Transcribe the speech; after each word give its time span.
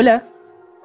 Hola, 0.00 0.22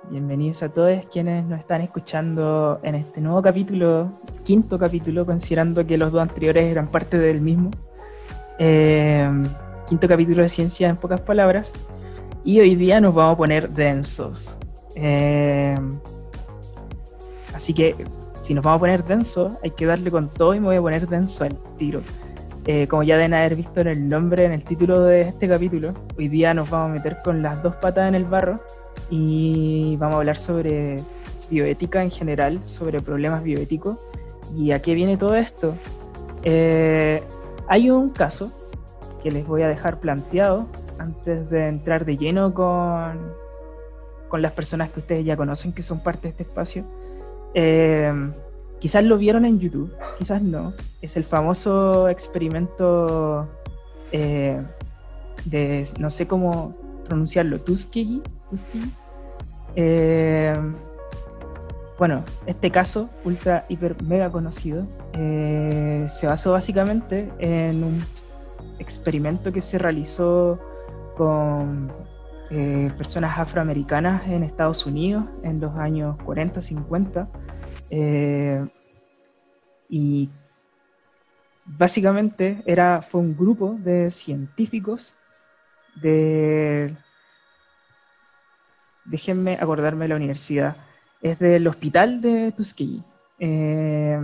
bienvenidos 0.10 0.64
a 0.64 0.70
todos 0.70 1.06
quienes 1.12 1.46
nos 1.46 1.60
están 1.60 1.82
escuchando 1.82 2.80
en 2.82 2.96
este 2.96 3.22
nuevo 3.22 3.44
capítulo, 3.44 4.12
quinto 4.44 4.80
capítulo, 4.80 5.24
considerando 5.24 5.86
que 5.86 6.00
los 6.00 6.12
dos 6.12 6.20
anteriores 6.20 6.64
eran 6.64 6.88
parte 6.88 7.20
del 7.20 7.40
mismo. 7.40 7.70
Eh, 8.58 9.30
quinto 9.88 10.08
capítulo 10.08 10.42
de 10.42 10.50
ciencia 10.50 10.90
en 10.90 10.98
pocas 10.98 11.22
palabras. 11.22 11.72
Y 12.44 12.60
hoy 12.60 12.74
día 12.74 13.00
nos 13.00 13.14
vamos 13.14 13.36
a 13.36 13.38
poner 13.38 13.70
densos. 13.70 14.58
Eh, 14.96 15.76
así 17.54 17.72
que 17.72 17.96
si 18.42 18.56
nos 18.56 18.66
vamos 18.66 18.78
a 18.78 18.80
poner 18.80 19.04
densos, 19.04 19.54
hay 19.64 19.70
que 19.70 19.86
darle 19.86 20.10
con 20.10 20.28
todo 20.30 20.56
y 20.56 20.60
me 20.60 20.70
voy 20.70 20.78
a 20.78 20.82
poner 20.82 21.08
denso 21.08 21.44
al 21.44 21.56
tiro. 21.78 22.02
Eh, 22.66 22.88
como 22.88 23.04
ya 23.04 23.18
deben 23.18 23.36
haber 23.36 23.58
visto 23.58 23.80
en 23.80 23.90
el 23.90 24.08
nombre, 24.08 24.46
en 24.46 24.54
el 24.54 24.64
título 24.64 25.02
de 25.02 25.22
este 25.22 25.48
capítulo, 25.48 25.94
hoy 26.18 26.30
día 26.30 26.56
nos 26.56 26.72
vamos 26.72 26.90
a 26.90 26.94
meter 26.94 27.20
con 27.24 27.44
las 27.44 27.62
dos 27.62 27.76
patas 27.76 28.10
en 28.10 28.16
el 28.16 28.26
barro 28.26 28.60
y 29.10 29.96
vamos 29.98 30.16
a 30.16 30.18
hablar 30.20 30.38
sobre 30.38 31.02
bioética 31.50 32.04
en 32.04 32.12
general, 32.12 32.60
sobre 32.66 33.02
problemas 33.02 33.44
bioéticos. 33.44 33.98
¿Y 34.56 34.72
a 34.72 34.82
qué 34.82 34.94
viene 34.94 35.18
todo 35.18 35.36
esto? 35.36 35.76
Eh, 36.44 37.24
hay 37.68 37.90
un 37.90 38.10
caso 38.10 38.52
que 39.22 39.32
les 39.32 39.48
voy 39.48 39.62
a 39.62 39.68
dejar 39.68 40.00
planteado 40.00 40.68
antes 41.00 41.50
de 41.50 41.68
entrar 41.68 42.06
de 42.06 42.18
lleno 42.18 42.54
con, 42.54 43.34
con 44.30 44.42
las 44.42 44.52
personas 44.52 44.90
que 44.90 45.00
ustedes 45.00 45.26
ya 45.26 45.38
conocen, 45.38 45.74
que 45.74 45.84
son 45.84 46.02
parte 46.02 46.24
de 46.24 46.30
este 46.30 46.44
espacio. 46.44 46.84
Eh, 47.54 48.12
quizás 48.80 49.04
lo 49.04 49.18
vieron 49.18 49.46
en 49.46 49.60
YouTube, 49.60 49.94
quizás 50.18 50.42
no. 50.42 50.74
Es 51.02 51.16
el 51.16 51.24
famoso 51.24 52.10
experimento 52.10 53.48
eh, 54.12 54.62
de, 55.46 55.88
no 56.00 56.10
sé 56.10 56.28
cómo 56.28 56.76
pronunciarlo, 57.08 57.62
Tuskegee. 57.62 58.22
Eh, 59.76 60.54
bueno, 61.98 62.24
este 62.46 62.72
caso, 62.72 63.10
ultra, 63.24 63.66
hiper, 63.70 64.02
mega 64.04 64.30
conocido, 64.30 64.88
eh, 65.14 66.08
se 66.10 66.28
basó 66.28 66.52
básicamente 66.52 67.32
en 67.40 67.84
un 67.84 68.06
experimento 68.80 69.52
que 69.52 69.62
se 69.62 69.78
realizó 69.78 70.60
con 71.16 71.92
eh, 72.50 72.92
personas 72.98 73.38
afroamericanas 73.38 74.28
en 74.28 74.44
Estados 74.44 74.86
Unidos 74.86 75.26
en 75.44 75.60
los 75.60 75.76
años 75.76 76.18
40, 76.24 76.62
50. 76.62 77.28
y 79.90 80.30
básicamente 81.66 82.64
era, 82.66 83.02
fue 83.02 83.22
un 83.22 83.38
grupo 83.38 83.76
de 83.80 84.12
científicos 84.12 85.14
de 86.02 86.96
déjenme 89.06 89.58
acordarme 89.60 90.06
de 90.06 90.10
la 90.10 90.16
universidad, 90.16 90.78
es 91.22 91.40
del 91.40 91.68
hospital 91.68 92.22
de 92.22 92.52
Tuskegee. 92.52 93.02
Eh, 93.40 94.20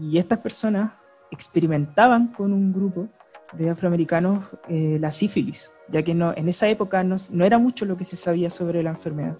y 0.00 0.18
estas 0.18 0.38
personas 0.38 0.92
experimentaban 1.30 2.28
con 2.28 2.52
un 2.52 2.72
grupo 2.72 3.08
de 3.52 3.70
afroamericanos 3.70 4.44
eh, 4.68 4.98
la 5.00 5.12
sífilis, 5.12 5.70
ya 5.88 6.02
que 6.02 6.12
en 6.12 6.48
esa 6.48 6.68
época 6.68 7.02
no, 7.04 7.16
era 7.44 7.58
mucho 7.58 7.84
lo 7.84 7.96
que 7.96 8.04
se 8.04 8.16
sabía 8.16 8.50
sobre 8.50 8.82
la 8.82 8.90
enfermedad. 8.90 9.36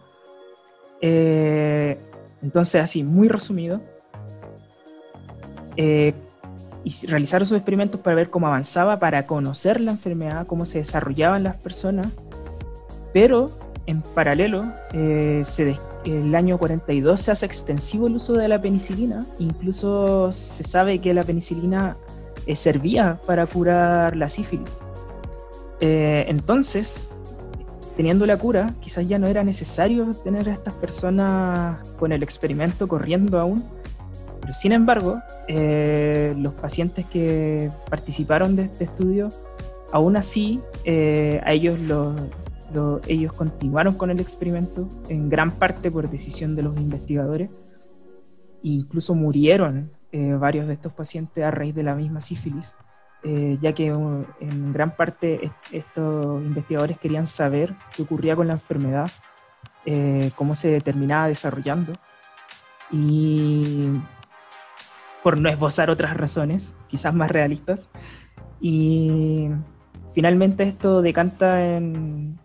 Eh, 1.00 1.98
entonces, 2.42 2.82
así, 2.82 3.02
muy 3.02 3.28
resumido, 3.28 3.80
y 6.84 7.06
realizaron 7.06 7.46
sus 7.46 7.56
experimentos 7.56 8.00
para 8.00 8.16
ver 8.16 8.30
cómo 8.30 8.46
avanzaba, 8.46 8.98
para 8.98 9.26
conocer 9.26 9.80
la 9.80 9.92
enfermedad, 9.92 10.46
cómo 10.46 10.66
se 10.66 10.78
desarrollaban 10.78 11.44
las 11.44 11.56
personas, 11.56 12.08
pero 13.12 13.50
en 13.86 14.02
paralelo, 14.02 14.64
eh, 14.92 15.42
el 16.04 16.34
año 16.34 16.58
42 16.58 17.20
se 17.20 17.30
hace 17.30 17.46
extensivo 17.46 18.06
el 18.06 18.16
uso 18.16 18.34
de 18.34 18.48
la 18.48 18.60
penicilina. 18.60 19.26
Incluso 19.38 20.32
se 20.32 20.64
sabe 20.64 20.98
que 21.00 21.14
la 21.14 21.22
penicilina 21.22 21.96
eh, 22.46 22.56
servía 22.56 23.20
para 23.26 23.46
curar 23.46 24.16
la 24.16 24.28
sífilis. 24.28 24.68
Eh, 25.80 26.24
entonces, 26.28 27.08
teniendo 27.96 28.24
la 28.26 28.36
cura, 28.36 28.74
quizás 28.80 29.06
ya 29.08 29.18
no 29.18 29.26
era 29.26 29.42
necesario 29.42 30.12
tener 30.14 30.48
a 30.48 30.52
estas 30.52 30.74
personas 30.74 31.84
con 31.98 32.12
el 32.12 32.22
experimento 32.22 32.86
corriendo 32.86 33.40
aún. 33.40 33.64
Pero 34.40 34.54
sin 34.54 34.72
embargo, 34.72 35.20
los 35.48 36.52
pacientes 36.54 37.06
que 37.06 37.70
participaron 37.88 38.56
de 38.56 38.64
este 38.64 38.84
estudio, 38.84 39.30
aún 39.92 40.16
así, 40.16 40.60
a 40.84 41.52
ellos 41.52 41.78
los, 41.78 42.16
ellos 43.06 43.32
continuaron 43.32 43.94
con 43.94 44.10
el 44.10 44.20
experimento, 44.20 44.88
en 45.08 45.28
gran 45.28 45.52
parte 45.52 45.90
por 45.90 46.08
decisión 46.08 46.56
de 46.56 46.62
los 46.62 46.76
investigadores, 46.78 47.50
e 47.50 48.68
incluso 48.68 49.14
murieron 49.14 49.90
eh, 50.12 50.34
varios 50.34 50.66
de 50.66 50.74
estos 50.74 50.92
pacientes 50.92 51.42
a 51.42 51.50
raíz 51.50 51.74
de 51.74 51.82
la 51.82 51.94
misma 51.94 52.20
sífilis, 52.20 52.74
eh, 53.24 53.56
ya 53.62 53.72
que 53.72 53.92
uh, 53.92 54.26
en 54.40 54.72
gran 54.72 54.96
parte 54.96 55.50
estos 55.70 56.42
investigadores 56.42 56.98
querían 56.98 57.26
saber 57.26 57.74
qué 57.94 58.02
ocurría 58.02 58.36
con 58.36 58.48
la 58.48 58.54
enfermedad, 58.54 59.10
eh, 59.86 60.30
cómo 60.36 60.54
se 60.54 60.80
terminaba 60.80 61.28
desarrollando, 61.28 61.92
y 62.90 63.88
por 65.22 65.38
no 65.38 65.48
esbozar 65.48 65.88
otras 65.88 66.16
razones, 66.16 66.74
quizás 66.88 67.14
más 67.14 67.30
realistas, 67.30 67.88
y 68.60 69.48
finalmente 70.14 70.64
esto 70.64 71.00
decanta 71.00 71.76
en, 71.76 72.38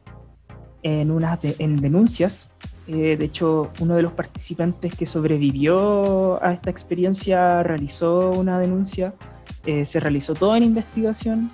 en, 0.87 1.11
unas 1.11 1.39
en 1.43 1.81
denuncias. 1.81 2.49
Eh, 2.87 3.17
de 3.17 3.25
hecho, 3.25 3.71
uno 3.81 3.95
de 3.95 4.01
los 4.01 4.13
participantes 4.13 4.95
que 4.95 5.05
sobrevivió 5.05 6.41
a 6.43 6.53
esta 6.53 6.69
experiencia 6.69 7.61
realizó 7.63 8.31
una 8.31 8.59
denuncia. 8.59 9.13
Eh, 9.65 9.85
se 9.85 9.99
realizó 9.99 10.33
todo 10.33 10.55
en 10.55 10.63
investigación 10.63 11.49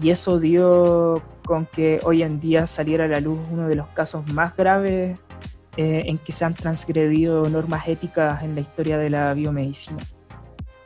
y 0.00 0.10
eso 0.10 0.40
dio 0.40 1.22
con 1.44 1.66
que 1.66 2.00
hoy 2.02 2.22
en 2.22 2.40
día 2.40 2.66
saliera 2.66 3.04
a 3.04 3.08
la 3.08 3.20
luz 3.20 3.38
uno 3.52 3.68
de 3.68 3.76
los 3.76 3.86
casos 3.88 4.26
más 4.32 4.56
graves 4.56 5.24
eh, 5.76 6.02
en 6.06 6.18
que 6.18 6.32
se 6.32 6.44
han 6.44 6.54
transgredido 6.54 7.48
normas 7.48 7.86
éticas 7.86 8.42
en 8.42 8.56
la 8.56 8.62
historia 8.62 8.98
de 8.98 9.10
la 9.10 9.32
biomedicina, 9.34 9.98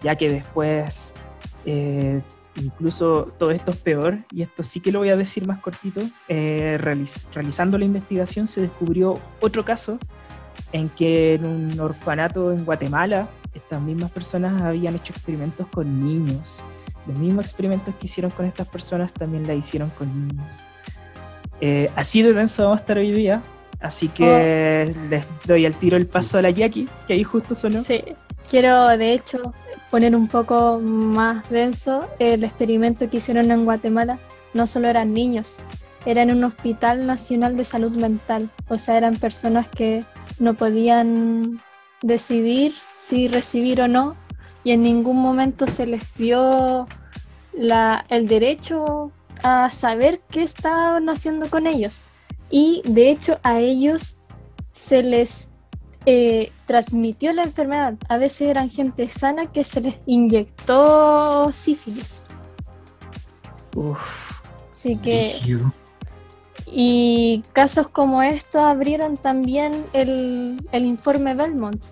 ya 0.03 0.17
que 0.17 0.29
después 0.29 1.15
incluso 2.63 3.33
todo 3.39 3.51
esto 3.51 3.71
es 3.71 3.77
peor, 3.77 4.19
y 4.33 4.43
esto 4.43 4.63
sí 4.63 4.81
que 4.81 4.93
lo 4.93 5.01
voy 5.01 5.11
a 5.11 5.17
decir 5.17 5.47
más 5.47 5.61
cortito, 5.61 6.01
eh, 6.29 6.79
realizando 6.79 7.79
la 7.79 7.85
investigación 7.85 8.47
se 8.47 8.61
descubrió 8.61 9.15
otro 9.41 9.65
caso 9.65 9.99
en 10.73 10.89
que 10.89 11.35
en 11.35 11.47
un 11.47 11.81
orfanato 11.81 12.53
en 12.53 12.65
Guatemala 12.65 13.29
estas 13.55 13.81
mismas 13.81 14.11
personas 14.11 14.61
habían 14.63 14.95
hecho 14.95 15.13
experimentos 15.13 15.67
con 15.69 15.99
niños. 15.99 16.61
Los 17.07 17.19
mismos 17.19 17.47
experimentos 17.47 17.95
que 17.95 18.07
hicieron 18.07 18.31
con 18.31 18.47
estas 18.47 18.69
personas 18.69 19.13
también 19.13 19.47
la 19.47 19.55
hicieron 19.55 19.91
con 19.91 20.09
niños. 20.29 20.47
Eh, 21.61 21.91
así 21.97 22.23
de 22.23 22.33
denso 22.33 22.65
vamos 22.65 22.79
a 22.79 22.81
estar 22.81 22.99
hoy 22.99 23.13
día, 23.13 23.41
así 23.81 24.09
que 24.09 24.93
oh. 24.95 25.09
les 25.09 25.25
doy 25.47 25.65
al 25.65 25.75
tiro 25.75 25.97
el 25.97 26.07
paso 26.07 26.37
a 26.39 26.43
la 26.43 26.51
Jackie, 26.51 26.89
que 27.07 27.15
ahí 27.15 27.25
justo 27.25 27.55
sonó. 27.55 27.83
Sí. 27.83 28.01
Quiero, 28.49 28.97
de 28.97 29.13
hecho, 29.13 29.55
poner 29.91 30.15
un 30.15 30.29
poco 30.29 30.79
más 30.81 31.49
denso 31.51 32.09
el 32.19 32.45
experimento 32.45 33.11
que 33.11 33.19
hicieron 33.19 33.51
en 33.51 33.65
Guatemala. 33.65 34.19
No 34.55 34.67
solo 34.67 34.89
eran 34.89 35.13
niños, 35.13 35.57
eran 36.07 36.31
un 36.31 36.45
hospital 36.45 37.07
nacional 37.07 37.57
de 37.57 37.65
salud 37.65 37.93
mental. 37.93 38.51
O 38.69 38.79
sea, 38.79 38.97
eran 38.97 39.17
personas 39.17 39.69
que 39.69 40.05
no 40.39 40.55
podían 40.55 41.61
decidir 42.03 42.73
si 43.01 43.29
recibir 43.29 43.81
o 43.81 43.89
no 43.89 44.17
y 44.65 44.73
en 44.73 44.83
ningún 44.83 45.17
momento 45.21 45.67
se 45.67 45.87
les 45.87 46.15
dio 46.15 46.87
la, 47.53 48.05
el 48.09 48.27
derecho 48.27 49.13
a 49.43 49.71
saber 49.71 50.21
qué 50.31 50.43
estaban 50.43 51.09
haciendo 51.09 51.49
con 51.51 51.67
ellos. 51.67 52.03
Y 52.51 52.83
de 52.85 53.11
hecho 53.11 53.39
a 53.43 53.61
ellos 53.61 54.17
se 54.73 55.03
les 55.03 55.49
eh, 56.09 56.53
transmitió 56.67 57.33
la 57.33 57.43
enfermedad. 57.43 57.95
A 58.09 58.17
veces 58.17 58.43
eran 58.43 58.71
gente 58.71 59.09
sana 59.09 59.47
que 59.47 59.65
se 59.65 59.81
les 59.81 59.97
inyectó 60.07 61.53
sífilis. 61.53 62.23
Así 64.77 64.97
que. 64.99 65.35
Y 66.65 67.43
casos 67.53 67.89
como 67.89 68.23
estos 68.23 68.63
abrieron 68.63 69.17
también 69.17 69.85
el, 69.93 70.59
informe 70.73 71.35
Belmont, 71.35 71.85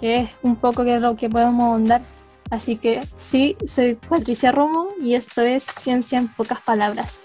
que 0.00 0.18
es 0.18 0.30
un 0.42 0.56
poco 0.56 0.84
de 0.84 1.00
lo 1.00 1.16
que 1.16 1.28
podemos 1.28 1.64
ahondar. 1.64 2.02
Así 2.50 2.76
que 2.76 3.02
sí, 3.16 3.56
soy 3.66 3.96
Patricia 3.96 4.52
Romo 4.52 4.88
y 5.00 5.14
esto 5.14 5.42
es 5.42 5.64
Ciencia 5.64 6.18
en 6.18 6.28
pocas 6.28 6.60
palabras. 6.60 7.20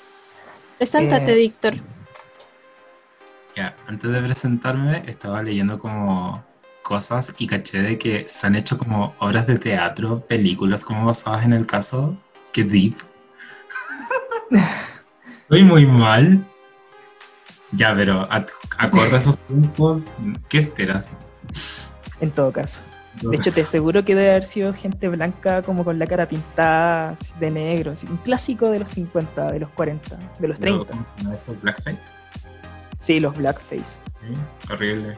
Preséntate, 0.77 1.33
eh, 1.33 1.35
Víctor. 1.35 1.75
Ya, 3.55 3.75
antes 3.87 4.11
de 4.11 4.21
presentarme, 4.21 5.03
estaba 5.07 5.43
leyendo 5.43 5.77
como 5.79 6.43
cosas 6.81 7.33
y 7.37 7.47
caché 7.47 7.81
de 7.81 7.97
que 7.97 8.25
se 8.27 8.47
han 8.47 8.55
hecho 8.55 8.77
como 8.77 9.13
obras 9.19 9.45
de 9.47 9.59
teatro, 9.59 10.21
películas 10.21 10.83
como 10.83 11.05
basadas 11.05 11.45
en 11.45 11.53
el 11.53 11.65
caso. 11.65 12.15
Qué 12.53 12.63
deep. 12.63 12.95
Estoy 15.43 15.63
muy 15.63 15.85
mal. 15.85 16.45
Ya, 17.73 17.95
pero 17.95 18.23
acorde 18.29 19.15
a 19.15 19.17
esos 19.17 19.37
tiempos, 19.37 20.15
¿qué 20.49 20.57
esperas? 20.57 21.17
En 22.19 22.31
todo 22.31 22.51
caso. 22.51 22.81
De 23.21 23.35
hecho, 23.35 23.51
te 23.51 23.61
aseguro 23.61 24.03
que 24.03 24.15
debe 24.15 24.31
haber 24.31 24.45
sido 24.45 24.73
gente 24.73 25.07
blanca 25.09 25.61
como 25.61 25.83
con 25.83 25.99
la 25.99 26.07
cara 26.07 26.27
pintada 26.27 27.17
de 27.39 27.51
negro, 27.51 27.93
un 28.09 28.17
clásico 28.17 28.69
de 28.69 28.79
los 28.79 28.91
50, 28.91 29.51
de 29.51 29.59
los 29.59 29.69
40, 29.69 30.17
de 30.39 30.47
los 30.47 30.57
30. 30.59 30.85
¿Cómo 31.17 31.33
eso? 31.33 31.55
¿Blackface? 31.61 32.20
Sí, 33.01 33.19
los 33.19 33.35
blackface. 33.35 33.83
horrible. 34.71 35.17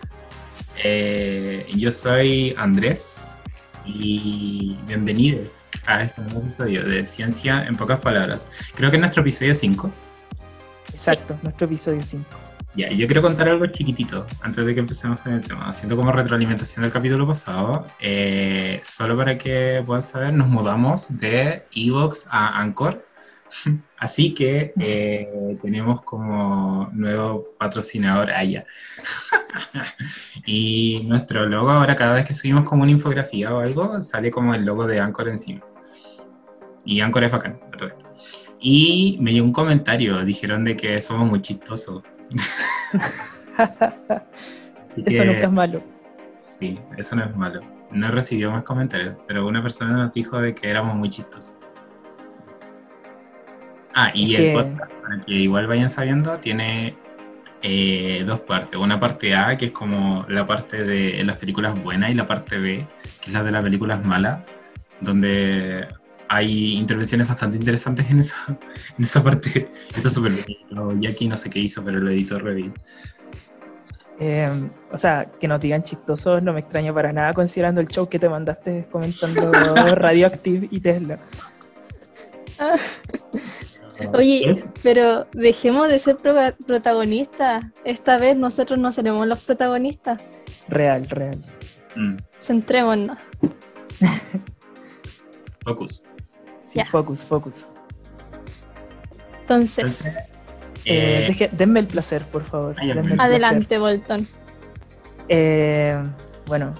Eh, 0.82 1.68
yo 1.76 1.92
soy 1.92 2.56
Andrés 2.58 3.42
y 3.86 4.78
bienvenidos 4.88 5.70
a 5.86 6.02
este 6.02 6.22
nuevo 6.22 6.40
episodio 6.40 6.84
de 6.84 7.06
Ciencia 7.06 7.66
en 7.66 7.76
pocas 7.76 8.00
palabras. 8.00 8.50
Creo 8.74 8.90
que 8.90 8.96
es 8.96 9.02
nuestro 9.02 9.22
episodio 9.22 9.54
5. 9.54 9.92
Exacto, 10.88 11.38
nuestro 11.44 11.66
episodio 11.66 12.02
5. 12.02 12.26
Ya, 12.76 12.88
yo 12.88 13.06
quiero 13.06 13.22
contar 13.22 13.50
algo 13.50 13.68
chiquitito 13.68 14.26
antes 14.42 14.66
de 14.66 14.74
que 14.74 14.80
empecemos 14.80 15.20
con 15.20 15.34
el 15.34 15.42
tema. 15.42 15.72
Siento 15.74 15.98
como 15.98 16.14
retroalimentación 16.14 16.84
del 16.84 16.92
capítulo 16.92 17.28
pasado. 17.28 17.86
Eh, 18.00 18.80
solo 18.84 19.18
para 19.18 19.38
que 19.38 19.84
puedan 19.86 20.02
saber, 20.02 20.34
nos 20.34 20.48
mudamos 20.48 21.18
de 21.18 21.68
Evox 21.76 22.28
a 22.32 22.62
Anchor. 22.62 23.06
Así 24.04 24.34
que 24.34 24.74
eh, 24.78 25.58
tenemos 25.62 26.02
como 26.02 26.90
nuevo 26.92 27.56
patrocinador 27.58 28.32
allá. 28.32 28.66
y 30.46 31.04
nuestro 31.06 31.46
logo 31.46 31.70
ahora, 31.70 31.96
cada 31.96 32.16
vez 32.16 32.26
que 32.26 32.34
subimos 32.34 32.64
como 32.64 32.84
una 32.84 32.92
infografía 32.92 33.56
o 33.56 33.60
algo, 33.60 34.02
sale 34.02 34.30
como 34.30 34.54
el 34.56 34.66
logo 34.66 34.86
de 34.88 35.00
Anchor 35.00 35.30
encima. 35.30 35.62
Y 36.84 37.00
Anchor 37.00 37.24
es 37.24 37.32
bacán, 37.32 37.62
todo 37.78 37.88
esto. 37.88 38.14
Y 38.60 39.18
me 39.22 39.32
dio 39.32 39.42
un 39.42 39.54
comentario, 39.54 40.22
dijeron 40.26 40.66
de 40.66 40.76
que 40.76 41.00
somos 41.00 41.30
muy 41.30 41.40
chistosos. 41.40 42.04
eso 44.98 45.24
nunca 45.24 45.44
es 45.44 45.52
malo. 45.52 45.82
Sí, 46.60 46.78
eso 46.98 47.16
no 47.16 47.24
es 47.24 47.34
malo. 47.38 47.62
No 47.90 48.12
recibió 48.12 48.52
más 48.52 48.66
comentarios, 48.66 49.16
pero 49.30 49.48
una 49.48 49.64
persona 49.64 49.94
nos 49.94 50.12
dijo 50.12 50.42
de 50.42 50.54
que 50.54 50.70
éramos 50.70 50.94
muy 50.94 51.08
chistosos. 51.08 51.63
Ah, 53.96 54.12
y 54.14 54.36
el 54.36 54.54
podcast, 54.54 54.92
para 55.02 55.20
que 55.20 55.34
igual 55.34 55.68
vayan 55.68 55.90
sabiendo, 55.90 56.38
tiene 56.40 56.96
eh, 57.62 58.24
dos 58.26 58.42
partes. 58.42 58.80
Una 58.80 59.00
parte 59.00 59.36
A, 59.36 59.58
que 59.58 59.66
es 59.66 59.72
como 59.72 60.26
la 60.28 60.48
parte 60.48 60.84
de 60.84 61.24
las 61.24 61.38
películas 61.38 61.82
buenas, 61.82 62.12
y 62.12 62.16
la 62.16 62.26
parte 62.26 62.58
B, 62.58 62.88
que 63.22 63.30
es 63.30 63.34
la 63.34 63.44
de 63.44 63.52
las 63.52 63.64
películas 63.64 64.04
malas, 64.04 64.44
donde 65.00 65.88
hay 66.28 66.74
intervenciones 66.78 67.28
bastante 67.28 67.58
interesantes 67.58 68.10
en 68.10 68.20
esa, 68.20 68.36
en 68.98 69.04
esa 69.04 69.24
parte. 69.24 69.70
Esto 69.96 70.08
es 70.08 70.14
súper 70.14 70.32
bien. 70.32 71.02
Jackie 71.02 71.28
no 71.28 71.38
sé 71.38 71.50
qué 71.50 71.60
hizo, 71.60 71.84
pero 71.84 72.00
lo 72.00 72.10
editó 72.10 72.40
re 72.40 72.56
bien. 72.56 72.74
Eh, 74.20 74.48
o 74.92 74.98
sea, 74.98 75.28
que 75.40 75.48
nos 75.48 75.60
digan 75.60 75.84
chistosos 75.84 76.42
no 76.44 76.54
me 76.54 76.60
extraña 76.60 76.94
para 76.94 77.12
nada 77.12 77.34
considerando 77.34 77.82
el 77.82 77.88
show 77.88 78.08
que 78.08 78.20
te 78.20 78.30
mandaste 78.30 78.88
comentando 78.92 79.52
Radioactive 79.96 80.68
y 80.72 80.80
Tesla. 80.80 81.18
Oye, 84.14 84.52
pero 84.82 85.28
dejemos 85.34 85.88
de 85.88 86.00
ser 86.00 86.18
protagonistas. 86.66 87.64
Esta 87.86 88.18
vez 88.18 88.36
nosotros 88.36 88.80
no 88.80 88.92
seremos 88.92 89.28
los 89.28 89.40
protagonistas. 89.40 90.22
Real, 90.68 91.08
real. 91.10 91.38
Mm. 91.96 92.18
Centrémonos. 92.38 93.18
Focus. 95.66 96.04
Sí, 96.68 96.82
focus, 96.92 97.24
focus. 97.24 97.66
Entonces, 99.42 100.04
eh, 100.86 101.36
eh, 101.40 101.50
denme 101.52 101.82
el 101.82 101.88
placer, 101.88 102.26
por 102.26 102.44
favor. 102.46 102.76
Adelante, 103.20 103.78
Bolton. 103.78 104.28
Eh, 105.30 106.02
bueno, 106.48 106.74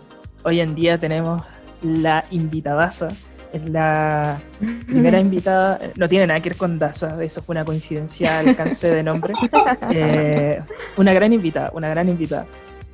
hoy 0.44 0.60
en 0.60 0.76
día 0.76 0.98
tenemos 0.98 1.44
la 1.82 2.26
invitadaza. 2.32 3.10
Es 3.54 3.64
la 3.70 4.42
primera 4.88 5.20
invitada, 5.20 5.80
no 5.96 6.10
tiene 6.10 6.26
nada 6.26 6.40
que 6.40 6.50
ver 6.50 6.58
con 6.58 6.80
Daza, 6.80 7.24
eso 7.24 7.42
fue 7.44 7.54
una 7.54 7.64
coincidencia 7.64 8.40
alcance 8.40 8.90
de 8.90 9.04
nombre. 9.04 9.34
una 10.98 11.14
gran 11.14 11.34
invitada, 11.34 11.72
una 11.74 11.88
gran 11.90 12.10
invitada. 12.10 12.48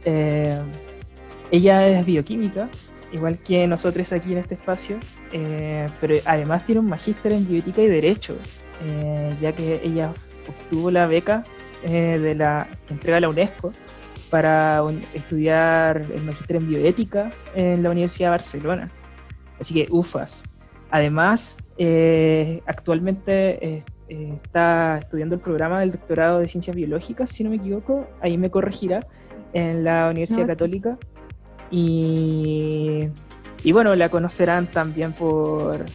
ella 0.03 1.88
es 1.88 2.06
bioquímica, 2.06 2.67
igual 3.13 3.39
que 3.39 3.67
nosotros 3.67 4.11
aquí 4.11 4.33
en 4.33 4.39
este 4.39 4.56
espacio, 4.56 4.97
pero 5.31 6.15
además 6.25 6.65
tiene 6.65 6.81
un 6.81 6.88
magíster 6.88 7.31
en 7.31 7.47
bioética 7.47 7.81
y 7.81 7.88
derecho, 7.88 8.35
ya 9.41 9.53
que 9.53 9.79
ella 9.81 10.11
obtuvo 10.50 10.91
la 10.91 11.07
beca 11.07 11.44
eh, 11.83 12.19
de 12.19 12.35
la 12.35 12.67
que 12.88 12.94
entrega 12.94 13.21
la 13.21 13.29
UNESCO 13.29 13.71
para 14.29 14.83
estudiar 15.13 16.06
el 16.13 16.23
magíster 16.23 16.57
en 16.57 16.67
bioética 16.67 17.31
en 17.56 17.81
la 17.83 17.89
Universidad 17.89 18.27
de 18.27 18.31
Barcelona. 18.31 18.91
Así 19.59 19.73
que 19.73 19.88
UFAS. 19.89 20.44
Además, 20.91 21.57
eh, 21.77 22.61
actualmente 22.65 23.65
eh, 23.65 23.83
está 24.07 25.00
estudiando 25.00 25.35
el 25.35 25.41
programa 25.41 25.81
del 25.81 25.91
doctorado 25.91 26.39
de 26.39 26.47
ciencias 26.47 26.75
biológicas, 26.75 27.29
si 27.29 27.44
no 27.44 27.50
me 27.50 27.57
equivoco, 27.57 28.07
ahí 28.21 28.38
me 28.38 28.50
corregirá, 28.50 29.06
en 29.53 29.83
la 29.83 30.09
Universidad 30.09 30.47
Católica. 30.47 30.97
Y, 31.71 33.07
y, 33.63 33.71
bueno, 33.71 33.95
la 33.95 34.09
conocerán 34.09 34.67
también 34.67 35.13
por 35.13 35.85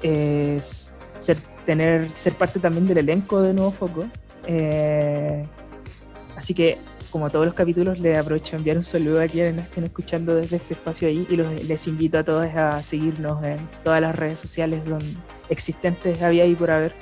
ser 0.00 1.36
tener, 1.66 2.10
ser 2.12 2.34
parte 2.34 2.58
también 2.60 2.86
del 2.86 2.98
elenco 2.98 3.40
de 3.42 3.54
Nuevo 3.54 3.72
Foco. 3.72 4.04
Eh, 4.46 5.44
así 6.36 6.54
que, 6.54 6.78
como 7.12 7.28
todos 7.28 7.44
los 7.44 7.54
capítulos, 7.54 8.00
les 8.00 8.16
aprovecho 8.16 8.56
a 8.56 8.58
enviar 8.58 8.78
un 8.78 8.84
saludo 8.84 9.20
a 9.20 9.26
quienes 9.26 9.64
estén 9.64 9.84
escuchando 9.84 10.34
desde 10.34 10.56
ese 10.56 10.72
espacio 10.72 11.06
ahí 11.08 11.26
y 11.28 11.36
les 11.36 11.86
invito 11.86 12.18
a 12.18 12.24
todos 12.24 12.48
a 12.54 12.82
seguirnos 12.82 13.44
en 13.44 13.58
todas 13.84 14.00
las 14.00 14.16
redes 14.16 14.38
sociales 14.38 14.82
donde, 14.86 15.14
existentes 15.50 16.22
había 16.22 16.44
ahí 16.44 16.54
por 16.54 16.70
haber, 16.70 16.94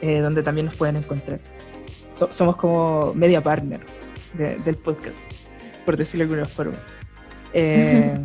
eh, 0.00 0.20
donde 0.20 0.42
también 0.42 0.66
nos 0.66 0.76
pueden 0.76 0.96
encontrar. 0.96 1.40
somos 2.30 2.54
como 2.56 3.12
media 3.14 3.42
partner 3.42 3.80
del 4.34 4.76
podcast, 4.76 5.16
por 5.84 5.96
decirlo 5.96 6.24
de 6.24 6.32
alguna 6.32 6.48
forma. 6.48 6.78
Eh, 7.52 8.16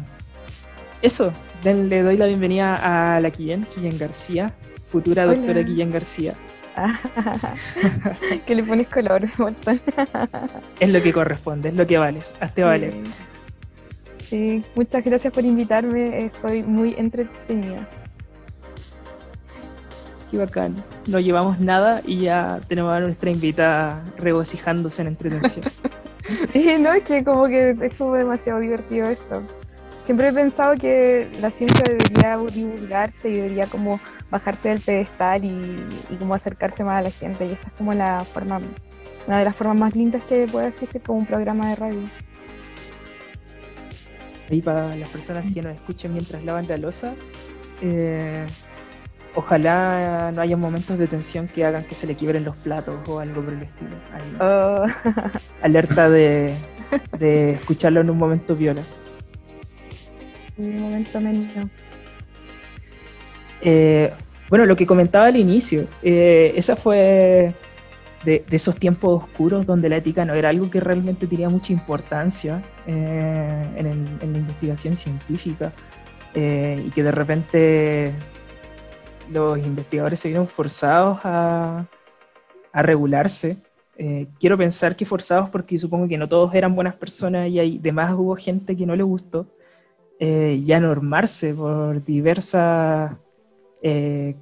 eso, 1.01 1.33
le 1.63 2.03
doy 2.03 2.15
la 2.15 2.27
bienvenida 2.27 3.15
a 3.15 3.19
la 3.19 3.31
Quillen, 3.31 3.65
Quillen 3.65 3.97
García, 3.97 4.53
futura 4.89 5.25
doctora 5.25 5.62
Guillén 5.62 5.91
García. 5.91 6.36
que 8.46 8.55
le 8.55 8.63
pones 8.63 8.88
color, 8.88 9.24
Es 10.79 10.89
lo 10.89 11.01
que 11.01 11.13
corresponde, 11.13 11.69
es 11.69 11.75
lo 11.75 11.88
que 11.88 11.98
vales. 11.98 12.34
Hazte 12.39 12.63
vale. 12.63 12.93
Sí, 14.29 14.63
muchas 14.75 15.03
gracias 15.03 15.34
por 15.34 15.43
invitarme. 15.43 16.25
Estoy 16.25 16.63
muy 16.63 16.96
entretenida. 16.98 17.88
Qué 20.29 20.38
bacán. 20.38 20.75
No 21.07 21.19
llevamos 21.19 21.60
nada 21.60 22.01
y 22.05 22.19
ya 22.19 22.60
tenemos 22.67 22.93
a 22.93 23.00
nuestra 23.00 23.31
invitada 23.31 24.03
regocijándose 24.17 25.01
en 25.01 25.07
entretención. 25.07 25.65
sí, 26.53 26.75
no, 26.79 26.91
es 26.91 27.03
que 27.03 27.24
como 27.24 27.48
que 27.48 27.77
es 27.81 27.96
como 27.96 28.15
demasiado 28.15 28.60
divertido 28.60 29.07
esto. 29.07 29.41
Siempre 30.05 30.29
he 30.29 30.34
pensado 30.34 30.75
que 30.75 31.29
la 31.41 31.50
ciencia 31.50 31.84
debería 31.86 32.38
divulgarse 32.38 33.29
y 33.29 33.36
debería 33.38 33.67
como 33.67 34.00
bajarse 34.29 34.69
del 34.69 34.81
pedestal 34.81 35.46
y, 35.46 36.15
como 36.17 36.34
acercarse 36.34 36.84
más 36.84 37.00
a 37.00 37.01
la 37.01 37.12
gente. 37.12 37.46
Y 37.46 37.51
esta 37.53 37.67
es 37.67 37.74
como 37.74 37.93
la 37.93 38.24
forma, 38.25 38.60
una 39.27 39.39
de 39.39 39.46
las 39.46 39.55
formas 39.55 39.77
más 39.77 39.96
lindas 39.96 40.24
que 40.24 40.48
puede 40.48 40.67
existir 40.67 41.01
como 41.01 41.19
un 41.19 41.25
programa 41.25 41.69
de 41.69 41.75
radio. 41.75 42.01
Y 44.50 44.62
para 44.62 44.96
las 44.96 45.10
personas 45.10 45.46
que 45.53 45.62
nos 45.62 45.75
escuchen 45.75 46.13
mientras 46.13 46.43
lavan 46.43 46.67
la 46.67 46.77
losa, 46.77 47.13
eh, 47.81 48.46
ojalá 49.36 50.31
no 50.34 50.41
haya 50.41 50.55
momentos 50.55 50.98
de 50.98 51.07
tensión 51.07 51.48
que 51.48 51.65
hagan 51.65 51.84
que 51.84 51.96
se 51.96 52.07
le 52.07 52.15
quiebren 52.15 52.46
los 52.46 52.55
platos 52.55 52.96
o 53.10 53.19
algo 53.19 53.41
por 53.43 53.53
el 53.53 53.63
estilo. 53.63 53.91
Oh. 54.39 54.86
Alerta 55.62 56.10
de, 56.10 56.55
de 57.19 57.51
escucharlo 57.51 58.01
en 58.01 58.10
un 58.10 58.17
momento 58.17 58.55
viola. 58.55 58.81
Un 60.57 60.81
momento 60.81 61.19
menos. 61.19 61.69
Eh, 63.61 64.13
bueno, 64.49 64.65
lo 64.65 64.75
que 64.75 64.85
comentaba 64.85 65.25
al 65.25 65.35
inicio, 65.35 65.87
eh, 66.01 66.53
esa 66.55 66.75
fue 66.75 67.53
de, 68.23 68.45
esos 68.49 68.75
tiempos 68.77 69.23
oscuros 69.23 69.65
donde 69.65 69.89
la 69.89 69.97
ética 69.97 70.25
no 70.25 70.33
era 70.33 70.49
algo 70.49 70.69
que 70.69 70.79
realmente 70.79 71.27
tenía 71.27 71.49
mucha 71.49 71.73
importancia 71.73 72.61
eh, 72.85 73.65
en, 73.75 74.33
la 74.33 74.37
investigación 74.37 74.97
científica 74.97 75.71
y 76.35 76.91
que 76.91 77.01
de 77.01 77.11
repente 77.11 78.11
los 79.31 79.57
investigadores 79.57 80.19
se 80.19 80.27
vieron 80.27 80.47
forzados 80.47 81.19
a, 81.23 81.87
regularse. 82.73 83.57
quiero 84.39 84.55
pensar 84.55 84.95
que 84.95 85.03
forzados 85.03 85.49
porque 85.49 85.79
supongo 85.79 86.07
que 86.07 86.15
no 86.15 86.29
todos 86.29 86.53
eran 86.53 86.75
buenas 86.75 86.93
personas 86.93 87.49
y 87.49 87.59
hay, 87.59 87.77
además 87.79 88.13
hubo 88.13 88.35
gente 88.35 88.77
que 88.77 88.85
no 88.85 88.95
le 88.95 89.01
gustó. 89.01 89.47
ya 90.19 90.79
normarse 90.79 91.55
por 91.55 92.05
diversas 92.05 93.13
eh, 93.89 94.36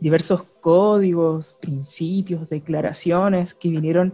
diversos 0.00 0.42
códigos, 0.60 1.54
principios, 1.54 2.46
declaraciones 2.50 3.54
que 3.54 3.70
vinieron 3.70 4.12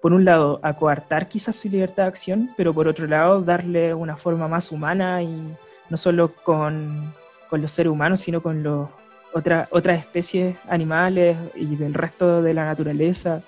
por 0.00 0.12
un 0.12 0.24
lado, 0.24 0.60
a 0.62 0.74
coartar 0.74 1.28
quizás 1.28 1.56
su 1.56 1.68
libertad 1.68 2.04
de 2.04 2.08
acción, 2.08 2.50
pero 2.56 2.74
por 2.74 2.88
otro 2.88 3.06
lado, 3.06 3.40
darle 3.40 3.94
una 3.94 4.16
forma 4.16 4.48
más 4.48 4.72
humana 4.72 5.22
y 5.22 5.56
no 5.90 5.96
solo 5.96 6.32
con, 6.34 7.12
los 7.50 7.72
seres 7.72 7.92
humanos, 7.92 8.20
sino 8.20 8.40
con 8.40 8.62
los, 8.62 8.88
otra, 9.32 9.68
otras 9.70 9.98
especies 9.98 10.56
animales 10.68 11.36
y 11.54 11.76
del 11.76 11.94
resto 11.94 12.42
de 12.42 12.54
la 12.54 12.64
naturaleza, 12.64 13.42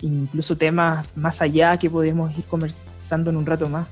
incluso 0.00 0.56
temas 0.56 1.08
más 1.16 1.40
allá 1.40 1.76
que 1.76 1.90
podemos 1.90 2.36
ir 2.38 2.44
conversando 2.44 3.30
en 3.30 3.36
un 3.36 3.46
rato 3.46 3.68
más. 3.68 3.88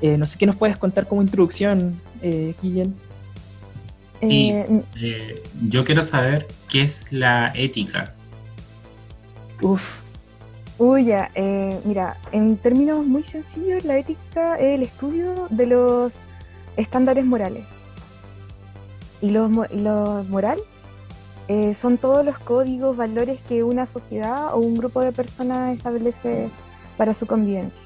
Eh, 0.00 0.16
no 0.16 0.26
sé 0.26 0.38
qué 0.38 0.46
nos 0.46 0.56
puedes 0.56 0.78
contar 0.78 1.06
como 1.06 1.20
introducción, 1.20 2.00
eh, 2.22 2.54
Y 4.22 4.50
eh, 4.50 4.82
eh, 5.00 5.42
yo 5.68 5.84
quiero 5.84 6.02
saber 6.02 6.46
qué 6.68 6.82
es 6.82 7.12
la 7.12 7.52
ética. 7.54 8.14
Uf, 9.62 9.80
Uy, 10.78 11.06
ya, 11.06 11.30
eh, 11.34 11.80
mira, 11.84 12.18
en 12.32 12.58
términos 12.58 13.06
muy 13.06 13.22
sencillos, 13.22 13.84
la 13.86 13.96
ética 13.96 14.56
es 14.56 14.74
el 14.74 14.82
estudio 14.82 15.46
de 15.48 15.66
los 15.66 16.12
estándares 16.76 17.24
morales. 17.24 17.64
Y 19.22 19.30
los, 19.30 19.50
moral 19.50 20.58
eh, 21.48 21.72
son 21.72 21.96
todos 21.96 22.26
los 22.26 22.38
códigos, 22.38 22.94
valores 22.94 23.40
que 23.48 23.62
una 23.62 23.86
sociedad 23.86 24.54
o 24.54 24.58
un 24.58 24.76
grupo 24.76 25.00
de 25.00 25.12
personas 25.12 25.74
establece 25.74 26.50
para 26.98 27.14
su 27.14 27.26
convivencia. 27.26 27.82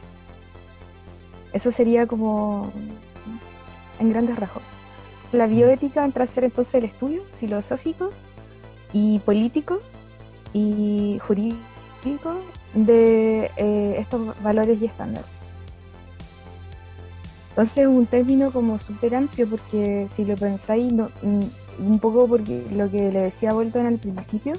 Eso 1.53 1.71
sería 1.71 2.09
como 2.09 2.73
en 4.01 4.11
grandes 4.11 4.37
rasgos. 4.37 4.65
La 5.33 5.47
bioética 5.47 6.05
entra 6.05 6.25
a 6.25 6.27
ser 6.27 6.45
entonces 6.45 6.75
el 6.75 6.85
estudio 6.85 7.23
filosófico 7.39 8.11
y 8.93 9.21
político 9.21 9.81
y 10.53 11.21
jurídico 11.25 11.61
de 12.75 13.51
eh, 13.57 13.97
estos 13.99 14.41
valores 14.43 14.81
y 14.83 14.87
estándares. 14.87 15.41
Entonces 17.51 17.79
es 17.79 17.87
un 17.87 18.07
término 18.07 18.51
como 18.51 18.79
súper 18.79 19.15
amplio 19.15 19.49
porque 19.49 20.09
si 20.11 20.25
lo 20.25 20.35
pensáis, 20.37 20.93
no, 20.93 21.11
mm, 21.23 21.87
un 21.87 21.99
poco 22.01 22.27
porque 22.27 22.67
lo 22.73 22.91
que 22.91 23.13
le 23.13 23.21
decía 23.21 23.53
Bolton 23.53 23.87
al 23.87 23.99
principio, 23.99 24.55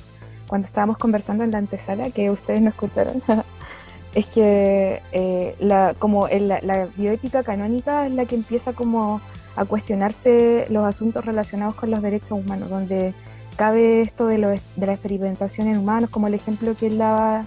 cuando 0.48 0.68
estábamos 0.68 0.98
conversando 0.98 1.44
en 1.44 1.52
la 1.52 1.58
antesala, 1.58 2.12
que 2.12 2.30
ustedes 2.30 2.62
no 2.62 2.70
escucharon, 2.70 3.22
es 4.14 4.26
que 4.28 5.02
eh, 5.12 5.56
la, 5.60 5.96
como 5.98 6.28
la 6.28 6.88
bioética 6.96 7.44
canónica 7.44 8.06
es 8.06 8.14
la 8.14 8.26
que 8.26 8.36
empieza 8.36 8.74
como 8.74 9.22
a 9.56 9.66
cuestionarse 9.66 10.68
los 10.70 10.86
asuntos 10.86 11.26
relacionados 11.26 11.76
con 11.76 11.92
los 11.92 12.02
derechos 12.02 12.32
humanos, 12.32 12.70
donde 12.70 13.14
cabe 13.56 14.02
esto 14.02 14.28
de, 14.28 14.38
de 14.38 14.86
la 14.86 14.94
experimentación 14.94 15.68
en 15.68 15.78
humanos, 15.78 16.10
como 16.10 16.28
el 16.28 16.34
ejemplo 16.34 16.76
que 16.76 16.88
él 16.88 16.98
daba 16.98 17.46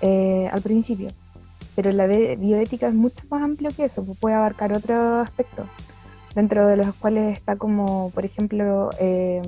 eh, 0.00 0.48
al 0.52 0.62
principio. 0.62 1.08
Pero 1.76 1.90
la 1.90 2.06
bioética 2.06 2.86
es 2.88 2.94
mucho 2.94 3.24
más 3.30 3.42
amplio 3.42 3.70
que 3.76 3.84
eso, 3.84 4.04
pues 4.04 4.18
puede 4.18 4.36
abarcar 4.36 4.72
otros 4.72 5.26
aspectos, 5.26 5.66
dentro 6.34 6.66
de 6.66 6.76
los 6.76 6.94
cuales 6.94 7.36
está 7.36 7.56
como, 7.56 8.10
por 8.10 8.24
ejemplo, 8.24 8.90
eh, 9.00 9.42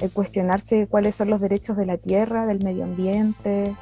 el 0.00 0.10
cuestionarse 0.10 0.86
cuáles 0.88 1.14
son 1.14 1.30
los 1.30 1.40
derechos 1.40 1.76
de 1.76 1.86
la 1.86 1.96
tierra, 1.96 2.46
del 2.46 2.64
medio 2.64 2.84
ambiente, 2.84 3.74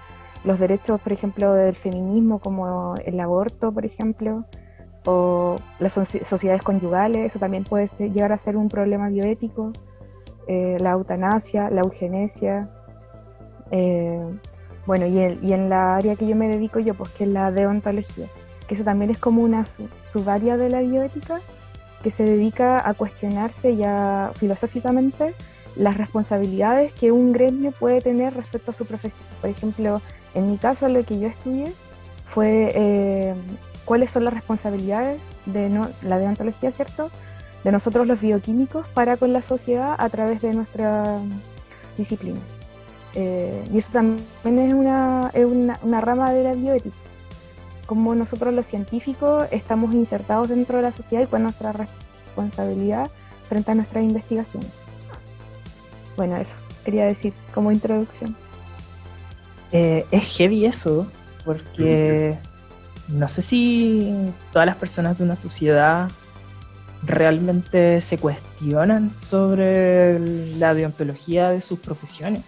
los 0.44 0.58
derechos, 0.58 1.00
por 1.00 1.12
ejemplo, 1.12 1.52
del 1.54 1.74
feminismo, 1.74 2.38
como 2.38 2.94
el 3.04 3.18
aborto, 3.18 3.72
por 3.72 3.84
ejemplo, 3.84 4.44
o 5.06 5.56
las 5.78 5.94
sociedades 5.94 6.62
conyugales, 6.62 7.26
eso 7.26 7.38
también 7.38 7.64
puede 7.64 7.88
llegar 8.12 8.32
a 8.32 8.36
ser 8.36 8.56
un 8.56 8.68
problema 8.68 9.08
bioético, 9.08 9.72
eh, 10.46 10.76
la 10.80 10.90
eutanasia, 10.90 11.70
la 11.70 11.80
eugenesia. 11.80 12.68
Bueno, 14.86 15.06
y, 15.06 15.18
en 15.18 15.68
la 15.68 15.96
área 15.96 16.14
que 16.14 16.28
yo 16.28 16.36
me 16.36 16.48
dedico 16.48 16.78
yo, 16.78 16.94
pues 16.94 17.10
que 17.10 17.24
es 17.24 17.30
la 17.30 17.50
deontología, 17.50 18.26
que 18.68 18.74
eso 18.74 18.84
también 18.84 19.10
es 19.10 19.18
como 19.18 19.42
una 19.42 19.64
subárea 20.06 20.56
de 20.56 20.70
la 20.70 20.80
bioética 20.80 21.40
que 22.02 22.12
se 22.12 22.22
dedica 22.22 22.88
a 22.88 22.94
cuestionarse 22.94 23.76
ya 23.76 24.30
filosóficamente 24.36 25.34
las 25.74 25.96
responsabilidades 25.96 26.92
que 26.92 27.10
un 27.10 27.32
gremio 27.32 27.72
puede 27.72 28.00
tener 28.00 28.32
respecto 28.34 28.70
a 28.70 28.74
su 28.74 28.86
profesión. 28.86 29.26
Por 29.40 29.50
ejemplo, 29.50 30.00
en 30.34 30.50
mi 30.50 30.56
caso, 30.56 30.88
lo 30.88 31.02
que 31.04 31.18
yo 31.18 31.26
estudié 31.26 31.72
fue 32.28 32.70
eh, 32.72 33.34
cuáles 33.86 34.10
son 34.10 34.24
las 34.24 34.34
responsabilidades 34.34 35.22
de 35.46 35.70
la 36.02 36.18
deontología, 36.18 36.70
¿cierto? 36.70 37.10
De 37.64 37.72
nosotros 37.72 38.06
los 38.06 38.20
bioquímicos 38.20 38.86
para 38.88 39.16
con 39.16 39.32
la 39.32 39.42
sociedad 39.42 39.94
a 39.96 40.08
través 40.10 40.42
de 40.42 40.52
nuestra 40.52 41.18
disciplina. 41.96 42.40
Eh, 43.14 43.64
y 43.72 43.78
eso 43.78 43.92
también 43.92 44.58
es, 44.58 44.74
una, 44.74 45.30
es 45.32 45.46
una, 45.46 45.78
una, 45.82 46.00
rama 46.02 46.32
de 46.32 46.44
la 46.44 46.52
bioética. 46.52 46.94
Como 47.86 48.14
nosotros 48.14 48.52
los 48.52 48.66
científicos 48.66 49.44
estamos 49.52 49.94
insertados 49.94 50.48
dentro 50.48 50.76
de 50.76 50.82
la 50.82 50.92
sociedad 50.92 51.22
y 51.22 51.26
con 51.26 51.44
nuestra 51.44 51.72
responsabilidad 51.72 53.08
frente 53.48 53.70
a 53.70 53.74
nuestras 53.76 54.04
investigaciones. 54.04 54.70
Bueno, 56.16 56.36
eso 56.36 56.54
quería 56.84 57.06
decir 57.06 57.32
como 57.54 57.72
introducción. 57.72 58.36
Eh, 59.72 60.04
es 60.10 60.24
heavy 60.36 60.66
eso, 60.66 61.06
porque 61.44 62.38
no 63.08 63.28
sé 63.28 63.42
si 63.42 64.32
todas 64.52 64.66
las 64.66 64.76
personas 64.76 65.18
de 65.18 65.24
una 65.24 65.36
sociedad 65.36 66.10
realmente 67.02 68.00
se 68.00 68.18
cuestionan 68.18 69.12
sobre 69.20 70.18
la 70.56 70.74
deontología 70.74 71.50
de 71.50 71.60
sus 71.60 71.78
profesiones 71.78 72.42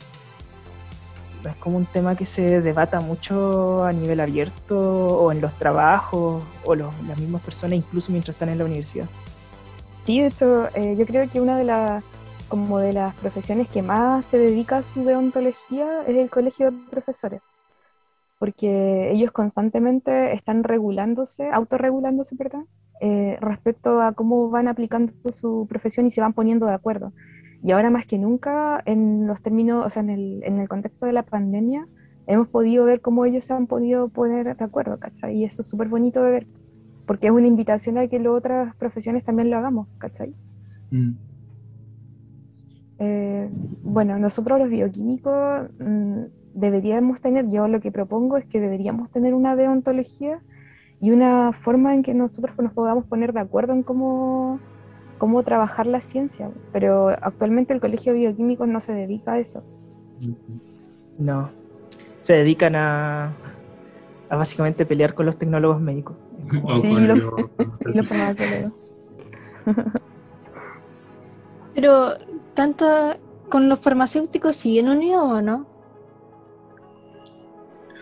es 1.46 1.56
como 1.56 1.76
un 1.76 1.86
tema 1.86 2.16
que 2.16 2.26
se 2.26 2.60
debata 2.60 3.00
mucho 3.00 3.84
a 3.84 3.92
nivel 3.92 4.20
abierto 4.20 4.78
o 4.78 5.32
en 5.32 5.40
los 5.40 5.52
trabajos 5.54 6.42
o 6.64 6.74
las 6.74 7.18
mismas 7.18 7.42
personas 7.42 7.78
incluso 7.78 8.12
mientras 8.12 8.34
están 8.34 8.48
en 8.48 8.58
la 8.58 8.64
universidad. 8.64 9.06
Sí, 10.06 10.20
de 10.20 10.28
hecho, 10.28 10.68
eh, 10.74 10.96
yo 10.96 11.06
creo 11.06 11.28
que 11.28 11.40
una 11.40 11.58
de 11.58 11.64
las 11.64 12.04
como 12.48 12.78
de 12.78 12.94
las 12.94 13.14
profesiones 13.16 13.68
que 13.68 13.82
más 13.82 14.24
se 14.24 14.38
dedica 14.38 14.78
a 14.78 14.82
su 14.82 15.04
deontología 15.04 16.02
es 16.06 16.16
el 16.16 16.30
colegio 16.30 16.70
de 16.70 16.78
profesores, 16.90 17.42
porque 18.38 19.10
ellos 19.10 19.32
constantemente 19.32 20.32
están 20.32 20.62
regulándose, 20.64 21.50
autorregulándose, 21.50 22.36
perdón, 22.36 22.66
eh, 23.00 23.36
respecto 23.40 24.00
a 24.00 24.12
cómo 24.12 24.50
van 24.50 24.68
aplicando 24.68 25.12
su 25.30 25.66
profesión 25.68 26.06
y 26.06 26.10
se 26.10 26.20
van 26.20 26.32
poniendo 26.32 26.66
de 26.66 26.74
acuerdo. 26.74 27.12
Y 27.62 27.72
ahora 27.72 27.90
más 27.90 28.06
que 28.06 28.18
nunca, 28.18 28.82
en 28.86 29.26
los 29.26 29.42
términos, 29.42 29.84
o 29.84 29.90
sea, 29.90 30.02
en 30.02 30.10
el, 30.10 30.42
en 30.44 30.58
el 30.60 30.68
contexto 30.68 31.06
de 31.06 31.12
la 31.12 31.24
pandemia, 31.24 31.88
hemos 32.26 32.48
podido 32.48 32.84
ver 32.84 33.00
cómo 33.00 33.24
ellos 33.24 33.44
se 33.44 33.54
han 33.54 33.66
podido 33.66 34.08
poner 34.08 34.56
de 34.56 34.64
acuerdo, 34.64 34.98
¿cachai? 34.98 35.36
Y 35.36 35.44
eso 35.44 35.62
es 35.62 35.68
súper 35.68 35.88
bonito 35.88 36.22
de 36.22 36.30
ver, 36.30 36.46
porque 37.06 37.26
es 37.26 37.32
una 37.32 37.46
invitación 37.48 37.98
a 37.98 38.06
que 38.06 38.18
las 38.18 38.28
otras 38.32 38.76
profesiones 38.76 39.24
también 39.24 39.50
lo 39.50 39.56
hagamos, 39.56 39.88
¿cachai? 39.98 40.34
Mm. 40.90 41.12
Eh, 43.00 43.48
bueno, 43.82 44.18
nosotros 44.18 44.58
los 44.58 44.68
bioquímicos 44.68 45.70
mm, 45.78 46.22
deberíamos 46.58 47.20
tener, 47.20 47.48
yo 47.50 47.68
lo 47.68 47.80
que 47.80 47.92
propongo 47.92 48.36
es 48.36 48.44
que 48.46 48.60
deberíamos 48.60 49.10
tener 49.10 49.34
una 49.34 49.56
deontología 49.56 50.40
y 51.00 51.10
una 51.10 51.52
forma 51.52 51.94
en 51.94 52.02
que 52.02 52.14
nosotros 52.14 52.56
nos 52.58 52.72
podamos 52.72 53.04
poner 53.06 53.32
de 53.32 53.40
acuerdo 53.40 53.72
en 53.72 53.82
cómo 53.82 54.60
cómo 55.18 55.42
trabajar 55.42 55.86
la 55.86 56.00
ciencia, 56.00 56.50
pero 56.72 57.08
actualmente 57.08 57.74
el 57.74 57.80
Colegio 57.80 58.12
de 58.12 58.20
Bioquímicos 58.20 58.68
no 58.68 58.80
se 58.80 58.94
dedica 58.94 59.32
a 59.32 59.38
eso. 59.40 59.62
No, 61.18 61.50
se 62.22 62.34
dedican 62.34 62.76
a, 62.76 63.32
a 64.30 64.36
básicamente 64.36 64.86
pelear 64.86 65.14
con 65.14 65.26
los 65.26 65.36
tecnólogos 65.36 65.80
médicos. 65.80 66.16
sí, 66.80 66.94
los, 66.94 67.18
lo 67.18 68.02
Pero, 71.74 72.12
¿tanto 72.54 72.86
con 73.50 73.68
los 73.68 73.78
farmacéuticos 73.80 74.56
siguen 74.56 74.88
unidos 74.88 75.22
o 75.24 75.42
no? 75.42 75.66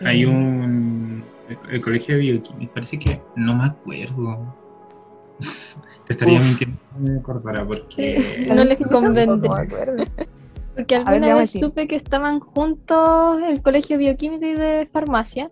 Hay 0.01 0.25
un. 0.25 1.23
El, 1.69 1.81
colegio 1.81 2.15
de 2.15 2.21
bioquímicos, 2.21 2.73
parece 2.73 2.99
que 2.99 3.21
no 3.35 3.55
me 3.55 3.65
acuerdo. 3.65 4.55
Te 6.05 6.13
estaría 6.13 6.39
mintiendo 6.39 6.77
me 6.99 7.17
acordara 7.19 7.65
porque... 7.65 8.47
no 8.47 8.63
les 8.63 8.77
convendría. 8.79 9.67
Porque 10.75 10.95
alguna 10.95 11.35
vez 11.35 11.51
supe 11.51 11.87
que 11.87 11.95
estaban 11.95 12.39
juntos 12.39 13.41
el 13.41 13.61
colegio 13.61 13.97
bioquímico 13.97 14.45
y 14.45 14.53
de 14.53 14.87
farmacia 14.91 15.49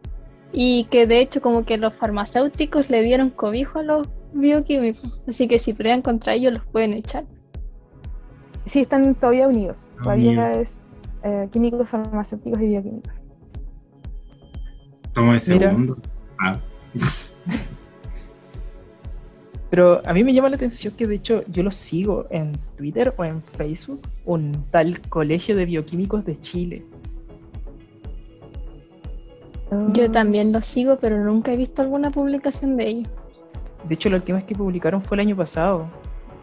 y 0.53 0.85
que 0.85 1.07
de 1.07 1.19
hecho 1.19 1.41
como 1.41 1.65
que 1.65 1.77
los 1.77 1.95
farmacéuticos 1.95 2.89
le 2.89 3.01
dieron 3.01 3.31
cobijo 3.31 3.79
a 3.79 3.83
los 3.83 4.07
bioquímicos. 4.33 5.21
Así 5.27 5.47
que 5.47 5.57
si 5.57 5.73
pelean 5.73 6.01
contra 6.01 6.33
ellos 6.33 6.53
los 6.53 6.65
pueden 6.67 6.93
echar. 6.93 7.25
Sí, 8.67 8.81
están 8.81 9.15
todavía 9.15 9.47
unidos. 9.47 9.89
todavía 10.03 10.59
es 10.59 10.87
eh, 11.23 11.49
químicos, 11.51 11.89
farmacéuticos 11.89 12.61
y 12.61 12.67
bioquímicos. 12.67 13.25
Toma 15.15 15.38
ese 15.38 15.57
segundo. 15.57 15.98
Ah. 16.39 16.60
Pero 19.72 20.01
a 20.05 20.13
mí 20.13 20.24
me 20.24 20.34
llama 20.34 20.50
la 20.50 20.57
atención 20.57 20.93
que 20.95 21.07
de 21.07 21.15
hecho 21.15 21.43
yo 21.48 21.63
lo 21.63 21.72
sigo 21.72 22.27
en 22.29 22.57
Twitter 22.77 23.13
o 23.17 23.25
en 23.25 23.41
Facebook, 23.57 24.01
un 24.24 24.65
tal 24.72 25.01
Colegio 25.10 25.55
de 25.55 25.65
Bioquímicos 25.65 26.24
de 26.24 26.39
Chile. 26.41 26.86
Yo 29.93 30.12
también 30.12 30.51
los 30.53 30.65
sigo, 30.65 30.98
pero 30.98 31.22
nunca 31.22 31.51
he 31.51 31.57
visto 31.57 31.81
alguna 31.81 32.12
publicación 32.12 32.77
de 32.77 32.88
ellos. 32.88 33.10
De 33.88 33.95
hecho, 33.95 34.10
la 34.10 34.17
última 34.17 34.38
vez 34.38 34.45
que 34.45 34.55
publicaron 34.55 35.01
fue 35.01 35.15
el 35.17 35.22
año 35.22 35.36
pasado, 35.36 35.88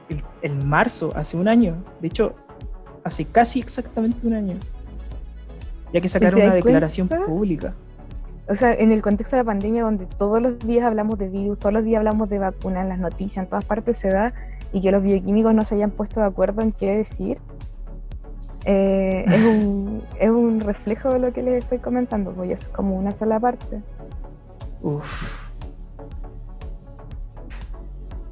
el, 0.08 0.22
el 0.42 0.56
marzo, 0.66 1.12
hace 1.14 1.36
un 1.36 1.48
año. 1.48 1.76
De 2.00 2.08
hecho, 2.08 2.34
hace 3.04 3.24
casi 3.24 3.60
exactamente 3.60 4.26
un 4.26 4.34
año. 4.34 4.56
Ya 5.92 6.00
que 6.00 6.08
sacaron 6.08 6.42
una 6.42 6.54
declaración 6.54 7.08
cuenta? 7.08 7.26
pública. 7.26 7.74
O 8.48 8.56
sea, 8.56 8.72
en 8.72 8.90
el 8.90 9.02
contexto 9.02 9.36
de 9.36 9.42
la 9.42 9.46
pandemia, 9.46 9.82
donde 9.82 10.06
todos 10.06 10.42
los 10.42 10.58
días 10.58 10.84
hablamos 10.84 11.18
de 11.18 11.28
virus, 11.28 11.58
todos 11.58 11.72
los 11.72 11.84
días 11.84 11.98
hablamos 11.98 12.28
de 12.28 12.38
vacunas, 12.38 12.82
en 12.82 12.88
las 12.88 12.98
noticias, 12.98 13.44
en 13.44 13.48
todas 13.48 13.64
partes 13.64 13.98
se 13.98 14.08
da, 14.08 14.34
y 14.72 14.80
que 14.80 14.90
los 14.90 15.02
bioquímicos 15.02 15.54
no 15.54 15.64
se 15.64 15.76
hayan 15.76 15.92
puesto 15.92 16.20
de 16.20 16.26
acuerdo 16.26 16.62
en 16.62 16.72
qué 16.72 16.96
decir, 16.96 17.38
eh, 18.64 19.24
es, 19.28 19.44
un, 19.44 20.02
es 20.20 20.30
un 20.30 20.60
reflejo 20.60 21.10
de 21.10 21.20
lo 21.20 21.32
que 21.32 21.42
les 21.42 21.62
estoy 21.62 21.78
comentando, 21.78 22.44
y 22.44 22.52
eso 22.52 22.66
es 22.66 22.72
como 22.72 22.96
una 22.96 23.12
sola 23.12 23.38
parte. 23.38 23.80
Uf. 24.82 25.04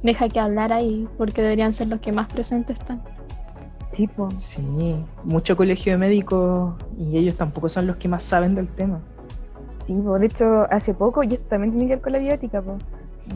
Deja 0.03 0.27
que 0.29 0.39
hablar 0.39 0.73
ahí, 0.73 1.07
porque 1.17 1.41
deberían 1.41 1.73
ser 1.73 1.87
los 1.87 2.01
que 2.01 2.11
más 2.11 2.27
presentes 2.27 2.79
están. 2.79 3.01
Sí, 3.91 4.07
pues. 4.07 4.41
Sí, 4.41 4.61
mucho 5.23 5.55
colegio 5.55 5.93
de 5.93 5.97
médicos 5.97 6.75
y 6.97 7.17
ellos 7.17 7.35
tampoco 7.35 7.69
son 7.69 7.87
los 7.87 7.97
que 7.97 8.07
más 8.07 8.23
saben 8.23 8.55
del 8.55 8.69
tema. 8.69 9.01
Sí, 9.83 9.95
de 9.95 10.25
hecho, 10.25 10.67
hace 10.71 10.93
poco, 10.93 11.23
y 11.23 11.33
esto 11.33 11.47
también 11.49 11.71
tiene 11.71 11.87
que 11.87 11.95
ver 11.95 12.01
con 12.03 12.13
la 12.13 12.19
bioética, 12.19 12.61
po, 12.61 12.77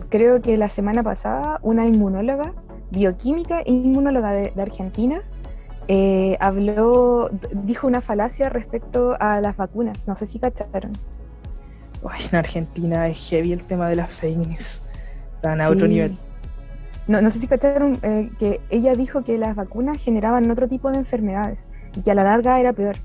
creo 0.10 0.42
que 0.42 0.58
la 0.58 0.70
semana 0.70 1.02
pasada 1.04 1.60
una 1.64 1.86
inmunóloga, 1.86 2.54
bioquímica 2.92 3.62
e 3.62 3.72
inmunóloga 3.72 4.32
de, 4.32 4.52
de 4.52 4.62
Argentina, 4.62 5.22
eh, 5.88 6.38
habló, 6.40 7.30
dijo 7.64 7.88
una 7.88 8.02
falacia 8.02 8.50
respecto 8.50 9.16
a 9.20 9.42
las 9.42 9.58
vacunas, 9.58 10.08
no 10.08 10.16
sé 10.16 10.26
si 10.26 10.40
cacharon. 10.40 10.94
Ay, 12.08 12.26
en 12.32 12.38
Argentina 12.38 13.08
es 13.08 13.18
heavy 13.30 13.54
el 13.54 13.64
tema 13.64 13.90
de 13.90 13.96
las 13.96 14.10
fake 14.12 14.38
news. 14.38 14.82
Están 15.36 15.62
a 15.62 15.68
Sí. 15.68 15.74
otro 15.74 15.88
nivel. 15.88 16.16
No, 17.08 17.22
no 17.22 17.30
sé 17.30 17.40
si 17.40 17.48
cacharon 17.48 18.00
eh, 18.02 18.30
que 18.40 18.62
ella 18.70 18.94
dijo 18.96 19.24
que 19.24 19.38
las 19.38 19.56
vacunas 19.56 19.98
generaban 20.00 20.50
otro 20.50 20.68
tipo 20.68 20.92
de 20.92 20.98
enfermedades 20.98 21.68
y 21.96 22.02
que 22.02 22.12
a 22.12 22.16
la 22.16 22.24
larga 22.24 22.60
era 22.60 22.74
peor 22.74 22.96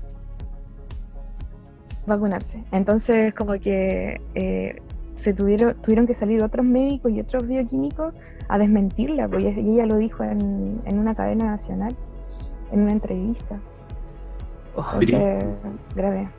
vacunarse. 2.05 2.63
Entonces, 2.71 3.33
como 3.33 3.53
que 3.53 4.21
eh, 4.35 4.81
se 5.15 5.33
tuvieron, 5.33 5.75
tuvieron 5.81 6.07
que 6.07 6.13
salir 6.13 6.41
otros 6.41 6.65
médicos 6.65 7.11
y 7.11 7.19
otros 7.19 7.47
bioquímicos 7.47 8.13
a 8.49 8.57
desmentirla, 8.57 9.27
porque 9.27 9.49
ella 9.49 9.85
lo 9.85 9.97
dijo 9.97 10.23
en, 10.23 10.81
en 10.85 10.99
una 10.99 11.15
cadena 11.15 11.45
nacional, 11.45 11.95
en 12.71 12.81
una 12.81 12.91
entrevista. 12.91 13.59
Oh, 14.75 14.85
Entonces, 14.93 15.45
grave, 15.95 16.29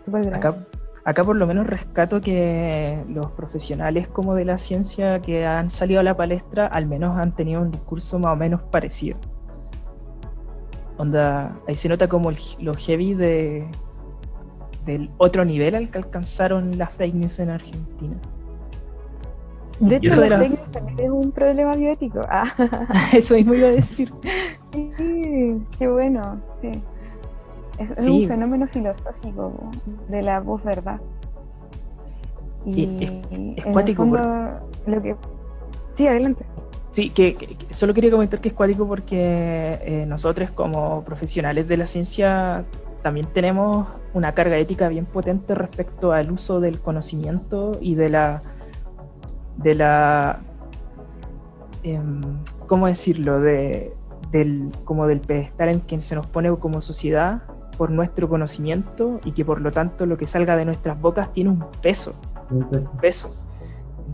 súper 0.00 0.22
grave. 0.26 0.36
acá, 0.36 0.56
acá 1.04 1.24
por 1.24 1.36
lo 1.36 1.46
menos 1.46 1.66
rescato 1.66 2.20
que 2.20 3.02
los 3.08 3.30
profesionales 3.32 4.08
como 4.08 4.34
de 4.34 4.44
la 4.44 4.58
ciencia 4.58 5.20
que 5.20 5.46
han 5.46 5.70
salido 5.70 6.00
a 6.00 6.02
la 6.02 6.16
palestra 6.16 6.66
al 6.66 6.86
menos 6.86 7.16
han 7.16 7.34
tenido 7.34 7.62
un 7.62 7.70
discurso 7.70 8.18
más 8.18 8.32
o 8.32 8.36
menos 8.36 8.62
parecido. 8.62 9.18
Onda, 10.96 11.56
ahí 11.66 11.74
se 11.74 11.88
nota 11.88 12.08
como 12.08 12.30
el, 12.30 12.38
lo 12.60 12.74
heavy 12.74 13.14
de, 13.14 13.66
del 14.84 15.10
otro 15.18 15.44
nivel 15.44 15.74
al 15.74 15.88
que 15.90 15.98
alcanzaron 15.98 16.76
las 16.78 16.90
fake 16.92 17.14
news 17.14 17.38
en 17.38 17.50
Argentina. 17.50 18.14
de 19.80 19.96
hecho, 19.96 20.12
eso 20.12 20.20
la 20.20 20.26
era- 20.26 20.38
fake 20.38 20.50
news 20.58 20.70
también 20.72 21.00
es 21.00 21.10
un 21.10 21.32
problema 21.32 21.74
bioético. 21.74 22.20
Ah, 22.28 22.44
Eso 23.12 23.34
mismo 23.34 23.54
iba 23.54 23.68
a 23.68 23.72
decir. 23.72 24.12
sí, 24.72 25.62
qué 25.78 25.88
bueno, 25.88 26.40
sí. 26.60 26.70
Es, 27.78 27.90
es 27.90 28.04
Sí. 28.04 28.22
un 28.22 28.28
fenómeno 28.28 28.66
filosófico 28.68 29.52
de 30.08 30.22
la 30.22 30.40
voz 30.40 30.62
verdad. 30.62 31.00
Y, 32.66 32.84
es- 32.84 33.10
es 33.10 33.32
en 33.32 33.54
el 33.58 33.64
cuático, 33.72 34.06
por- 34.08 34.18
fondo, 34.18 34.60
lo 34.86 35.02
que... 35.02 35.16
Sí, 35.96 36.06
adelante. 36.08 36.44
Sí, 36.90 37.10
que, 37.10 37.34
que- 37.34 37.56
que 37.56 37.74
solo 37.74 37.92
quería 37.92 38.10
comentar 38.12 38.40
que 38.40 38.48
es 38.48 38.54
cuático 38.54 38.86
porque 38.86 39.18
eh, 39.82 40.04
nosotros 40.06 40.50
como 40.52 41.02
profesionales 41.04 41.66
de 41.66 41.76
la 41.76 41.86
ciencia 41.86 42.64
también 43.04 43.26
tenemos 43.34 43.86
una 44.14 44.32
carga 44.32 44.56
ética 44.56 44.88
bien 44.88 45.04
potente 45.04 45.54
respecto 45.54 46.12
al 46.12 46.32
uso 46.32 46.58
del 46.58 46.80
conocimiento 46.80 47.72
y 47.78 47.96
de 47.96 48.08
la 48.08 48.42
de 49.58 49.74
la 49.74 50.40
em, 51.82 52.22
¿cómo 52.66 52.86
decirlo? 52.86 53.40
de 53.40 53.92
del 54.32 54.72
como 54.86 55.06
del 55.06 55.20
pedestal 55.20 55.68
en 55.68 55.80
que 55.82 56.00
se 56.00 56.14
nos 56.14 56.26
pone 56.26 56.50
como 56.56 56.80
sociedad 56.80 57.42
por 57.76 57.90
nuestro 57.90 58.26
conocimiento 58.26 59.20
y 59.22 59.32
que 59.32 59.44
por 59.44 59.60
lo 59.60 59.70
tanto 59.70 60.06
lo 60.06 60.16
que 60.16 60.26
salga 60.26 60.56
de 60.56 60.64
nuestras 60.64 60.98
bocas 60.98 61.30
tiene 61.34 61.50
un 61.50 61.62
peso 61.82 62.14
peso. 63.02 63.34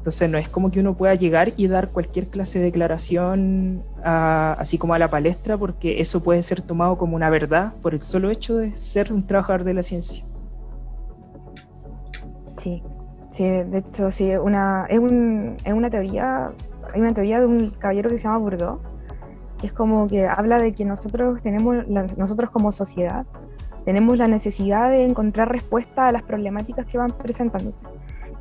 Entonces 0.00 0.30
no 0.30 0.38
es 0.38 0.48
como 0.48 0.70
que 0.70 0.80
uno 0.80 0.94
pueda 0.94 1.14
llegar 1.14 1.52
y 1.58 1.68
dar 1.68 1.90
cualquier 1.90 2.28
clase 2.28 2.58
de 2.58 2.64
declaración 2.64 3.82
a- 4.02 4.56
así 4.58 4.78
como 4.78 4.94
a 4.94 4.98
la 4.98 5.08
palestra, 5.08 5.58
porque 5.58 6.00
eso 6.00 6.22
puede 6.22 6.42
ser 6.42 6.62
tomado 6.62 6.96
como 6.96 7.16
una 7.16 7.28
verdad 7.28 7.74
por 7.82 7.92
el 7.92 8.00
solo 8.00 8.30
hecho 8.30 8.56
de 8.56 8.74
ser 8.76 9.12
un 9.12 9.26
trabajador 9.26 9.62
de 9.64 9.74
la 9.74 9.82
ciencia. 9.82 10.24
Sí, 12.62 12.82
sí, 13.32 13.44
de 13.44 13.78
hecho, 13.78 14.10
sí, 14.10 14.30
una, 14.36 14.86
es, 14.88 14.98
un, 14.98 15.56
es 15.64 15.72
una 15.74 15.90
teoría, 15.90 16.50
hay 16.94 17.00
una 17.02 17.12
teoría 17.12 17.40
de 17.40 17.46
un 17.46 17.70
caballero 17.70 18.08
que 18.08 18.18
se 18.18 18.24
llama 18.24 18.38
Bourdieu, 18.38 18.78
que 19.58 19.66
es 19.66 19.72
como 19.74 20.08
que 20.08 20.26
habla 20.26 20.58
de 20.58 20.72
que 20.72 20.86
nosotros 20.86 21.42
tenemos, 21.42 21.86
nosotros 21.88 22.48
como 22.48 22.72
sociedad, 22.72 23.26
tenemos 23.84 24.16
la 24.16 24.28
necesidad 24.28 24.90
de 24.90 25.04
encontrar 25.04 25.52
respuesta 25.52 26.08
a 26.08 26.12
las 26.12 26.22
problemáticas 26.22 26.86
que 26.86 26.96
van 26.96 27.12
presentándose. 27.12 27.84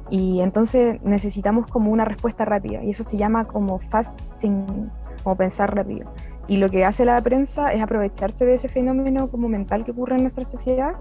Y 0.09 0.41
entonces 0.41 1.01
necesitamos 1.03 1.67
como 1.67 1.91
una 1.91 2.05
respuesta 2.05 2.45
rápida, 2.45 2.83
y 2.83 2.91
eso 2.91 3.03
se 3.03 3.17
llama 3.17 3.45
como 3.45 3.79
fast 3.79 4.19
thinking, 4.39 4.89
como 5.23 5.35
pensar 5.35 5.75
rápido. 5.75 6.11
Y 6.47 6.57
lo 6.57 6.69
que 6.71 6.83
hace 6.83 7.05
la 7.05 7.21
prensa 7.21 7.71
es 7.73 7.81
aprovecharse 7.81 8.45
de 8.45 8.55
ese 8.55 8.69
fenómeno 8.69 9.29
como 9.29 9.47
mental 9.49 9.85
que 9.85 9.91
ocurre 9.91 10.15
en 10.15 10.23
nuestra 10.23 10.45
sociedad 10.45 10.93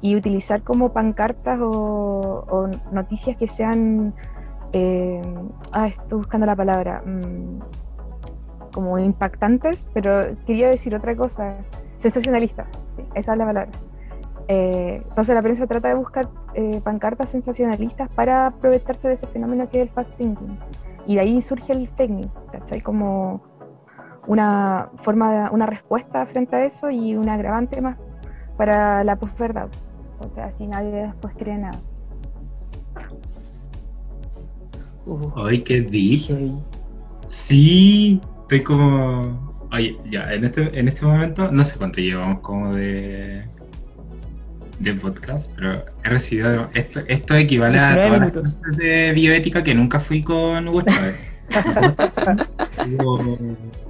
y 0.00 0.16
utilizar 0.16 0.62
como 0.62 0.92
pancartas 0.92 1.58
o, 1.62 2.70
noticias 2.90 3.36
que 3.36 3.48
sean, 3.48 4.14
eh, 4.72 5.22
ah, 5.72 5.88
estoy 5.88 6.18
buscando 6.18 6.46
la 6.46 6.56
palabra, 6.56 7.02
mm, 7.04 7.60
como 8.72 8.98
impactantes, 8.98 9.86
pero 9.92 10.36
quería 10.46 10.68
decir 10.68 10.94
otra 10.94 11.14
cosa, 11.14 11.56
sensacionalistas, 11.98 12.66
sí, 12.96 13.02
esa 13.14 13.32
es 13.32 13.38
la 13.38 13.44
palabra. 13.44 13.70
Eh, 14.48 15.02
entonces 15.08 15.34
la 15.34 15.42
prensa 15.42 15.66
trata 15.66 15.88
de 15.88 15.94
buscar 15.94 16.28
eh, 16.54 16.80
pancartas 16.84 17.30
sensacionalistas 17.30 18.08
para 18.10 18.48
aprovecharse 18.48 19.08
de 19.08 19.14
ese 19.14 19.26
fenómeno 19.26 19.68
que 19.70 19.80
es 19.80 19.88
el 19.88 19.94
fast 19.94 20.16
thinking. 20.16 20.58
Y 21.06 21.14
de 21.16 21.20
ahí 21.20 21.42
surge 21.42 21.72
el 21.72 21.88
fake 21.88 22.10
news, 22.10 22.46
¿cachai? 22.52 22.80
Como 22.80 23.42
una 24.26 24.90
forma, 25.02 25.32
de- 25.44 25.50
una 25.50 25.66
respuesta 25.66 26.24
frente 26.26 26.56
a 26.56 26.64
eso 26.64 26.90
y 26.90 27.16
un 27.16 27.28
agravante 27.28 27.80
más 27.80 27.98
para 28.56 29.02
la 29.04 29.16
posverdad. 29.16 29.68
O 30.20 30.28
sea, 30.28 30.50
si 30.50 30.66
nadie 30.66 30.90
después 31.06 31.34
cree 31.36 31.58
nada. 31.58 31.80
Uh, 35.06 35.30
Ay, 35.46 35.58
qué 35.62 35.82
deep. 35.82 36.22
heavy. 36.28 36.54
Sí, 37.26 38.20
estoy 38.42 38.62
como. 38.62 39.52
Oye, 39.72 39.98
ya, 40.10 40.32
en 40.32 40.44
este, 40.44 40.78
en 40.78 40.88
este 40.88 41.04
momento, 41.04 41.50
no 41.50 41.62
sé 41.64 41.76
cuánto 41.78 42.00
llevamos 42.00 42.40
como 42.40 42.72
de. 42.74 43.44
De 44.78 44.94
podcast, 44.94 45.54
pero 45.56 45.84
he 46.04 46.08
recibido. 46.08 46.68
Esto, 46.74 47.00
esto 47.06 47.34
equivale 47.36 47.78
a 47.78 47.94
19 47.96 48.06
todas 48.08 48.20
las 48.20 48.30
clases 48.60 48.76
de 48.76 49.12
bioética 49.12 49.62
que 49.62 49.74
nunca 49.74 50.00
fui 50.00 50.22
con 50.22 50.66
Hugo 50.68 50.82
Chávez. 50.82 51.26
Hugo, 52.98 53.38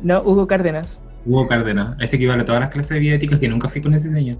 No, 0.02 0.22
Hugo 0.22 0.46
Cárdenas. 0.46 0.98
Hugo 1.26 1.46
Cárdenas. 1.46 1.96
Este 2.00 2.16
equivale 2.16 2.42
a 2.42 2.44
todas 2.44 2.60
las 2.60 2.72
clases 2.72 2.90
de 2.90 2.98
bioética 3.00 3.38
que 3.38 3.48
nunca 3.48 3.68
fui 3.68 3.80
con 3.80 3.94
ese 3.94 4.10
señor. 4.10 4.38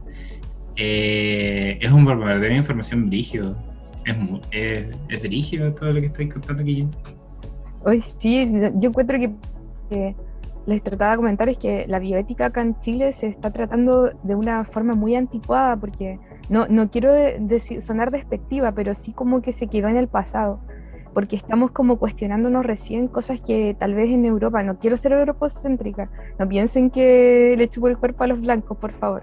Eh, 0.76 1.78
es 1.80 1.90
un 1.92 2.04
bombardeo 2.04 2.40
de 2.50 2.56
información 2.56 3.08
brígido. 3.08 3.56
Es, 4.04 4.18
mu- 4.18 4.40
es, 4.50 4.86
es 5.08 5.22
brígido 5.22 5.72
todo 5.74 5.92
lo 5.92 6.00
que 6.00 6.06
estoy 6.08 6.28
contando 6.28 6.62
aquí. 6.62 6.86
Hoy 7.84 8.00
sí, 8.00 8.50
yo 8.76 8.90
encuentro 8.90 9.18
que, 9.18 9.30
que 9.88 10.14
les 10.66 10.82
trataba 10.82 11.12
de 11.12 11.16
comentar 11.18 11.48
es 11.48 11.58
que 11.58 11.86
la 11.88 11.98
bioética 11.98 12.46
acá 12.46 12.62
en 12.62 12.78
Chile 12.80 13.12
se 13.12 13.28
está 13.28 13.50
tratando 13.52 14.10
de 14.22 14.34
una 14.34 14.64
forma 14.64 14.94
muy 14.94 15.14
anticuada, 15.14 15.76
porque 15.76 16.18
no, 16.48 16.66
no 16.68 16.90
quiero 16.90 17.12
de- 17.12 17.80
sonar 17.80 18.10
despectiva, 18.10 18.72
pero 18.72 18.94
sí 18.94 19.12
como 19.12 19.42
que 19.42 19.52
se 19.52 19.68
quedó 19.68 19.88
en 19.88 19.96
el 19.96 20.08
pasado, 20.08 20.60
porque 21.12 21.36
estamos 21.36 21.70
como 21.70 21.96
cuestionándonos 21.98 22.66
recién 22.66 23.08
cosas 23.08 23.40
que 23.40 23.76
tal 23.78 23.94
vez 23.94 24.10
en 24.10 24.24
Europa, 24.24 24.62
no 24.62 24.78
quiero 24.78 24.96
ser 24.96 25.12
europocéntrica, 25.12 26.10
no 26.38 26.48
piensen 26.48 26.90
que 26.90 27.54
le 27.56 27.68
chupo 27.68 27.88
el 27.88 27.98
cuerpo 27.98 28.24
a 28.24 28.26
los 28.26 28.40
blancos, 28.40 28.76
por 28.78 28.92
favor, 28.92 29.22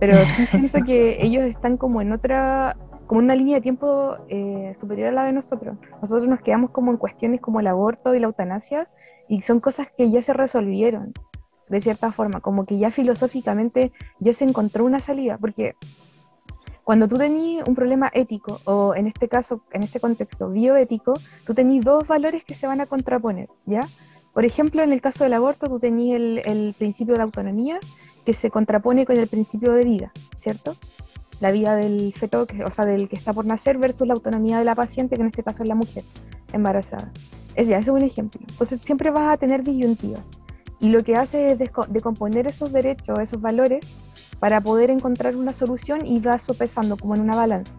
pero 0.00 0.14
sí 0.24 0.46
siento 0.46 0.78
que 0.84 1.18
ellos 1.24 1.44
están 1.44 1.76
como 1.76 2.00
en 2.02 2.12
otra, 2.12 2.76
como 3.06 3.20
una 3.20 3.34
línea 3.34 3.56
de 3.56 3.62
tiempo 3.62 4.16
eh, 4.28 4.72
superior 4.74 5.08
a 5.08 5.12
la 5.12 5.24
de 5.24 5.32
nosotros. 5.32 5.76
Nosotros 6.02 6.28
nos 6.28 6.40
quedamos 6.40 6.70
como 6.70 6.90
en 6.90 6.98
cuestiones 6.98 7.40
como 7.40 7.60
el 7.60 7.66
aborto 7.66 8.14
y 8.14 8.20
la 8.20 8.26
eutanasia, 8.26 8.88
y 9.28 9.42
son 9.42 9.60
cosas 9.60 9.88
que 9.96 10.10
ya 10.10 10.22
se 10.22 10.32
resolvieron, 10.32 11.12
de 11.68 11.80
cierta 11.80 12.12
forma, 12.12 12.40
como 12.40 12.64
que 12.64 12.78
ya 12.78 12.90
filosóficamente 12.90 13.92
ya 14.20 14.32
se 14.32 14.44
encontró 14.44 14.84
una 14.84 15.00
salida, 15.00 15.36
porque 15.38 15.76
cuando 16.88 17.06
tú 17.06 17.16
tenías 17.16 17.68
un 17.68 17.74
problema 17.74 18.10
ético, 18.14 18.62
o 18.64 18.94
en 18.94 19.06
este 19.06 19.28
caso, 19.28 19.60
en 19.72 19.82
este 19.82 20.00
contexto 20.00 20.48
bioético, 20.48 21.12
tú 21.44 21.52
tenías 21.52 21.84
dos 21.84 22.08
valores 22.08 22.44
que 22.44 22.54
se 22.54 22.66
van 22.66 22.80
a 22.80 22.86
contraponer, 22.86 23.50
¿ya? 23.66 23.82
Por 24.32 24.46
ejemplo, 24.46 24.82
en 24.82 24.94
el 24.94 25.02
caso 25.02 25.22
del 25.22 25.34
aborto, 25.34 25.66
tú 25.66 25.78
tenías 25.78 26.16
el, 26.16 26.40
el 26.46 26.74
principio 26.78 27.14
de 27.16 27.20
autonomía 27.20 27.78
que 28.24 28.32
se 28.32 28.50
contrapone 28.50 29.04
con 29.04 29.18
el 29.18 29.26
principio 29.26 29.74
de 29.74 29.84
vida, 29.84 30.12
¿cierto? 30.38 30.76
La 31.40 31.52
vida 31.52 31.76
del 31.76 32.14
feto, 32.14 32.46
que, 32.46 32.64
o 32.64 32.70
sea, 32.70 32.86
del 32.86 33.10
que 33.10 33.16
está 33.16 33.34
por 33.34 33.44
nacer 33.44 33.76
versus 33.76 34.08
la 34.08 34.14
autonomía 34.14 34.58
de 34.58 34.64
la 34.64 34.74
paciente, 34.74 35.16
que 35.16 35.20
en 35.20 35.28
este 35.28 35.42
caso 35.42 35.64
es 35.64 35.68
la 35.68 35.74
mujer 35.74 36.04
embarazada. 36.54 37.12
Es 37.54 37.68
ya, 37.68 37.76
ese 37.76 37.90
es 37.90 37.94
un 37.94 38.02
ejemplo. 38.02 38.40
Entonces 38.48 38.80
siempre 38.82 39.10
vas 39.10 39.34
a 39.34 39.36
tener 39.36 39.62
disyuntivas. 39.62 40.30
Y 40.80 40.88
lo 40.88 41.04
que 41.04 41.16
hace 41.16 41.50
es 41.50 41.58
decomponer 41.58 42.46
esos 42.46 42.72
derechos, 42.72 43.18
esos 43.18 43.42
valores, 43.42 43.84
para 44.40 44.60
poder 44.60 44.90
encontrar 44.90 45.36
una 45.36 45.52
solución 45.52 46.06
y 46.06 46.20
va 46.20 46.38
sopesando 46.38 46.96
como 46.96 47.14
en 47.14 47.22
una 47.22 47.36
balanza. 47.36 47.78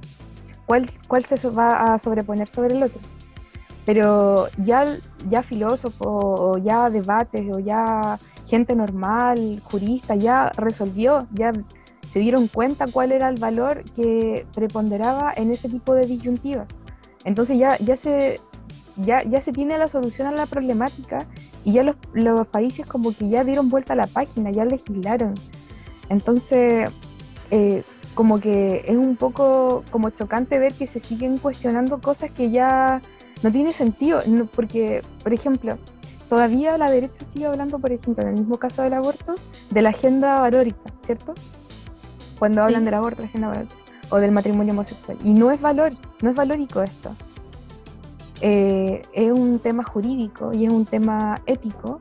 ¿Cuál, 0.66 0.92
cuál 1.08 1.26
se 1.26 1.50
va 1.50 1.94
a 1.94 2.00
sobreponer 2.00 2.48
sobre 2.48 2.76
el 2.76 2.84
otro? 2.84 3.00
Pero 3.86 4.48
ya, 4.64 5.00
ya 5.30 5.42
filósofos 5.42 6.08
o 6.08 6.58
ya 6.60 6.90
debates 6.90 7.50
o 7.52 7.60
ya 7.60 8.20
gente 8.48 8.76
normal, 8.76 9.62
jurista, 9.64 10.16
ya 10.16 10.52
resolvió, 10.58 11.28
ya 11.32 11.52
se 12.12 12.20
dieron 12.20 12.48
cuenta 12.48 12.86
cuál 12.92 13.12
era 13.12 13.30
el 13.30 13.40
valor 13.40 13.84
que 13.96 14.46
preponderaba 14.54 15.34
en 15.36 15.52
ese 15.52 15.70
tipo 15.70 15.94
de 15.94 16.06
disyuntivas. 16.06 16.68
Entonces 17.24 17.58
ya, 17.58 17.78
ya, 17.78 17.96
se, 17.96 18.40
ya, 18.98 19.24
ya 19.24 19.42
se 19.42 19.52
tiene 19.52 19.78
la 19.78 19.88
solución 19.88 20.28
a 20.28 20.32
la 20.32 20.46
problemática 20.48 21.20
y 21.64 21.74
ya 21.74 21.84
los, 21.84 21.96
los 22.14 22.48
países 22.48 22.86
como 22.86 23.16
que 23.16 23.30
ya 23.30 23.44
dieron 23.44 23.70
vuelta 23.70 23.94
a 23.94 23.96
la 23.96 24.08
página, 24.08 24.50
ya 24.52 24.66
legislaron. 24.66 25.36
Entonces, 26.10 26.90
eh, 27.52 27.84
como 28.16 28.40
que 28.40 28.84
es 28.86 28.98
un 28.98 29.16
poco 29.16 29.84
como 29.92 30.10
chocante 30.10 30.60
ver 30.60 30.74
que 30.74 30.88
se 30.88 31.00
siguen 31.00 31.38
cuestionando 31.38 32.02
cosas 32.02 32.32
que 32.32 32.52
ya 32.52 33.02
no 33.44 33.52
tiene 33.52 33.72
sentido, 33.72 34.22
porque, 34.54 35.02
por 35.24 35.34
ejemplo, 35.34 35.78
todavía 36.28 36.78
la 36.78 36.92
derecha 36.92 37.26
sigue 37.26 37.46
hablando, 37.46 37.80
por 37.80 37.92
ejemplo, 37.92 38.24
en 38.24 38.30
el 38.30 38.40
mismo 38.40 38.58
caso 38.58 38.82
del 38.84 38.94
aborto, 38.94 39.36
de 39.70 39.82
la 39.82 39.90
agenda 39.90 40.40
valórica, 40.42 40.92
¿cierto? 41.02 41.34
Cuando 42.38 42.64
hablan 42.64 42.86
del 42.86 42.96
aborto, 42.96 43.22
la 43.22 43.28
agenda 43.28 43.48
valórica, 43.48 43.76
o 44.10 44.18
del 44.18 44.32
matrimonio 44.32 44.74
homosexual. 44.74 45.18
Y 45.24 45.30
no 45.34 45.52
es 45.52 45.62
valor, 45.62 45.94
no 46.22 46.30
es 46.30 46.36
valórico 46.36 46.82
esto. 46.82 47.16
Eh, 48.42 49.02
es 49.14 49.32
un 49.32 49.60
tema 49.60 49.84
jurídico 49.84 50.54
y 50.54 50.66
es 50.66 50.72
un 50.72 50.86
tema 50.86 51.42
ético, 51.46 52.00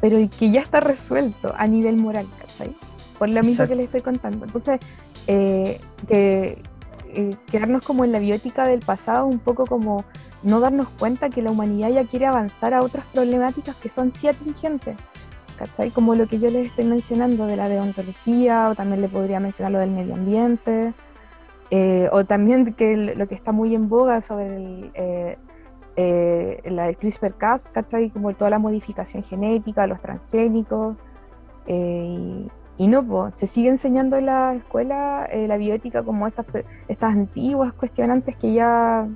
pero 0.00 0.18
que 0.38 0.50
ya 0.50 0.60
está 0.60 0.80
resuelto 0.80 1.54
a 1.56 1.66
nivel 1.66 1.96
moral, 1.96 2.26
¿cachai? 2.38 2.74
Por 3.18 3.28
lo 3.28 3.42
mismo 3.42 3.66
que 3.66 3.74
les 3.74 3.86
estoy 3.86 4.00
contando. 4.00 4.44
Entonces, 4.44 4.80
eh, 5.26 5.80
que, 6.08 6.62
eh, 7.14 7.36
quedarnos 7.50 7.84
como 7.84 8.04
en 8.04 8.12
la 8.12 8.18
biótica 8.18 8.66
del 8.66 8.80
pasado, 8.80 9.26
un 9.26 9.38
poco 9.38 9.66
como 9.66 10.04
no 10.42 10.60
darnos 10.60 10.88
cuenta 10.88 11.30
que 11.30 11.42
la 11.42 11.52
humanidad 11.52 11.90
ya 11.90 12.04
quiere 12.04 12.26
avanzar 12.26 12.74
a 12.74 12.82
otras 12.82 13.04
problemáticas 13.06 13.76
que 13.76 13.88
son 13.88 14.12
sí 14.14 14.28
atingentes. 14.28 14.96
¿Cachai? 15.56 15.92
Como 15.92 16.16
lo 16.16 16.26
que 16.26 16.40
yo 16.40 16.50
les 16.50 16.66
estoy 16.66 16.84
mencionando 16.84 17.46
de 17.46 17.56
la 17.56 17.68
deontología, 17.68 18.68
o 18.70 18.74
también 18.74 19.00
le 19.00 19.08
podría 19.08 19.38
mencionar 19.38 19.70
lo 19.70 19.78
del 19.78 19.92
medio 19.92 20.14
ambiente, 20.14 20.92
eh, 21.70 22.08
o 22.10 22.24
también 22.24 22.74
que 22.74 22.96
lo 22.96 23.28
que 23.28 23.36
está 23.36 23.52
muy 23.52 23.76
en 23.76 23.88
boga 23.88 24.20
sobre 24.20 24.56
el, 24.56 24.90
eh, 25.96 26.60
la 26.64 26.86
del 26.86 26.96
CRISPR-Cas, 26.96 27.62
¿cachai? 27.72 28.10
Como 28.10 28.34
toda 28.34 28.50
la 28.50 28.58
modificación 28.58 29.22
genética, 29.22 29.86
los 29.86 30.00
transgénicos, 30.00 30.96
y, 31.68 32.50
y 32.76 32.88
no, 32.88 33.32
se 33.34 33.46
sigue 33.46 33.68
enseñando 33.68 34.16
en 34.16 34.26
la 34.26 34.54
escuela 34.54 35.26
eh, 35.30 35.46
la 35.46 35.56
bioética 35.56 36.02
como 36.02 36.26
estas, 36.26 36.46
estas 36.88 37.12
antiguas 37.12 37.72
cuestionantes 37.74 38.36
que 38.36 38.52
ya, 38.52 39.06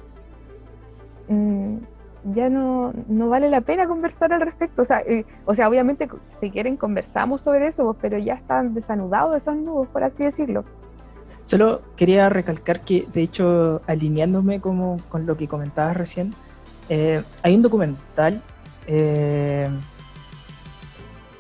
mm, 1.29 1.77
ya 2.33 2.49
no, 2.49 2.93
no, 3.09 3.29
vale 3.29 3.51
la 3.51 3.61
pena 3.61 3.89
conversar 3.89 4.33
al 4.33 4.43
respecto. 4.43 4.83
O 4.83 4.85
sea, 4.85 5.01
eh, 5.01 5.25
o 5.45 5.55
sea, 5.55 5.69
obviamente 5.69 6.09
si 6.41 6.51
quieren 6.51 6.77
conversamos 6.77 7.43
sobre 7.43 7.67
eso, 7.67 7.97
pero 8.01 8.17
ya 8.19 8.35
están 8.35 8.75
desanudados 8.75 9.37
esos 9.37 9.57
nudos, 9.57 9.89
por 9.89 10.05
así 10.05 10.25
decirlo. 10.25 10.65
Solo 11.45 11.81
quería 11.97 12.29
recalcar 12.29 12.83
que, 12.83 13.09
de 13.13 13.23
hecho, 13.23 13.81
alineándome 13.87 14.61
como, 14.61 14.99
con 15.09 15.27
lo 15.27 15.37
que 15.37 15.49
comentabas 15.49 15.97
recién, 15.97 16.33
eh, 16.91 17.23
hay 17.43 17.57
un 17.57 17.63
documental 17.63 18.41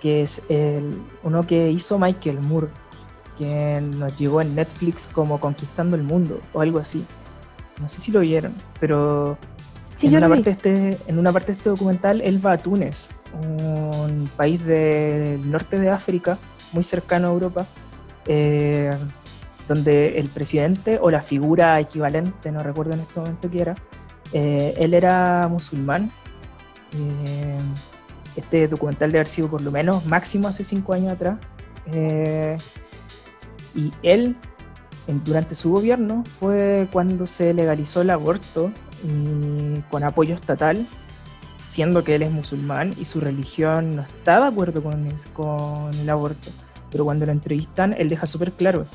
que 0.00 0.22
es 0.22 0.42
el, 0.48 1.00
uno 1.22 1.46
que 1.46 1.70
hizo 1.70 1.98
Michael 1.98 2.40
Moore, 2.40 2.68
que 3.36 3.80
nos 3.80 4.16
llegó 4.18 4.40
en 4.40 4.54
Netflix 4.54 5.06
como 5.06 5.40
Conquistando 5.40 5.96
el 5.96 6.02
Mundo 6.02 6.40
o 6.52 6.60
algo 6.60 6.78
así. 6.78 7.04
No 7.80 7.88
sé 7.88 8.00
si 8.00 8.10
lo 8.10 8.20
vieron, 8.20 8.54
pero 8.80 9.38
en, 10.02 10.16
una 10.16 10.28
parte 10.28 10.50
este, 10.50 10.98
en 11.06 11.18
una 11.18 11.32
parte 11.32 11.52
de 11.52 11.58
este 11.58 11.70
documental 11.70 12.20
él 12.20 12.44
va 12.44 12.52
a 12.52 12.58
Túnez, 12.58 13.08
un 13.32 14.28
país 14.36 14.64
del 14.64 15.48
norte 15.50 15.78
de 15.78 15.90
África, 15.90 16.38
muy 16.72 16.82
cercano 16.82 17.28
a 17.28 17.30
Europa, 17.30 17.66
eh, 18.26 18.90
donde 19.68 20.18
el 20.18 20.28
presidente 20.28 20.98
o 21.00 21.10
la 21.10 21.22
figura 21.22 21.78
equivalente, 21.78 22.50
no 22.50 22.60
recuerdo 22.60 22.94
en 22.94 23.00
este 23.00 23.20
momento 23.20 23.50
qué 23.50 23.60
era, 23.60 23.74
eh, 24.32 24.74
él 24.78 24.94
era 24.94 25.46
musulmán. 25.48 26.10
Eh, 26.94 27.58
este 28.38 28.68
documental 28.68 29.12
de 29.12 29.18
haber 29.18 29.28
sido 29.28 29.48
por 29.48 29.60
lo 29.62 29.70
menos 29.70 30.06
máximo 30.06 30.48
hace 30.48 30.64
cinco 30.64 30.94
años 30.94 31.12
atrás. 31.12 31.38
Eh, 31.92 32.56
y 33.74 33.92
él, 34.02 34.36
durante 35.24 35.54
su 35.54 35.70
gobierno, 35.70 36.24
fue 36.40 36.88
cuando 36.92 37.26
se 37.26 37.52
legalizó 37.54 38.02
el 38.02 38.10
aborto 38.10 38.70
con 39.90 40.04
apoyo 40.04 40.34
estatal, 40.34 40.86
siendo 41.68 42.02
que 42.02 42.16
él 42.16 42.22
es 42.22 42.30
musulmán 42.30 42.92
y 42.98 43.04
su 43.04 43.20
religión 43.20 43.96
no 43.96 44.02
está 44.02 44.40
de 44.40 44.46
acuerdo 44.46 44.82
con 44.82 45.08
con 45.34 45.94
el 45.94 46.10
aborto. 46.10 46.50
Pero 46.90 47.04
cuando 47.04 47.26
lo 47.26 47.32
entrevistan, 47.32 47.94
él 47.98 48.08
deja 48.08 48.26
súper 48.26 48.52
claro, 48.52 48.86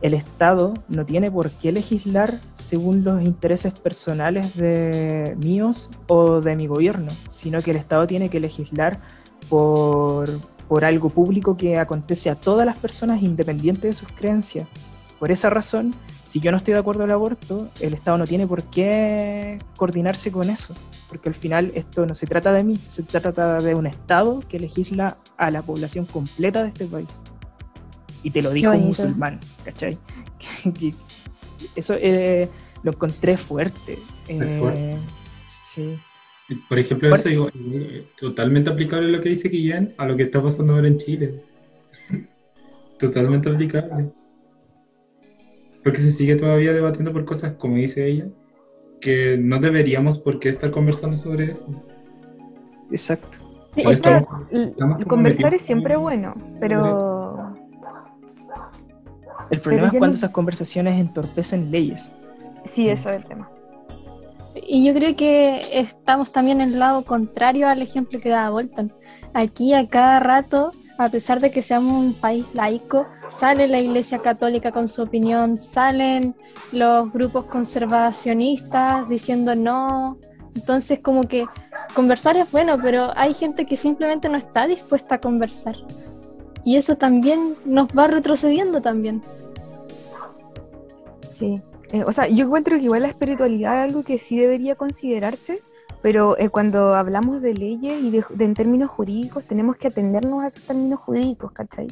el 0.00 0.14
Estado 0.14 0.74
no 0.88 1.04
tiene 1.04 1.30
por 1.30 1.50
qué 1.50 1.72
legislar 1.72 2.40
según 2.54 3.02
los 3.02 3.22
intereses 3.22 3.72
personales 3.72 4.54
de 4.56 5.36
míos 5.42 5.90
o 6.06 6.40
de 6.40 6.54
mi 6.54 6.66
gobierno, 6.66 7.10
sino 7.30 7.60
que 7.60 7.72
el 7.72 7.76
Estado 7.78 8.06
tiene 8.06 8.28
que 8.28 8.40
legislar 8.40 9.00
por, 9.48 10.40
algo 10.82 11.08
público 11.08 11.56
que 11.56 11.78
acontece 11.78 12.30
a 12.30 12.34
todas 12.34 12.66
las 12.66 12.76
personas 12.78 13.22
independientes 13.22 13.82
de 13.82 13.92
sus 13.92 14.12
creencias. 14.12 14.68
Por 15.18 15.32
esa 15.32 15.50
razón, 15.50 15.94
si 16.28 16.40
yo 16.40 16.52
no 16.52 16.58
estoy 16.58 16.74
de 16.74 16.80
acuerdo 16.80 17.04
al 17.04 17.10
aborto, 17.10 17.68
el 17.80 17.94
Estado 17.94 18.18
no 18.18 18.26
tiene 18.26 18.46
por 18.46 18.62
qué 18.64 19.58
coordinarse 19.76 20.30
con 20.30 20.50
eso, 20.50 20.74
porque 21.08 21.30
al 21.30 21.34
final 21.34 21.72
esto 21.74 22.06
no 22.06 22.14
se 22.14 22.26
trata 22.26 22.52
de 22.52 22.62
mí, 22.62 22.76
se 22.76 23.02
trata 23.02 23.58
de 23.58 23.74
un 23.74 23.86
Estado 23.86 24.40
que 24.48 24.60
legisla 24.60 25.16
a 25.36 25.50
la 25.50 25.62
población 25.62 26.04
completa 26.04 26.62
de 26.62 26.68
este 26.68 26.86
país. 26.86 27.08
Y 28.22 28.30
te 28.30 28.42
lo 28.42 28.50
dijo 28.50 28.70
un 28.72 28.86
musulmán, 28.86 29.38
¿cachai? 29.64 29.98
Eso 31.76 31.94
eh, 31.98 32.48
lo 32.82 32.92
encontré 32.92 33.36
fuerte. 33.36 33.98
Eh, 34.28 34.96
sí. 35.74 35.98
Por 36.68 36.78
ejemplo, 36.78 37.14
eso 37.14 37.28
digo, 37.28 37.48
totalmente 38.18 38.70
aplicable 38.70 39.10
lo 39.10 39.20
que 39.20 39.28
dice 39.28 39.48
Guillén 39.48 39.94
a 39.98 40.06
lo 40.06 40.16
que 40.16 40.22
está 40.22 40.42
pasando 40.42 40.74
ahora 40.74 40.88
en 40.88 40.96
Chile. 40.96 41.42
totalmente 42.98 43.50
aplicable. 43.50 44.10
Porque 45.82 46.00
se 46.00 46.12
sigue 46.12 46.36
todavía 46.36 46.72
debatiendo 46.72 47.12
por 47.12 47.24
cosas, 47.24 47.52
como 47.52 47.76
dice 47.76 48.06
ella, 48.06 48.28
que 49.00 49.38
no 49.38 49.58
deberíamos 49.58 50.18
por 50.18 50.38
qué 50.38 50.48
estar 50.48 50.70
conversando 50.70 51.16
sobre 51.16 51.50
eso. 51.50 51.66
Exacto. 52.90 53.28
conversar 55.06 55.54
es 55.54 55.62
siempre 55.62 55.96
bueno, 55.96 56.34
pero 56.60 57.17
el 59.50 59.60
problema 59.60 59.88
es 59.88 59.94
cuando 59.94 60.16
esas 60.16 60.30
conversaciones 60.30 61.00
entorpecen 61.00 61.70
leyes. 61.70 62.02
Sí, 62.72 62.84
mm. 62.84 62.90
eso 62.90 63.10
es 63.10 63.16
el 63.16 63.24
tema. 63.24 63.50
Y 64.66 64.84
yo 64.84 64.94
creo 64.94 65.14
que 65.14 65.60
estamos 65.72 66.32
también 66.32 66.60
en 66.60 66.72
el 66.72 66.78
lado 66.78 67.04
contrario 67.04 67.68
al 67.68 67.82
ejemplo 67.82 68.20
que 68.20 68.28
da 68.28 68.50
Bolton. 68.50 68.92
Aquí 69.34 69.74
a 69.74 69.86
cada 69.86 70.20
rato, 70.20 70.72
a 70.98 71.08
pesar 71.08 71.40
de 71.40 71.50
que 71.50 71.62
seamos 71.62 71.92
un 71.92 72.14
país 72.14 72.46
laico, 72.54 73.06
sale 73.28 73.68
la 73.68 73.78
Iglesia 73.78 74.18
Católica 74.18 74.72
con 74.72 74.88
su 74.88 75.02
opinión, 75.02 75.56
salen 75.56 76.34
los 76.72 77.12
grupos 77.12 77.44
conservacionistas 77.46 79.08
diciendo 79.08 79.54
no. 79.54 80.18
Entonces 80.54 81.00
como 81.00 81.28
que 81.28 81.46
conversar 81.94 82.36
es 82.36 82.50
bueno, 82.50 82.78
pero 82.82 83.12
hay 83.16 83.34
gente 83.34 83.64
que 83.64 83.76
simplemente 83.76 84.28
no 84.28 84.38
está 84.38 84.66
dispuesta 84.66 85.16
a 85.16 85.20
conversar. 85.20 85.76
Y 86.64 86.76
eso 86.76 86.96
también 86.96 87.54
nos 87.64 87.88
va 87.88 88.08
retrocediendo 88.08 88.80
también. 88.82 89.22
Sí, 91.32 91.54
eh, 91.92 92.04
o 92.04 92.12
sea, 92.12 92.28
yo 92.28 92.44
encuentro 92.46 92.76
que 92.76 92.82
igual 92.82 93.02
la 93.02 93.08
espiritualidad 93.08 93.84
es 93.84 93.90
algo 93.90 94.02
que 94.02 94.18
sí 94.18 94.38
debería 94.38 94.74
considerarse, 94.74 95.60
pero 96.02 96.38
eh, 96.38 96.48
cuando 96.48 96.94
hablamos 96.94 97.40
de 97.40 97.54
leyes 97.54 98.02
y 98.02 98.10
de, 98.10 98.24
en 98.38 98.54
términos 98.54 98.90
jurídicos 98.90 99.44
tenemos 99.44 99.76
que 99.76 99.88
atendernos 99.88 100.42
a 100.42 100.48
esos 100.48 100.64
términos 100.64 101.00
jurídicos, 101.00 101.52
¿cachai? 101.52 101.88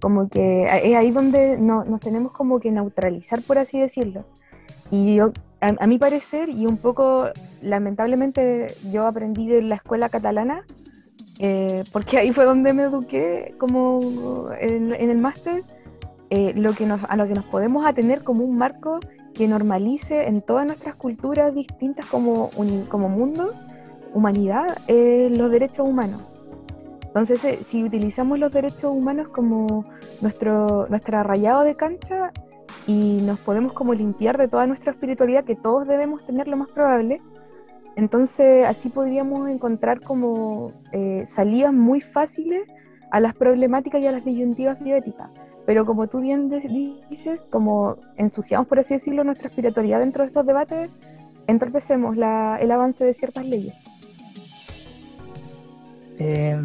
Como 0.00 0.28
que 0.28 0.64
es 0.64 0.96
ahí 0.96 1.10
donde 1.10 1.58
no, 1.58 1.84
nos 1.84 2.00
tenemos 2.00 2.32
como 2.32 2.60
que 2.60 2.70
neutralizar, 2.70 3.40
por 3.42 3.58
así 3.58 3.80
decirlo. 3.80 4.24
Y 4.90 5.16
yo, 5.16 5.32
a, 5.60 5.86
mi 5.86 5.98
parecer, 5.98 6.48
y 6.48 6.66
un 6.66 6.76
poco 6.76 7.28
lamentablemente 7.62 8.74
yo 8.92 9.06
aprendí 9.06 9.48
de 9.48 9.62
la 9.62 9.76
escuela 9.76 10.08
catalana, 10.08 10.64
eh, 11.38 11.84
porque 11.92 12.18
ahí 12.18 12.32
fue 12.32 12.44
donde 12.44 12.72
me 12.72 12.84
eduqué 12.84 13.54
como 13.58 14.00
en, 14.60 14.92
el 14.92 15.18
máster, 15.18 15.62
eh, 16.30 16.52
lo 16.54 16.72
que 16.72 16.84
a 16.86 17.16
lo 17.16 17.26
que 17.26 17.34
nos 17.34 17.44
podemos 17.44 17.86
atener 17.86 18.22
como 18.22 18.44
un 18.44 18.56
marco 18.56 19.00
que 19.34 19.48
normalice 19.48 20.28
en 20.28 20.40
todas 20.40 20.64
nuestras 20.64 20.94
culturas 20.94 21.54
distintas 21.54 22.06
como, 22.06 22.50
como 22.88 23.08
mundo, 23.08 23.52
humanidad, 24.14 24.78
eh, 24.86 25.28
los 25.30 25.50
derechos 25.50 25.86
humanos. 25.86 26.22
Entonces, 27.02 27.44
eh, 27.44 27.58
si 27.66 27.84
utilizamos 27.84 28.38
los 28.38 28.52
derechos 28.52 28.84
humanos 28.84 29.28
como 29.28 29.84
nuestro, 30.20 30.86
nuestro 30.88 31.22
rayado 31.22 31.62
de 31.62 31.74
cancha 31.74 32.32
y 32.86 33.18
nos 33.22 33.38
podemos 33.40 33.72
como 33.72 33.92
limpiar 33.92 34.38
de 34.38 34.48
toda 34.48 34.66
nuestra 34.66 34.92
espiritualidad, 34.92 35.44
que 35.44 35.56
todos 35.56 35.86
debemos 35.86 36.24
tener 36.24 36.48
lo 36.48 36.56
más 36.56 36.68
probable, 36.68 37.20
entonces 37.96 38.66
así 38.66 38.88
podríamos 38.88 39.48
encontrar 39.48 40.00
como 40.00 40.72
eh, 40.92 41.24
salidas 41.26 41.72
muy 41.72 42.00
fáciles 42.00 42.68
a 43.10 43.20
las 43.20 43.34
problemáticas 43.34 44.00
y 44.00 44.06
a 44.06 44.12
las 44.12 44.24
disyuntivas 44.24 44.82
bioéticas. 44.82 45.30
Pero 45.66 45.86
como 45.86 46.08
tú 46.08 46.20
bien 46.20 46.50
dices, 47.08 47.46
como 47.50 47.96
ensuciamos, 48.16 48.66
por 48.66 48.80
así 48.80 48.94
decirlo, 48.94 49.24
nuestra 49.24 49.48
espiritualidad 49.48 50.00
dentro 50.00 50.22
de 50.22 50.28
estos 50.28 50.44
debates, 50.44 50.90
entorpecemos 51.46 52.16
el 52.16 52.70
avance 52.70 53.04
de 53.04 53.14
ciertas 53.14 53.46
leyes. 53.46 53.74
Eh, 56.18 56.60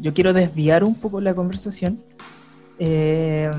yo 0.00 0.14
quiero 0.14 0.32
desviar 0.32 0.84
un 0.84 0.94
poco 0.94 1.20
la 1.20 1.34
conversación, 1.34 2.00
eh, 2.78 3.50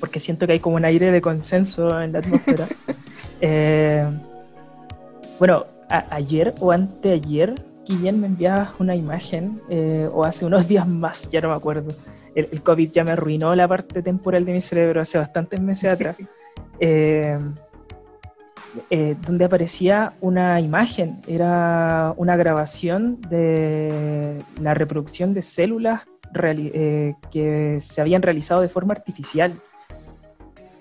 porque 0.00 0.20
siento 0.20 0.46
que 0.46 0.54
hay 0.54 0.60
como 0.60 0.76
un 0.76 0.84
aire 0.84 1.10
de 1.10 1.20
consenso 1.20 2.00
en 2.00 2.12
la 2.12 2.20
atmósfera. 2.20 2.66
Eh, 3.44 4.06
bueno, 5.40 5.66
ayer 6.10 6.54
o 6.60 6.72
anteayer, 6.72 7.54
Guillén 7.84 8.20
me 8.20 8.28
enviaba 8.28 8.74
una 8.78 8.94
imagen, 8.94 9.56
eh, 9.68 10.08
o 10.12 10.24
hace 10.24 10.44
unos 10.44 10.68
días 10.68 10.86
más, 10.88 11.30
ya 11.30 11.40
no 11.40 11.48
me 11.48 11.54
acuerdo. 11.54 11.92
El, 12.34 12.48
el, 12.50 12.62
COVID 12.62 12.92
ya 12.92 13.04
me 13.04 13.12
arruinó 13.12 13.54
la 13.54 13.68
parte 13.68 14.02
temporal 14.02 14.44
de 14.44 14.52
mi 14.52 14.60
cerebro 14.60 15.00
hace 15.00 15.18
bastantes 15.18 15.60
meses 15.60 15.92
atrás. 15.92 16.16
Eh, 18.88 19.16
donde 19.26 19.44
aparecía 19.44 20.14
una 20.20 20.58
imagen, 20.58 21.20
era 21.26 22.14
una 22.16 22.36
grabación 22.36 23.20
de 23.20 24.42
la 24.58 24.72
reproducción 24.72 25.34
de 25.34 25.42
células 25.42 26.02
eh, 26.34 27.14
que 27.30 27.78
se 27.82 28.00
habían 28.00 28.22
realizado 28.22 28.62
de 28.62 28.70
forma 28.70 28.94
artificial. 28.94 29.52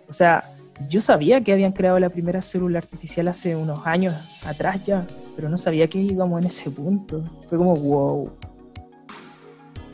O 0.08 0.14
sea, 0.14 0.46
yo 0.90 1.02
sabía 1.02 1.42
que 1.42 1.54
habían 1.54 1.72
creado 1.72 2.00
la 2.00 2.10
primera 2.10 2.42
célula 2.42 2.80
artificial 2.80 3.28
hace 3.28 3.56
unos 3.56 3.86
años 3.86 4.14
atrás 4.46 4.84
ya, 4.86 5.06
pero 5.36 5.50
no 5.50 5.58
sabía 5.58 5.88
que 5.88 6.00
íbamos 6.00 6.42
en 6.42 6.48
ese 6.48 6.70
punto. 6.70 7.24
Fue 7.50 7.58
como 7.58 7.76
wow. 7.76 8.32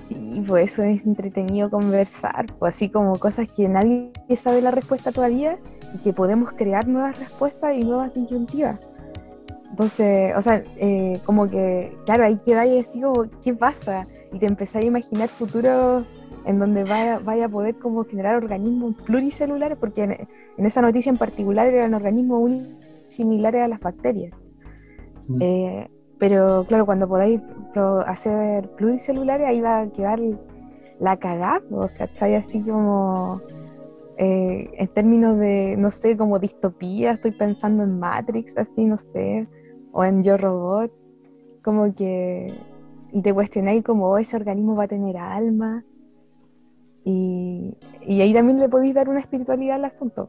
Y 0.10 0.42
pues 0.42 0.72
eso 0.72 0.84
es 0.84 1.06
entretenido 1.06 1.70
conversar, 1.70 2.46
pues 2.60 2.76
así 2.76 2.90
como 2.90 3.18
cosas 3.20 3.52
que 3.52 3.68
nadie 3.68 4.12
sabe 4.38 4.62
la 4.62 4.72
respuesta 4.72 5.12
todavía 5.12 5.58
y 5.94 5.98
que 5.98 6.14
podemos 6.14 6.54
crear 6.54 6.88
nuevas 6.88 7.20
respuestas 7.20 7.76
y 7.76 7.84
nuevas 7.84 8.14
disyuntivas. 8.14 8.80
Entonces, 9.70 10.34
o 10.36 10.42
sea, 10.42 10.64
eh, 10.78 11.20
como 11.26 11.46
que, 11.46 11.96
claro, 12.06 12.26
ahí 12.26 12.38
queda 12.38 12.66
y 12.66 12.78
decís, 12.78 13.04
¿qué 13.44 13.54
pasa? 13.54 14.08
Y 14.32 14.40
te 14.40 14.46
empezás 14.46 14.82
a 14.82 14.86
imaginar 14.86 15.30
futuros 15.30 16.06
en 16.48 16.60
donde 16.60 16.86
vaya, 16.86 17.20
vaya 17.20 17.46
a 17.46 17.50
poder 17.50 17.76
como 17.76 18.06
generar 18.06 18.38
organismos 18.38 18.96
pluricelulares, 19.06 19.78
porque 19.78 20.04
en, 20.04 20.66
esa 20.66 20.82
noticia 20.82 21.10
en 21.10 21.18
particular 21.18 21.68
eran 21.68 21.94
organismos 21.94 22.52
similares 23.10 23.64
a 23.64 23.68
las 23.68 23.82
bacterias. 23.82 24.34
Mm. 25.28 25.42
Eh, 25.42 25.90
pero 26.20 26.66
claro, 26.68 26.86
cuando 26.86 27.08
podáis 27.08 27.42
hacer 28.06 28.70
pluricelulares, 28.72 29.46
ahí 29.46 29.62
va 29.62 29.82
a 29.82 29.90
quedar 29.90 30.20
la 31.00 31.18
cagada, 31.18 31.62
¿cachai? 31.98 32.36
Así 32.36 32.64
como 32.64 33.42
eh, 34.18 34.70
en 34.74 34.88
términos 34.88 35.38
de, 35.38 35.76
no 35.78 35.92
sé, 35.92 36.16
como 36.16 36.40
distopía, 36.40 37.12
estoy 37.12 37.32
pensando 37.32 37.84
en 37.84 38.00
Matrix, 38.00 38.58
así, 38.58 38.86
no 38.86 38.98
sé, 38.98 39.48
o 39.92 40.04
en 40.04 40.24
Yo 40.24 40.38
Robot, 40.38 40.92
como 41.62 41.94
que, 41.94 42.54
y 43.12 43.22
te 43.22 43.34
cuestionáis 43.34 43.84
como 43.84 44.08
oh, 44.08 44.18
ese 44.18 44.38
organismo 44.38 44.76
va 44.76 44.86
a 44.86 44.88
tener 44.88 45.18
alma, 45.18 45.84
y, 47.10 47.74
y 48.06 48.20
ahí 48.20 48.34
también 48.34 48.60
le 48.60 48.68
podéis 48.68 48.94
dar 48.94 49.08
una 49.08 49.22
espiritualidad 49.22 49.78
al 49.78 49.86
asunto. 49.86 50.28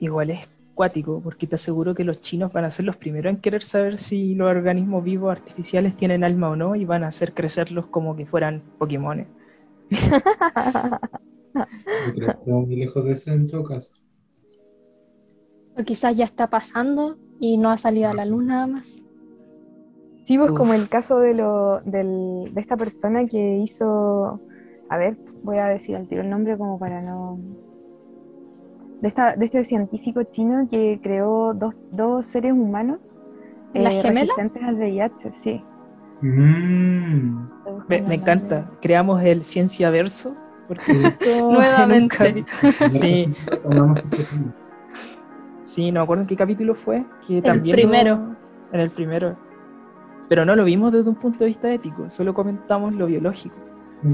Igual 0.00 0.30
es 0.30 0.48
cuático, 0.74 1.20
porque 1.22 1.46
te 1.46 1.54
aseguro 1.54 1.94
que 1.94 2.02
los 2.02 2.20
chinos 2.20 2.52
van 2.52 2.64
a 2.64 2.72
ser 2.72 2.84
los 2.84 2.96
primeros 2.96 3.32
en 3.32 3.40
querer 3.40 3.62
saber 3.62 3.98
si 3.98 4.34
los 4.34 4.50
organismos 4.50 5.04
vivos 5.04 5.30
artificiales 5.30 5.96
tienen 5.96 6.24
alma 6.24 6.50
o 6.50 6.56
no 6.56 6.74
y 6.74 6.84
van 6.84 7.04
a 7.04 7.08
hacer 7.08 7.32
crecerlos 7.32 7.86
como 7.86 8.16
que 8.16 8.26
fueran 8.26 8.60
Pokémon. 8.76 9.24
muy 12.44 12.74
lejos 12.74 13.04
de 13.04 13.12
ese 13.12 13.34
en 13.34 13.46
todo 13.46 13.62
caso. 13.62 14.02
O 15.78 15.84
quizás 15.84 16.16
ya 16.16 16.24
está 16.24 16.50
pasando 16.50 17.18
y 17.38 17.56
no 17.56 17.70
ha 17.70 17.76
salido 17.76 18.10
a 18.10 18.14
la 18.14 18.24
luz 18.24 18.42
nada 18.42 18.66
más. 18.66 19.03
Sí, 20.24 20.38
pues 20.38 20.52
como 20.52 20.72
el 20.72 20.88
caso 20.88 21.18
de, 21.18 21.34
lo, 21.34 21.80
de 21.80 22.50
esta 22.56 22.76
persona 22.76 23.26
que 23.26 23.56
hizo, 23.56 24.40
a 24.88 24.96
ver, 24.96 25.16
voy 25.42 25.58
a 25.58 25.66
decir 25.66 25.96
al 25.96 26.08
tiro 26.08 26.22
el 26.22 26.30
nombre 26.30 26.56
como 26.56 26.78
para 26.78 27.02
no... 27.02 27.38
De, 29.02 29.08
esta, 29.08 29.36
de 29.36 29.44
este 29.44 29.64
científico 29.64 30.22
chino 30.22 30.66
que 30.70 30.98
creó 31.02 31.52
dos, 31.52 31.74
dos 31.90 32.24
seres 32.24 32.52
humanos 32.52 33.16
¿Las 33.74 33.94
eh, 33.94 34.02
resistentes 34.02 34.62
al 34.62 34.76
VIH, 34.76 35.32
sí. 35.32 35.62
Mm. 36.22 37.48
Me, 37.88 38.02
me, 38.02 38.14
encanta. 38.14 38.70
Creamos 38.80 39.22
el 39.22 39.44
Ciencia 39.44 39.90
Verso 39.90 40.34
Nuevamente. 41.42 42.44
sí. 42.92 43.34
sí, 45.64 45.92
no 45.92 46.00
me 46.00 46.04
acuerdo 46.04 46.22
en 46.22 46.26
qué 46.28 46.36
capítulo 46.36 46.74
fue. 46.74 47.04
Que 47.26 47.38
el 47.38 47.62
primero. 47.62 48.36
en 48.72 48.80
el 48.80 48.90
primero. 48.90 49.36
Pero 50.28 50.44
no 50.44 50.56
lo 50.56 50.64
vimos 50.64 50.92
desde 50.92 51.08
un 51.08 51.16
punto 51.16 51.40
de 51.40 51.46
vista 51.46 51.70
ético, 51.70 52.10
solo 52.10 52.34
comentamos 52.34 52.94
lo 52.94 53.06
biológico. 53.06 53.56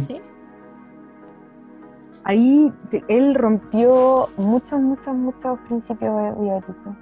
Sí. 0.07 0.21
Ahí 2.25 2.73
él 3.09 3.35
rompió 3.35 4.29
muchos, 4.37 4.81
muchos, 4.81 5.15
muchos 5.15 5.59
principios 5.61 6.39
bioéticos. 6.39 6.95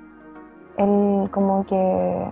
Él 0.76 1.28
como 1.30 1.66
que 1.66 2.30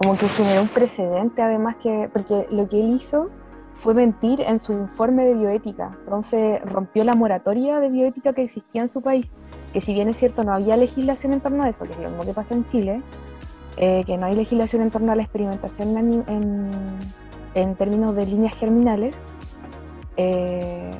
como 0.00 0.16
que 0.16 0.26
generó 0.28 0.62
un 0.62 0.68
precedente 0.68 1.42
además 1.42 1.76
que, 1.76 2.08
porque 2.10 2.46
lo 2.50 2.66
que 2.70 2.80
él 2.80 2.94
hizo 2.94 3.28
fue 3.74 3.92
mentir 3.92 4.40
en 4.40 4.58
su 4.58 4.72
informe 4.72 5.26
de 5.26 5.34
bioética. 5.34 5.90
Entonces 6.04 6.62
rompió 6.64 7.04
la 7.04 7.14
moratoria 7.14 7.80
de 7.80 7.90
bioética 7.90 8.32
que 8.32 8.42
existía 8.42 8.80
en 8.80 8.88
su 8.88 9.02
país, 9.02 9.38
que 9.74 9.82
si 9.82 9.92
bien 9.92 10.08
es 10.08 10.16
cierto 10.16 10.42
no 10.42 10.52
había 10.52 10.78
legislación 10.78 11.34
en 11.34 11.40
torno 11.40 11.64
a 11.64 11.68
eso, 11.68 11.84
que 11.84 11.92
es 11.92 11.98
lo 11.98 12.08
mismo 12.08 12.24
que 12.24 12.32
pasa 12.32 12.54
en 12.54 12.64
Chile, 12.66 13.02
eh, 13.82 14.04
que 14.04 14.18
no 14.18 14.26
hay 14.26 14.34
legislación 14.34 14.82
en 14.82 14.90
torno 14.90 15.10
a 15.10 15.14
la 15.14 15.22
experimentación 15.22 15.96
en, 17.54 17.74
términos 17.76 18.14
de 18.14 18.26
líneas 18.26 18.54
germinales. 18.54 19.16
Eh, 20.18 20.90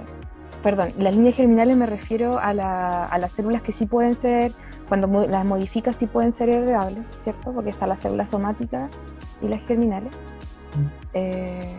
perdón, 0.62 0.88
las 0.98 1.14
líneas 1.14 1.36
germinales 1.36 1.76
me 1.76 1.84
refiero 1.84 2.38
a, 2.40 2.54
las 2.54 3.32
células 3.32 3.60
que 3.60 3.72
sí 3.72 3.84
pueden 3.84 4.14
ser, 4.14 4.52
cuando 4.88 5.26
las 5.26 5.44
modificas 5.44 5.96
sí 5.96 6.06
pueden 6.06 6.32
ser 6.32 6.48
heredables, 6.48 7.06
¿cierto? 7.22 7.52
Porque 7.52 7.68
está 7.68 7.86
la 7.86 7.98
célula 7.98 8.24
somática 8.24 8.88
y 9.42 9.48
las 9.48 9.60
germinales. 9.66 10.14
Eh, 11.12 11.74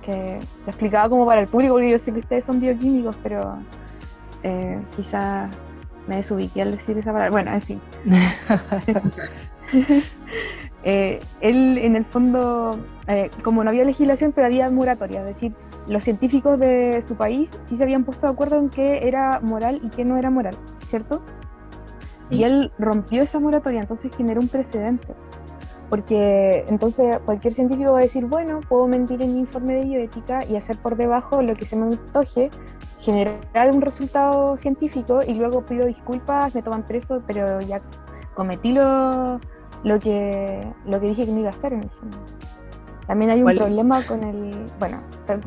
que 0.00 0.38
lo 0.64 0.68
explicaba 0.68 1.10
como 1.10 1.26
para 1.26 1.42
el 1.42 1.48
público, 1.48 1.74
porque 1.74 1.90
yo 1.90 1.98
sé 1.98 2.14
que 2.14 2.20
ustedes 2.20 2.46
son 2.46 2.60
bioquímicos, 2.60 3.14
pero 3.22 3.58
eh, 4.42 4.80
quizá 4.96 5.50
me 6.06 6.16
desubiqué 6.16 6.62
al 6.62 6.72
decir 6.72 6.96
esa 6.96 7.12
palabra. 7.12 7.30
Bueno, 7.30 7.52
en 7.52 7.60
fin. 7.60 7.80
Eh, 10.82 11.20
él, 11.42 11.76
en 11.76 11.94
el 11.94 12.06
fondo, 12.06 12.78
eh, 13.06 13.30
como 13.44 13.62
no 13.62 13.68
había 13.68 13.84
legislación, 13.84 14.32
pero 14.32 14.46
había 14.46 14.70
moratoria, 14.70 15.20
es 15.20 15.26
decir, 15.26 15.52
los 15.86 16.04
científicos 16.04 16.58
de 16.58 17.02
su 17.02 17.16
país 17.16 17.58
sí 17.60 17.76
se 17.76 17.82
habían 17.82 18.04
puesto 18.04 18.26
de 18.26 18.32
acuerdo 18.32 18.56
en 18.56 18.70
qué 18.70 19.06
era 19.06 19.40
moral 19.40 19.80
y 19.82 19.90
qué 19.90 20.04
no 20.04 20.16
era 20.16 20.30
moral, 20.30 20.56
¿cierto? 20.86 21.20
Y 22.30 22.44
él 22.44 22.72
rompió 22.78 23.22
esa 23.22 23.40
moratoria, 23.40 23.80
entonces 23.80 24.10
generó 24.16 24.40
un 24.40 24.48
precedente. 24.48 25.08
Porque 25.90 26.64
entonces 26.68 27.18
cualquier 27.24 27.52
científico 27.52 27.92
va 27.92 27.98
a 27.98 28.02
decir, 28.02 28.24
bueno, 28.24 28.60
puedo 28.60 28.86
mentir 28.86 29.20
en 29.20 29.34
mi 29.34 29.40
informe 29.40 29.74
de 29.74 29.84
bioética 29.84 30.44
y 30.46 30.54
hacer 30.54 30.78
por 30.78 30.96
debajo 30.96 31.42
lo 31.42 31.56
que 31.56 31.66
se 31.66 31.74
me 31.74 31.86
antoje, 31.86 32.48
generar 33.00 33.70
un 33.72 33.80
resultado 33.80 34.56
científico 34.56 35.20
y 35.26 35.34
luego 35.34 35.66
pido 35.66 35.86
disculpas, 35.86 36.54
me 36.54 36.62
toman 36.62 36.84
preso, 36.84 37.20
pero 37.26 37.60
ya 37.60 37.82
cometí 38.34 38.72
lo, 38.72 39.40
lo, 39.84 39.98
que, 39.98 40.60
lo 40.86 41.00
que 41.00 41.08
dije 41.08 41.26
que 41.26 41.32
no 41.32 41.38
iba 41.40 41.48
a 41.48 41.52
hacer 41.52 41.72
en 41.72 41.80
el 41.84 41.90
También 43.06 43.30
hay 43.30 43.38
un 43.38 43.44
¿Cuál? 43.44 43.56
problema 43.58 44.02
con 44.06 44.22
el... 44.22 44.50
Bueno, 44.78 45.00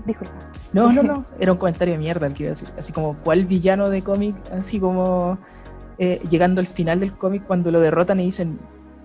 disculpa. 0.05 0.33
No, 0.73 0.91
no, 0.91 1.03
no, 1.03 1.25
era 1.39 1.51
un 1.51 1.57
comentario 1.57 1.93
de 1.93 1.99
mierda 1.99 2.27
el 2.27 2.33
que 2.33 2.43
iba 2.43 2.51
a 2.51 2.55
decir. 2.55 2.67
Así 2.77 2.91
como, 2.93 3.15
¿cuál 3.23 3.45
villano 3.45 3.89
de 3.89 4.01
cómic? 4.01 4.35
Así 4.51 4.79
como 4.79 5.37
eh, 5.97 6.19
llegando 6.29 6.61
al 6.61 6.67
final 6.67 6.99
del 6.99 7.13
cómic 7.13 7.43
cuando 7.45 7.69
lo 7.71 7.79
derrotan 7.79 8.19
y 8.19 8.25
dicen, 8.25 8.57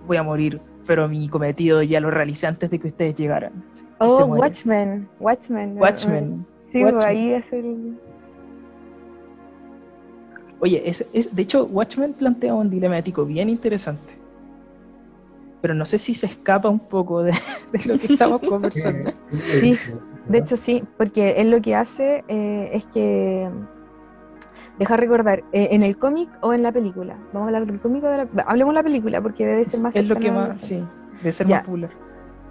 voy 0.07 0.17
a 0.17 0.23
morir, 0.23 0.59
pero 0.87 1.07
mi 1.07 1.29
cometido 1.29 1.83
ya 1.83 1.99
lo 1.99 2.09
realicé 2.09 2.47
antes 2.47 2.71
de 2.71 2.79
que 2.79 2.87
ustedes 2.87 3.15
llegaran. 3.15 3.51
Oh. 3.99 4.25
Watchmen. 4.25 5.07
Watchmen. 5.19 5.77
Watchmen. 5.77 6.45
Sí, 6.71 6.83
Watchmen. 6.83 7.03
ahí 7.07 7.33
es 7.33 7.53
el... 7.53 7.97
Oye, 10.61 10.89
es, 10.89 11.05
es- 11.13 11.33
de 11.35 11.41
hecho, 11.41 11.65
Watchmen 11.65 12.13
plantea 12.13 12.53
un 12.53 12.69
dilema 12.69 12.97
ético 12.97 13.25
bien 13.25 13.49
interesante. 13.49 14.18
Pero 15.61 15.73
no 15.73 15.85
sé 15.85 15.97
si 15.97 16.13
se 16.15 16.25
escapa 16.27 16.69
un 16.69 16.79
poco 16.79 17.23
de, 17.23 17.31
de 17.73 17.85
lo 17.85 17.99
que 17.99 18.13
estamos 18.13 18.39
conversando. 18.49 19.11
Sí, 19.59 19.77
De 20.27 20.37
hecho, 20.37 20.55
sí, 20.57 20.83
porque 20.97 21.31
él 21.41 21.51
lo 21.51 21.61
que 21.61 21.75
hace 21.75 22.23
eh, 22.27 22.69
es 22.73 22.85
que 22.87 23.49
deja 24.77 24.95
recordar 24.95 25.39
eh, 25.51 25.69
en 25.71 25.83
el 25.83 25.97
cómic 25.97 26.29
o 26.41 26.53
en 26.53 26.63
la 26.63 26.71
película. 26.71 27.15
Vamos 27.33 27.41
a 27.41 27.45
hablar 27.47 27.65
del 27.65 27.79
cómic 27.79 28.03
o 28.03 28.07
de 28.07 28.17
la... 28.17 28.27
Hablemos 28.47 28.73
de 28.73 28.79
la 28.79 28.83
película 28.83 29.21
porque 29.21 29.45
debe 29.45 29.65
ser 29.65 29.81
más 29.81 29.95
es 29.95 30.07
lo 30.07 30.15
que 30.15 30.31
más, 30.31 30.61
sí, 30.61 30.83
debe 31.17 31.33
ser 31.33 31.47
Ya. 31.47 31.57
más 31.57 31.65
popular. 31.65 31.89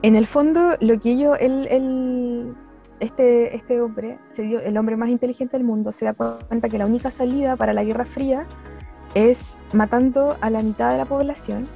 En 0.03 0.15
el 0.15 0.27
fondo, 0.27 0.77
lo 0.81 1.01
que 1.01 1.13
ellos, 1.13 1.37
él, 1.41 1.67
él- 1.71 2.55
este, 3.01 3.57
este 3.57 3.81
hombre, 3.81 4.19
se 4.27 4.43
dio, 4.43 4.61
el 4.61 4.77
hombre 4.77 4.97
más 4.97 5.09
inteligente 5.09 5.57
del 5.57 5.65
mundo, 5.65 5.91
se 5.93 6.05
da 6.05 6.15
cuenta 6.15 6.69
que 6.69 6.79
la 6.79 6.87
única 6.87 7.11
salida 7.11 7.57
para 7.57 7.73
la 7.73 7.83
Guerra 7.85 8.05
Fría 8.05 8.45
es 9.15 9.57
matando 9.73 10.37
a 10.41 10.51
la 10.51 10.61
mitad 10.63 10.91
de 10.93 10.99
la 10.99 11.05
población 11.07 11.67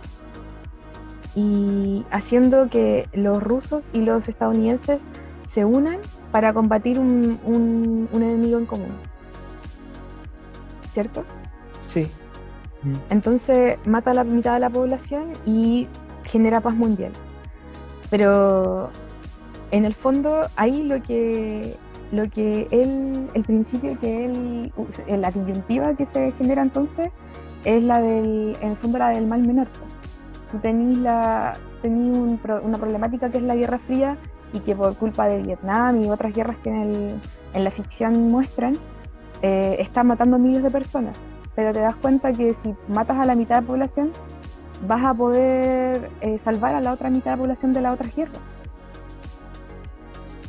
y 1.35 2.05
haciendo 2.11 2.69
que 2.69 3.09
los 3.13 3.43
rusos 3.43 3.89
y 3.93 4.01
los 4.03 4.29
estadounidenses 4.29 5.03
se 5.49 5.65
unan 5.65 5.99
para 6.31 6.53
combatir 6.53 6.99
un, 6.99 7.39
un- 7.45 8.09
un 8.13 8.23
enemigo 8.23 8.59
en 8.59 8.67
común. 8.67 8.89
¿Cierto? 10.93 11.25
Sí, 11.81 12.07
Entonces 13.11 13.79
mata 13.87 14.11
a 14.11 14.15
la 14.15 14.25
mitad 14.25 14.55
de 14.55 14.61
la 14.61 14.71
población 14.71 15.33
y 15.47 15.89
genera 16.25 16.61
paz 16.61 16.75
mundial. 16.75 17.13
Pero 18.11 18.91
en 19.71 19.85
el 19.85 19.95
fondo 19.95 20.47
ahí 20.57 20.83
lo 20.83 21.03
que 21.03 21.77
lo 22.11 22.29
que 22.29 22.69
él, 22.71 23.31
el 23.33 23.43
principio 23.43 23.99
que 23.99 24.27
él, 24.27 24.73
la 25.09 25.31
disyuntiva 25.31 25.95
que 25.95 26.05
se 26.05 26.31
genera 26.33 26.61
entonces 26.61 27.09
es 27.65 27.83
la 27.83 28.03
del, 28.03 28.55
en 28.61 28.71
el 28.73 28.77
fondo 28.77 28.99
la 28.99 29.09
del 29.11 29.27
mal 29.27 29.41
menor. 29.47 29.69
Tú 30.53 30.59
tenés, 30.59 30.99
un 31.83 32.39
una 32.63 32.79
problemática 32.79 33.31
que 33.31 33.39
es 33.39 33.43
la 33.45 33.57
Guerra 33.57 33.79
Fría 33.79 34.17
y 34.53 34.61
que 34.61 34.77
por 34.77 34.95
culpa 34.97 35.27
de 35.27 35.43
Vietnam 35.43 36.01
y 36.03 36.09
otras 36.11 36.33
guerras 36.35 36.57
que 36.63 36.69
en, 36.71 36.77
el- 36.83 37.21
en 37.55 37.65
la 37.65 37.71
ficción 37.71 38.31
muestran, 38.31 38.77
eh, 39.43 39.77
está 39.81 40.05
matando 40.05 40.39
miles 40.39 40.63
de 40.63 40.71
personas 40.71 41.19
pero 41.55 41.73
te 41.75 41.81
das 41.81 41.97
cuenta 41.97 42.33
que 42.33 42.55
si 42.55 42.75
matas 42.89 43.19
a 43.19 43.27
la 43.27 43.35
mitad 43.35 43.57
de 43.57 43.61
la 43.61 43.67
población, 43.67 44.11
vas 44.89 45.05
a 45.05 45.13
poder 45.13 46.09
eh, 46.23 46.39
salvar 46.39 46.75
a 46.75 46.81
la 46.81 46.93
otra 46.95 47.11
mitad 47.11 47.33
de 47.33 47.37
la 47.37 47.43
población 47.43 47.75
de 47.75 47.83
las 47.83 47.93
otras 47.93 48.17
guerras. 48.17 48.41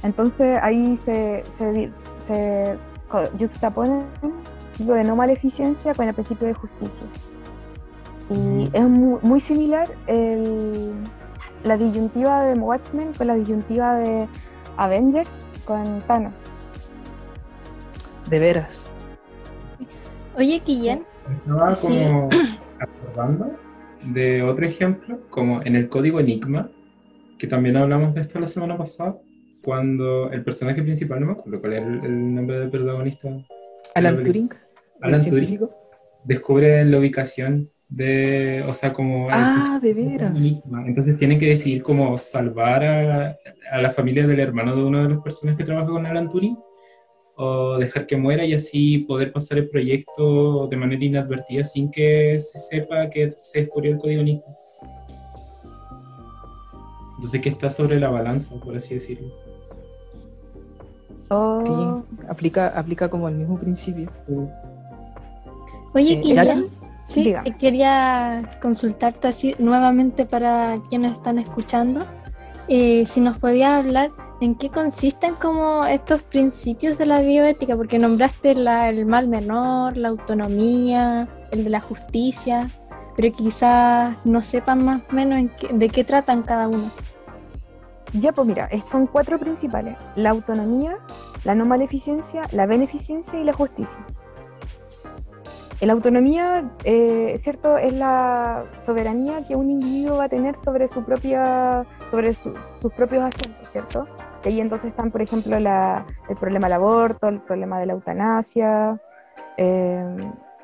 Entonces 0.02 0.58
ahí 0.62 0.96
se, 0.98 1.44
se, 1.50 1.92
se 2.20 2.78
co- 3.10 3.26
juxtapone 3.38 4.00
el 4.22 4.30
principio 4.70 4.94
de 4.96 5.04
no 5.04 5.16
maleficencia 5.18 5.94
con 5.94 6.08
el 6.08 6.14
principio 6.14 6.48
de 6.48 6.54
justicia. 6.54 7.06
Y 8.34 8.70
es 8.74 8.84
mu- 8.84 9.20
muy, 9.22 9.40
similar 9.40 9.88
el- 10.08 10.94
la 11.64 11.78
disyuntiva 11.78 12.44
de 12.46 12.60
Watchmen 12.60 13.14
con 13.14 13.28
la 13.28 13.36
disyuntiva 13.36 13.96
de 13.98 14.28
Avengers 14.78 15.44
con 15.66 16.02
Thanos. 16.08 16.34
de 18.30 18.40
veras. 18.40 18.70
Oye, 20.38 20.62
Guillén, 20.66 21.04
Estaba 21.30 21.76
Sí. 21.76 21.88
como 21.88 22.30
acordando 22.80 23.52
de 24.06 24.42
otro 24.42 24.66
ejemplo, 24.66 25.20
como 25.30 25.62
en 25.62 25.76
el 25.76 25.88
código 25.90 26.20
Enigma, 26.22 26.70
que 27.38 27.48
también 27.48 27.76
hablamos 27.78 28.16
de 28.16 28.22
esto 28.22 28.40
la 28.40 28.46
semana 28.48 28.78
pasada, 28.78 29.18
cuando 29.64 30.32
el 30.32 30.44
personaje 30.44 30.82
principal, 30.82 31.20
no 31.20 31.28
me 31.28 31.32
acuerdo 31.34 31.60
cuál 31.62 31.74
era 31.74 31.86
el, 31.86 32.04
el 32.06 32.34
nombre 32.36 32.60
del 32.60 32.70
protagonista, 32.70 33.30
Alan 33.94 34.24
Turing, 34.24 34.50
Alan 35.02 35.20
Turing. 35.20 35.32
científico. 35.32 35.72
descubre 36.24 36.84
la 36.86 36.98
ubicación 36.98 37.70
de, 37.96 38.64
o 38.68 38.74
sea, 38.74 38.92
como... 38.92 39.28
Ah, 39.30 39.80
de 39.82 39.94
veras. 39.94 40.36
enigma. 40.36 40.84
Entonces 40.88 41.16
tiene 41.16 41.38
que 41.38 41.48
decidir 41.48 41.84
cómo 41.84 42.18
salvar 42.18 42.84
a, 42.84 43.38
a 43.72 43.82
la 43.82 43.92
familia 43.92 44.26
del 44.26 44.40
hermano 44.40 44.76
de 44.76 44.84
una 44.84 45.04
de 45.04 45.10
las 45.10 45.20
personas 45.22 45.56
que 45.56 45.64
trabaja 45.64 45.88
con 45.88 46.06
Alan 46.06 46.28
Turing 46.28 46.58
o 47.36 47.78
dejar 47.78 48.08
que 48.08 48.18
muera 48.18 48.46
y 48.46 48.54
así 48.54 49.00
poder 49.00 49.32
pasar 49.32 49.60
el 49.60 49.70
proyecto 49.70 50.68
de 50.68 50.78
manera 50.78 51.04
inadvertida 51.04 51.64
sin 51.64 51.90
que 51.92 52.38
se 52.40 52.58
sepa 52.58 53.10
que 53.10 53.30
se 53.32 53.62
descubrió 53.62 53.94
el 53.94 54.00
código 54.00 54.22
Enigma. 54.22 54.44
Entonces 57.16 57.42
que 57.42 57.50
está 57.50 57.70
sobre 57.70 58.00
la 58.00 58.10
balanza, 58.10 58.56
por 58.56 58.76
así 58.76 58.96
decirlo. 58.96 59.28
Oh, 61.30 62.04
Sí, 62.12 62.24
aplica, 62.28 62.68
aplica 62.68 63.10
como 63.10 63.30
el 63.30 63.36
mismo 63.36 63.58
principio. 63.60 64.10
oye, 65.94 66.14
Eh, 66.14 66.22
sí, 67.06 67.24
dígame. 67.26 67.58
quería 67.58 68.50
consultarte 68.62 69.28
así 69.28 69.56
nuevamente 69.60 70.26
para 70.26 70.80
quienes 70.90 71.14
están 71.14 71.40
escuchando, 71.40 72.06
eh, 72.68 73.06
si 73.06 73.22
nos 73.22 73.38
podías 73.38 73.80
hablar 73.80 74.12
en 74.42 74.56
qué 74.56 74.70
consisten 74.70 75.36
como 75.36 75.86
estos 75.86 76.22
principios 76.24 76.98
de 76.98 77.06
la 77.06 77.22
bioética, 77.22 77.76
porque 77.78 78.00
nombraste 78.00 78.56
la- 78.56 78.90
el 78.90 79.06
mal 79.06 79.28
menor, 79.28 79.96
la 79.96 80.10
autonomía, 80.10 81.28
el 81.52 81.64
de 81.64 81.70
la 81.70 81.80
justicia, 81.82 82.72
pero 83.16 83.32
quizás 83.32 84.16
no 84.26 84.42
sepan 84.42 84.84
más 84.84 85.02
o 85.10 85.14
menos 85.14 85.40
en 85.40 85.50
qué- 85.50 85.70
de 85.74 85.90
qué 85.90 86.04
tratan 86.04 86.44
cada 86.44 86.68
uno. 86.68 86.92
Ya, 88.14 88.32
pues 88.32 88.48
mira, 88.48 88.70
son 88.90 89.08
cuatro 89.08 89.40
principales: 89.40 89.98
la 90.16 90.30
autonomía, 90.32 90.98
la 91.44 91.56
no 91.56 91.66
maleficencia, 91.66 92.44
la 92.52 92.66
beneficencia 92.66 93.40
y 93.40 93.44
la 93.44 93.54
justicia. 93.54 94.06
La 95.86 95.94
autonomía, 95.94 96.72
eh, 96.86 97.36
cierto, 97.38 97.78
es 97.78 97.94
la 97.94 98.66
soberanía 98.78 99.46
que 99.46 99.56
un 99.56 99.70
individuo 99.70 100.18
va 100.18 100.26
a 100.26 100.30
tener 100.30 100.56
sobre 100.56 100.88
su 100.88 101.04
propia, 101.04 101.86
sobre 102.08 102.34
su- 102.34 102.56
sus 102.56 102.94
propios 102.94 103.24
asuntos, 103.24 103.68
¿cierto? 103.68 104.08
Y 104.46 104.48
ahí 104.50 104.60
entonces 104.62 104.92
están, 104.92 105.12
por 105.12 105.22
ejemplo, 105.22 105.60
la- 105.60 106.06
el 106.30 106.36
problema 106.36 106.68
del 106.68 106.74
aborto, 106.74 107.28
el 107.28 107.40
problema 107.42 107.80
de 107.80 107.86
la 107.88 107.94
eutanasia. 107.94 109.00
eh, 109.58 110.04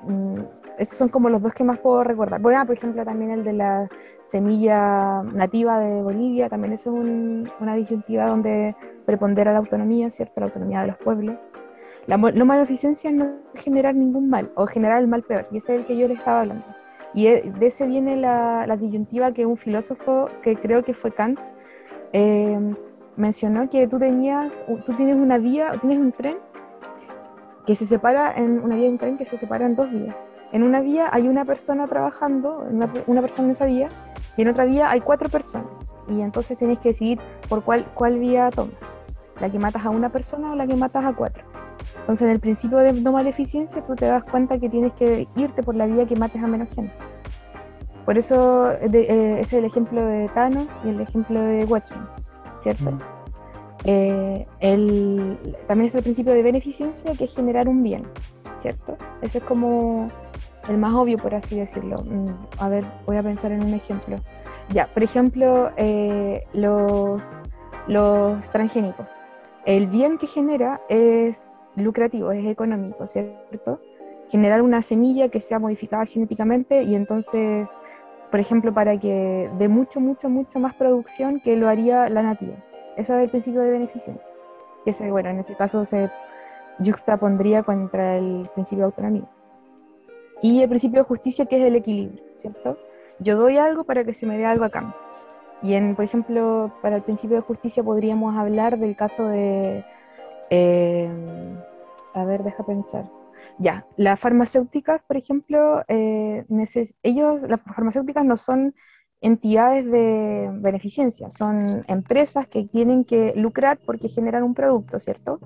mm, 0.02 0.36
esos 0.80 0.98
son 0.98 1.10
como 1.10 1.30
los 1.30 1.42
dos 1.44 1.54
que 1.54 1.64
más 1.64 1.78
puedo 1.78 2.04
recordar. 2.04 2.42
Bueno, 2.42 2.66
por 2.66 2.76
ejemplo, 2.76 3.06
también 3.06 3.30
el 3.30 3.44
de 3.44 3.54
la 3.54 3.88
semilla 4.24 5.22
nativa 5.24 5.80
de 5.80 6.02
Bolivia, 6.02 6.50
también 6.50 6.74
es 6.74 6.88
un- 6.88 7.52
una 7.60 7.76
disyuntiva 7.76 8.26
donde 8.26 8.76
prepondera 9.06 9.52
la 9.52 9.60
autonomía, 9.60 10.10
¿cierto? 10.10 10.40
La 10.40 10.48
autonomía 10.48 10.82
de 10.82 10.88
los 10.88 10.98
pueblos. 10.98 11.36
La 12.10 12.18
no 12.18 12.44
maleficencia 12.44 13.12
es 13.12 13.16
no 13.16 13.28
generar 13.54 13.94
ningún 13.94 14.32
mal, 14.32 14.50
o 14.56 14.66
generar 14.66 15.00
el 15.00 15.08
mal 15.08 15.22
peor, 15.22 15.48
y 15.52 15.58
ese 15.58 15.76
es 15.76 15.82
el 15.82 15.86
que 15.86 15.96
yo 15.96 16.08
le 16.08 16.16
estaba 16.16 16.42
hablando. 16.42 16.66
Y 17.14 17.28
e- 17.28 17.54
de 17.60 17.68
ese 17.68 17.86
viene 17.86 18.16
la, 18.16 18.66
la 18.66 18.78
disyuntiva 18.78 19.32
que 19.32 19.46
un 19.46 19.58
filósofo, 19.58 20.28
que 20.42 20.56
creo 20.56 20.84
que 20.84 20.96
fue 20.96 21.12
Kant, 21.12 21.40
eh, 22.12 22.74
mencionó 23.16 23.70
que 23.70 23.88
tú 23.88 24.00
tenías, 24.00 24.66
tú 24.88 24.94
tienes 24.94 25.18
una 25.18 25.38
vía, 25.38 25.74
tienes 25.82 26.00
un 26.00 26.12
tren 26.12 26.38
que 27.68 27.76
se 27.76 27.86
separa 27.86 28.34
en 28.36 28.60
una 28.60 28.76
vía 28.76 28.86
de 28.86 28.92
un 28.92 28.98
tren 28.98 29.16
que 29.16 29.26
se 29.26 29.38
separa 29.38 29.68
en 29.68 29.76
dos 29.76 29.92
vías. 29.92 30.26
En 30.52 30.64
una 30.64 30.82
vía 30.82 31.10
hay 31.12 31.28
una 31.28 31.46
persona 31.46 31.86
trabajando, 31.86 32.66
una, 32.72 32.92
una 33.06 33.22
persona 33.22 33.50
en 33.50 33.52
esa 33.52 33.66
vía, 33.68 33.90
y 34.36 34.42
en 34.42 34.48
otra 34.48 34.66
vía 34.66 34.90
hay 34.90 35.02
cuatro 35.02 35.30
personas. 35.30 35.94
Y 36.08 36.22
entonces 36.22 36.58
tienes 36.58 36.80
que 36.80 36.90
decidir 36.90 37.20
por 37.48 37.64
cuál, 37.64 37.86
cuál 37.94 38.18
vía 38.18 38.50
tomas. 38.50 38.99
La 39.40 39.50
que 39.50 39.60
matas 39.60 39.86
a 39.86 39.90
una 39.90 40.10
persona 40.10 40.52
o 40.52 40.56
la 40.56 40.68
que 40.68 40.76
matas 40.76 41.06
a 41.06 41.14
cuatro. 41.14 41.44
Entonces 42.02 42.24
en 42.26 42.32
el 42.32 42.40
principio 42.40 42.78
de 42.80 42.94
no 42.94 43.12
maleficencia 43.12 43.82
tú 43.86 43.96
te 43.96 44.06
das 44.06 44.24
cuenta 44.24 44.58
que 44.58 44.70
tienes 44.70 44.94
que 44.94 45.28
irte 45.36 45.64
por 45.64 45.76
la 45.76 45.86
vía 45.86 46.06
que 46.06 46.16
mates 46.16 46.44
a 46.44 46.48
menos 46.48 46.70
gente. 46.74 46.94
Por 48.06 48.18
eso 48.18 48.66
de- 48.70 49.02
eh, 49.02 49.34
ese 49.34 49.42
es 49.42 49.54
el 49.54 49.66
ejemplo 49.66 50.04
de 50.04 50.28
Thanos 50.30 50.68
y 50.84 50.90
el 50.90 51.00
ejemplo 51.02 51.40
de 51.40 51.66
Watchmen, 51.66 52.04
¿cierto? 52.62 52.92
Mm. 52.92 53.00
Eh, 53.86 54.48
el, 54.60 55.38
también 55.68 55.88
está 55.88 56.00
el 56.00 56.04
principio 56.04 56.34
de 56.34 56.42
beneficencia, 56.44 57.14
que 57.14 57.26
es 57.26 57.34
generar 57.36 57.68
un 57.70 57.84
bien, 57.84 58.04
¿cierto? 58.62 58.98
Ese 59.22 59.38
es 59.38 59.44
como 59.44 60.08
el 60.68 60.78
más 60.78 60.94
obvio, 60.96 61.18
por 61.18 61.36
así 61.36 61.56
decirlo. 61.58 61.96
Mm, 62.04 62.26
A 62.58 62.68
ver, 62.70 62.84
voy 63.06 63.18
a 63.18 63.24
pensar 63.24 63.52
en 63.52 63.64
un 63.64 63.74
ejemplo. 63.74 64.18
Ya, 64.70 64.88
por 64.88 65.04
ejemplo, 65.04 65.72
eh, 65.78 66.44
los, 66.54 67.46
los 67.88 68.42
transgénicos. 68.52 69.10
El 69.70 69.86
bien 69.86 70.18
que 70.18 70.26
genera 70.26 70.82
es 70.90 71.62
lucrativo, 71.76 72.32
es 72.32 72.44
económico, 72.48 73.06
¿cierto? 73.06 73.80
Generar 74.30 74.64
una 74.64 74.82
semilla 74.82 75.30
que 75.30 75.42
sea 75.42 75.60
modificada 75.60 76.08
genéticamente 76.08 76.82
y 76.82 76.96
entonces, 76.96 77.80
por 78.32 78.40
ejemplo, 78.40 78.74
para 78.74 79.00
que 79.00 79.48
dé 79.60 79.68
mucho, 79.68 80.00
mucho, 80.00 80.28
mucho 80.28 80.58
más 80.58 80.74
producción 80.74 81.40
que 81.40 81.56
lo 81.56 81.70
haría 81.70 82.10
la 82.10 82.24
nativa. 82.24 82.56
Eso 82.98 83.16
es 83.16 83.22
el 83.22 83.30
principio 83.30 83.62
de 83.62 83.70
beneficencia. 83.70 84.34
Que 84.86 84.92
se, 84.92 85.12
bueno, 85.12 85.30
en 85.30 85.38
ese 85.38 85.54
caso 85.54 85.86
se 85.86 86.10
juxtapondría 86.84 87.62
contra 87.62 88.18
el 88.18 88.50
principio 88.56 88.86
de 88.86 88.86
autonomía. 88.86 89.30
Y 90.42 90.64
el 90.64 90.70
principio 90.70 91.02
de 91.02 91.08
justicia, 91.08 91.46
que 91.46 91.58
es 91.58 91.64
el 91.64 91.76
equilibrio, 91.76 92.24
¿cierto? 92.34 92.80
Yo 93.20 93.38
doy 93.38 93.58
algo 93.58 93.84
para 93.84 94.04
que 94.04 94.16
se 94.16 94.26
me 94.26 94.36
dé 94.36 94.48
algo 94.48 94.66
a 94.66 94.70
cambio. 94.72 94.96
Y, 95.62 95.74
en, 95.74 95.96
por 95.96 96.06
ejemplo, 96.06 96.72
para 96.82 96.96
el 96.96 97.02
principio 97.04 97.38
de 97.38 97.42
justicia 97.42 97.84
podríamos 97.84 98.36
hablar 98.36 98.78
del 98.80 98.96
caso 98.96 99.28
de... 99.28 99.84
eh, 100.50 101.10
a 102.14 102.24
ver, 102.26 102.44
deja 102.44 102.64
pensar. 102.64 103.06
Ya, 103.58 103.86
las 103.98 104.20
farmacéuticas, 104.20 105.02
por 105.04 105.18
ejemplo, 105.18 105.84
eh, 105.90 106.46
ellos, 107.04 107.42
las 107.42 107.62
farmacéuticas 107.62 108.24
no 108.24 108.38
son 108.38 108.74
entidades 109.22 109.86
de 109.86 110.50
beneficencia, 110.54 111.30
son 111.30 111.84
empresas 111.88 112.48
que 112.48 112.64
tienen 112.64 113.04
que 113.04 113.34
lucrar 113.36 113.78
porque 113.86 114.08
generan 114.08 114.44
un 114.44 114.54
producto, 114.54 114.98
¿cierto? 114.98 115.40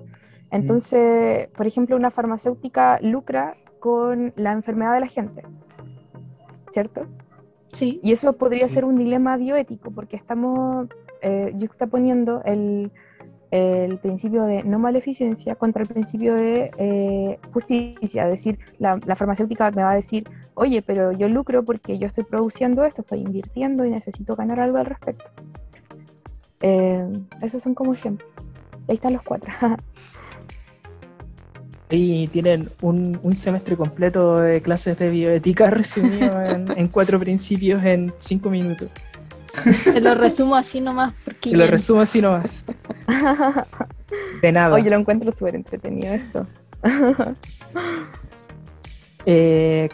Entonces, 0.52 1.48
por 1.56 1.66
ejemplo, 1.66 1.96
una 1.96 2.12
farmacéutica 2.12 3.00
lucra 3.02 3.56
con 3.80 4.32
la 4.36 4.52
enfermedad 4.52 4.94
de 4.94 5.00
la 5.00 5.08
gente, 5.08 5.42
¿cierto? 6.72 7.06
Sí, 7.74 8.00
Y 8.02 8.12
eso 8.12 8.32
podría 8.34 8.68
Sí. 8.68 8.74
ser 8.74 8.84
un 8.84 8.96
dilema 8.96 9.36
bioético, 9.36 9.90
porque 9.90 10.16
estamos 10.16 10.88
eh, 11.22 11.52
yuxtaponiendo 11.58 12.42
el, 12.44 12.90
el 13.50 13.98
principio 13.98 14.44
de 14.44 14.62
no 14.64 14.78
maleficencia 14.78 15.54
contra 15.56 15.82
el 15.82 15.88
principio 15.88 16.34
de 16.34 16.70
eh, 16.78 17.38
justicia. 17.52 18.24
Es 18.24 18.30
decir, 18.30 18.58
la, 18.78 18.98
la 19.06 19.16
farmacéutica 19.16 19.70
me 19.70 19.82
va 19.82 19.90
a 19.92 19.94
decir, 19.94 20.24
oye, 20.54 20.82
pero 20.82 21.12
yo 21.12 21.28
lucro 21.28 21.62
porque 21.64 21.98
yo 21.98 22.06
estoy 22.06 22.24
produciendo 22.24 22.84
esto, 22.84 23.02
estoy 23.02 23.20
invirtiendo 23.20 23.84
y 23.84 23.90
necesito 23.90 24.34
ganar 24.36 24.60
algo 24.60 24.78
al 24.78 24.86
respecto. 24.86 25.24
Eh, 26.62 27.06
esos 27.42 27.62
son 27.62 27.74
como 27.74 27.92
ejemplos. 27.92 28.28
Ahí 28.88 28.94
están 28.96 29.12
los 29.14 29.22
cuatro. 29.22 29.52
Ahí 31.90 32.28
tienen 32.28 32.70
un, 32.80 33.18
un 33.22 33.36
semestre 33.36 33.76
completo 33.76 34.38
de 34.40 34.60
clases 34.62 34.98
de 34.98 35.10
bioética 35.10 35.68
resumido 35.70 36.40
en, 36.42 36.70
en 36.76 36.88
cuatro 36.88 37.18
principios 37.18 37.84
en 37.84 38.12
cinco 38.20 38.50
minutos. 38.50 38.88
te 39.84 40.00
lo 40.00 40.14
resumo 40.14 40.56
así 40.56 40.80
nomás 40.80 41.12
porque 41.24 41.50
Y 41.50 41.54
lo 41.54 41.66
resumo 41.66 42.00
así 42.00 42.20
nomás. 42.20 42.64
De 44.42 44.50
nada. 44.52 44.74
Oye, 44.74 44.90
lo 44.90 44.98
encuentro 44.98 45.30
súper 45.32 45.54
entretenido 45.56 46.14
esto. 46.14 46.46
Eh, 49.26 49.88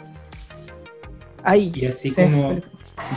ahí. 1.43 1.71
Y 1.73 1.85
así 1.85 2.09
Sí, 2.09 2.15
como, 2.15 2.53
yo 2.55 2.61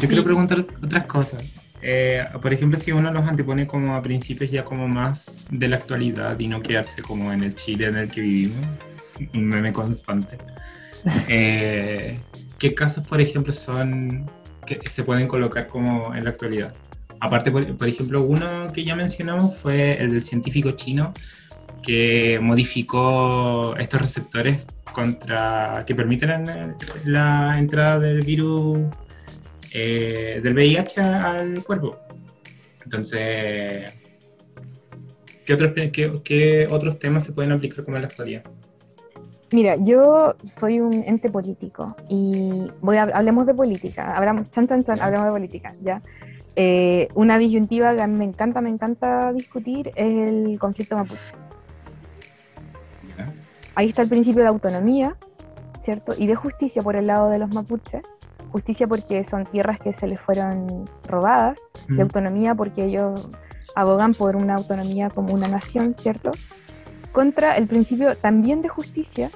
sí. 0.01 0.07
quiero 0.07 0.23
preguntar 0.25 0.65
otras 0.83 1.07
cosas. 1.07 1.43
Eh, 1.87 2.25
por 2.41 2.51
ejemplo, 2.53 2.79
si 2.79 2.93
uno 2.93 3.13
los 3.13 3.29
antepone 3.29 3.67
como 3.67 3.95
a 3.95 4.01
principios 4.01 4.51
ya 4.51 4.65
como 4.65 4.89
más 4.89 5.49
de 5.51 5.69
la 5.69 5.77
actualidad 5.77 6.39
y 6.39 6.49
no 6.49 6.63
quedarse 6.63 7.03
como 7.03 7.31
en 7.31 7.45
el 7.45 7.55
Chile 7.55 7.87
en 7.89 7.97
el 7.97 8.11
que 8.11 8.23
vivimos, 8.23 8.67
un 9.35 9.45
meme 9.47 9.73
constante. 9.73 10.39
Eh, 11.29 12.19
¿Qué 12.59 12.75
casos, 12.75 13.07
por 13.07 13.21
ejemplo, 13.21 13.53
son 13.53 14.25
que 14.65 14.81
se 14.87 15.03
pueden 15.05 15.29
colocar 15.29 15.67
como 15.67 16.15
en 16.15 16.25
la 16.25 16.31
actualidad? 16.31 16.73
Aparte, 17.21 17.51
por, 17.51 17.77
por 17.77 17.87
ejemplo, 17.87 18.23
uno 18.23 18.73
que 18.73 18.85
ya 18.85 18.97
mencionamos 18.97 19.55
fue 19.59 20.01
el 20.01 20.13
del 20.13 20.23
científico 20.23 20.71
chino 20.71 21.13
que 21.83 22.39
modificó 22.41 23.77
estos 23.77 24.01
receptores 24.01 24.65
contra 24.93 25.85
que 25.87 25.95
permiten 25.95 26.31
la- 26.47 26.75
la 27.05 27.59
entrada 27.59 27.99
del 27.99 28.23
virus 28.23 28.79
eh, 29.75 30.41
del 30.43 30.55
VIH 30.55 31.01
al 31.01 31.65
cuerpo. 31.65 31.99
Entonces, 32.85 33.93
¿qué 35.45 35.53
otros, 35.53 35.73
qué, 35.75 36.13
qué 36.23 36.69
otros 36.71 36.99
temas 36.99 37.25
se 37.25 37.33
pueden 37.33 37.53
aplicar 37.53 37.85
como 37.85 37.97
en 37.97 38.03
la 38.03 38.09
actualidad? 38.09 38.45
Mira, 39.51 39.77
yo 39.77 40.35
soy 40.49 40.81
un 40.81 41.05
ente 41.07 41.31
político 41.31 41.97
y 42.09 42.67
voy 42.81 42.97
a, 42.97 43.03
hablemos 43.03 43.47
de 43.47 43.55
política, 43.55 44.17
hablamos, 44.17 44.51
chan, 44.51 44.67
chan, 44.67 44.83
chan, 44.83 45.01
hablemos 45.01 45.27
de 45.27 45.33
política, 45.33 45.75
¿ya? 45.83 46.01
Eh, 46.57 47.09
una 47.15 47.37
disyuntiva 47.37 47.95
que 47.95 48.03
a 48.03 48.07
mí 48.07 48.17
me 48.17 48.25
encanta, 48.25 48.61
me 48.61 48.71
encanta 48.71 49.33
discutir 49.33 49.91
es 49.97 50.31
el 50.31 50.59
conflicto 50.59 50.97
mapuche. 50.97 51.35
Ahí 53.75 53.89
está 53.89 54.03
el 54.03 54.09
principio 54.09 54.43
de 54.43 54.49
autonomía, 54.49 55.17
¿cierto? 55.81 56.15
Y 56.17 56.29
de 56.29 56.37
justicia 56.37 56.81
por 56.81 56.95
el 56.95 57.09
lado 57.09 57.29
de 57.29 57.39
los 57.39 57.53
mapuches. 57.53 58.03
Justicia 58.55 58.87
porque 58.87 59.25
son 59.25 59.47
tierras 59.47 59.81
que 59.81 59.93
se 59.93 60.07
les 60.07 60.21
fueron 60.21 60.89
robadas, 61.09 61.59
de 61.89 61.95
Mm. 61.97 62.01
autonomía 62.03 62.55
porque 62.55 62.85
ellos 62.85 63.29
abogan 63.75 64.15
por 64.15 64.37
una 64.37 64.55
autonomía 64.55 65.11
como 65.11 65.35
una 65.35 65.49
nación, 65.49 65.97
¿cierto? 65.99 66.31
Contra 67.11 67.57
el 67.57 67.67
principio 67.67 68.17
también 68.17 68.63
de 68.63 68.69
justicia 68.69 69.33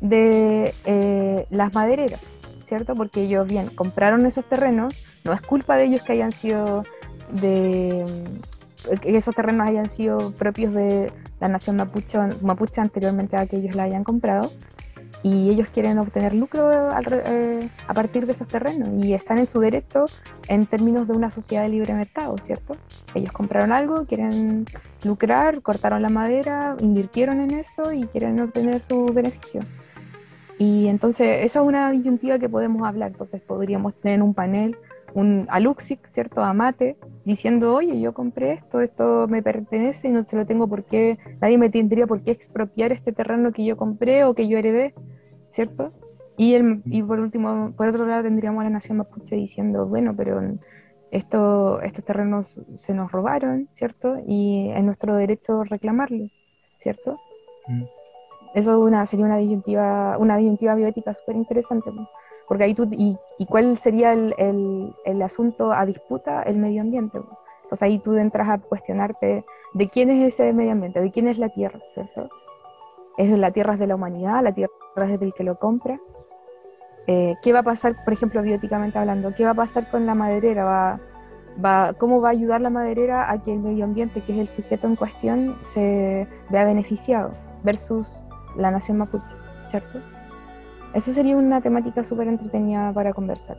de 0.00 0.72
eh, 0.86 1.46
las 1.50 1.74
madereras, 1.74 2.32
¿cierto? 2.64 2.94
Porque 2.94 3.24
ellos 3.24 3.46
bien 3.46 3.66
compraron 3.68 4.24
esos 4.24 4.46
terrenos, 4.46 4.94
no 5.24 5.34
es 5.34 5.42
culpa 5.42 5.76
de 5.76 5.84
ellos 5.84 6.02
que 6.02 6.12
hayan 6.14 6.32
sido 6.32 6.84
de 7.30 8.06
que 9.02 9.14
esos 9.14 9.34
terrenos 9.34 9.68
hayan 9.68 9.90
sido 9.90 10.30
propios 10.32 10.72
de 10.72 11.12
la 11.38 11.48
nación 11.48 11.76
mapuche, 11.76 12.16
mapuche 12.40 12.80
anteriormente 12.80 13.36
a 13.36 13.44
que 13.46 13.56
ellos 13.56 13.74
la 13.74 13.82
hayan 13.82 14.04
comprado 14.04 14.50
y 15.24 15.48
ellos 15.48 15.70
quieren 15.70 15.98
obtener 15.98 16.34
lucro 16.34 16.70
eh, 16.70 17.70
a 17.88 17.94
partir 17.94 18.26
de 18.26 18.32
esos 18.32 18.46
terrenos 18.46 18.90
y 19.02 19.14
están 19.14 19.38
en 19.38 19.46
su 19.46 19.58
derecho 19.58 20.04
en 20.48 20.66
términos 20.66 21.08
de 21.08 21.14
una 21.14 21.30
sociedad 21.30 21.62
de 21.62 21.70
libre 21.70 21.94
mercado, 21.94 22.36
¿cierto? 22.36 22.76
Ellos 23.14 23.32
compraron 23.32 23.72
algo, 23.72 24.04
quieren 24.04 24.66
lucrar, 25.02 25.62
cortaron 25.62 26.02
la 26.02 26.10
madera, 26.10 26.76
invirtieron 26.78 27.40
en 27.40 27.52
eso 27.52 27.90
y 27.90 28.04
quieren 28.04 28.38
obtener 28.38 28.82
su 28.82 29.06
beneficio. 29.06 29.62
Y 30.58 30.88
entonces, 30.88 31.38
esa 31.42 31.60
es 31.60 31.66
una 31.66 31.90
disyuntiva 31.90 32.38
que 32.38 32.50
podemos 32.50 32.86
hablar. 32.86 33.12
Entonces, 33.12 33.40
podríamos 33.40 33.94
tener 33.94 34.22
un 34.22 34.34
panel, 34.34 34.76
un 35.14 35.46
Aluxic, 35.48 36.06
¿cierto? 36.06 36.42
A 36.42 36.52
Mate, 36.52 36.96
diciendo, 37.24 37.74
oye, 37.74 38.00
yo 38.00 38.12
compré 38.12 38.52
esto, 38.52 38.80
esto 38.80 39.26
me 39.28 39.42
pertenece 39.42 40.08
y 40.08 40.10
no 40.10 40.24
se 40.24 40.36
lo 40.36 40.44
tengo 40.44 40.68
por 40.68 40.84
qué, 40.84 41.18
nadie 41.40 41.56
me 41.56 41.70
tendría 41.70 42.06
por 42.06 42.22
qué 42.22 42.32
expropiar 42.32 42.92
este 42.92 43.12
terreno 43.12 43.52
que 43.52 43.64
yo 43.64 43.76
compré 43.76 44.24
o 44.24 44.34
que 44.34 44.48
yo 44.48 44.58
heredé, 44.58 44.94
¿cierto? 45.48 45.92
Y, 46.36 46.54
el, 46.54 46.82
y 46.86 47.02
por 47.02 47.20
último, 47.20 47.72
por 47.76 47.88
otro 47.88 48.06
lado, 48.06 48.24
tendríamos 48.24 48.60
a 48.60 48.64
la 48.64 48.70
nación 48.70 48.98
mapuche 48.98 49.36
diciendo, 49.36 49.86
bueno, 49.86 50.14
pero 50.16 50.40
esto, 51.12 51.80
estos 51.82 52.04
terrenos 52.04 52.60
se 52.74 52.92
nos 52.92 53.12
robaron, 53.12 53.68
¿cierto? 53.70 54.16
Y 54.26 54.70
es 54.74 54.82
nuestro 54.82 55.14
derecho 55.14 55.62
reclamarlos, 55.62 56.42
¿cierto? 56.78 57.20
Mm. 57.68 57.84
Eso 58.54 58.70
es 58.72 58.78
una, 58.78 59.06
sería 59.06 59.26
una 59.26 59.36
disyuntiva, 59.36 60.18
una 60.18 60.36
disyuntiva 60.36 60.74
bioética 60.74 61.12
súper 61.12 61.36
interesante, 61.36 61.90
¿no? 61.92 62.08
Porque 62.48 62.64
ahí 62.64 62.74
tú, 62.74 62.88
y, 62.90 63.16
y 63.38 63.46
cuál 63.46 63.76
sería 63.76 64.12
el, 64.12 64.34
el, 64.38 64.94
el 65.04 65.22
asunto 65.22 65.72
a 65.72 65.86
disputa? 65.86 66.42
El 66.42 66.56
medio 66.56 66.82
ambiente. 66.82 67.18
Entonces 67.64 67.82
ahí 67.82 67.98
tú 67.98 68.14
entras 68.16 68.48
a 68.48 68.58
cuestionarte 68.58 69.44
de 69.74 69.88
quién 69.88 70.10
es 70.10 70.34
ese 70.34 70.52
medio 70.52 70.72
ambiente, 70.72 71.00
de 71.00 71.10
quién 71.10 71.28
es 71.28 71.38
la 71.38 71.48
tierra, 71.48 71.80
¿cierto? 71.86 72.28
¿Es 73.16 73.30
la 73.30 73.50
tierra 73.50 73.74
es 73.74 73.78
de 73.78 73.86
la 73.86 73.94
humanidad, 73.94 74.42
la 74.42 74.52
tierra 74.52 74.70
es 74.96 75.18
del 75.18 75.32
que 75.34 75.44
lo 75.44 75.58
compra? 75.58 75.98
Eh, 77.06 77.34
¿Qué 77.42 77.52
va 77.52 77.60
a 77.60 77.62
pasar, 77.64 77.96
por 78.04 78.12
ejemplo, 78.12 78.42
bióticamente 78.42 78.98
hablando? 78.98 79.34
¿Qué 79.34 79.44
va 79.44 79.50
a 79.50 79.54
pasar 79.54 79.90
con 79.90 80.06
la 80.06 80.14
maderera? 80.14 80.64
¿Va, 80.64 81.00
va, 81.64 81.92
¿Cómo 81.98 82.20
va 82.20 82.28
a 82.28 82.32
ayudar 82.32 82.60
la 82.60 82.70
maderera 82.70 83.30
a 83.30 83.42
que 83.42 83.52
el 83.52 83.60
medio 83.60 83.84
ambiente, 83.84 84.20
que 84.20 84.32
es 84.32 84.38
el 84.38 84.48
sujeto 84.48 84.86
en 84.86 84.96
cuestión, 84.96 85.56
se 85.60 86.26
vea 86.50 86.64
beneficiado 86.64 87.32
versus 87.62 88.20
la 88.56 88.70
nación 88.70 88.98
mapuche, 88.98 89.34
¿cierto? 89.70 89.98
Esa 90.94 91.12
sería 91.12 91.36
una 91.36 91.60
temática 91.60 92.04
súper 92.04 92.28
entretenida 92.28 92.92
para 92.92 93.12
conversar 93.12 93.58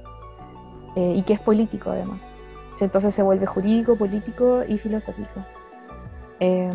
eh, 0.95 1.13
y 1.17 1.23
que 1.23 1.33
es 1.33 1.39
político 1.39 1.91
además. 1.91 2.33
Entonces 2.79 3.13
se 3.13 3.23
vuelve 3.23 3.45
jurídico, 3.45 3.95
político 3.95 4.63
y 4.67 4.77
filosófico. 4.77 5.45
Eh, 6.39 6.69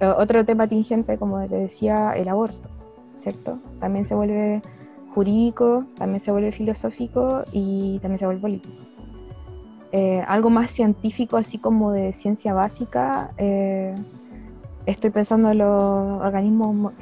otro 0.00 0.44
tema 0.44 0.66
tingente, 0.66 1.18
como 1.18 1.46
te 1.46 1.56
decía, 1.56 2.12
el 2.12 2.28
aborto, 2.28 2.68
¿cierto? 3.22 3.58
También 3.80 4.06
se 4.06 4.14
vuelve 4.14 4.62
jurídico, 5.14 5.84
también 5.98 6.20
se 6.20 6.30
vuelve 6.30 6.52
filosófico 6.52 7.42
y 7.52 7.98
también 7.98 8.18
se 8.18 8.26
vuelve 8.26 8.40
político. 8.40 8.74
Eh, 9.92 10.24
algo 10.26 10.50
más 10.50 10.70
científico, 10.70 11.36
así 11.36 11.58
como 11.58 11.92
de 11.92 12.12
ciencia 12.12 12.54
básica, 12.54 13.32
eh, 13.36 13.94
estoy 14.86 15.10
pensando 15.10 15.50
en 15.50 15.58
los 15.58 16.20
organismos 16.20 16.74
mo 16.74 16.92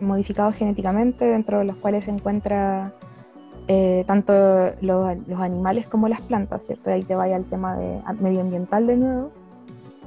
modificados 0.00 0.54
genéticamente, 0.54 1.24
dentro 1.24 1.58
de 1.58 1.64
los 1.64 1.76
cuales 1.76 2.04
se 2.04 2.10
encuentra 2.10 2.92
eh, 3.68 4.04
tanto 4.06 4.32
los, 4.80 5.08
animales 5.38 5.88
como 5.88 6.08
las 6.08 6.22
plantas, 6.22 6.66
¿cierto? 6.66 6.90
ahí 6.90 7.02
te 7.02 7.14
vaya 7.14 7.36
el 7.36 7.44
tema 7.44 7.76
de, 7.76 8.00
medioambiental 8.20 8.86
de 8.86 8.96
nuevo, 8.96 9.30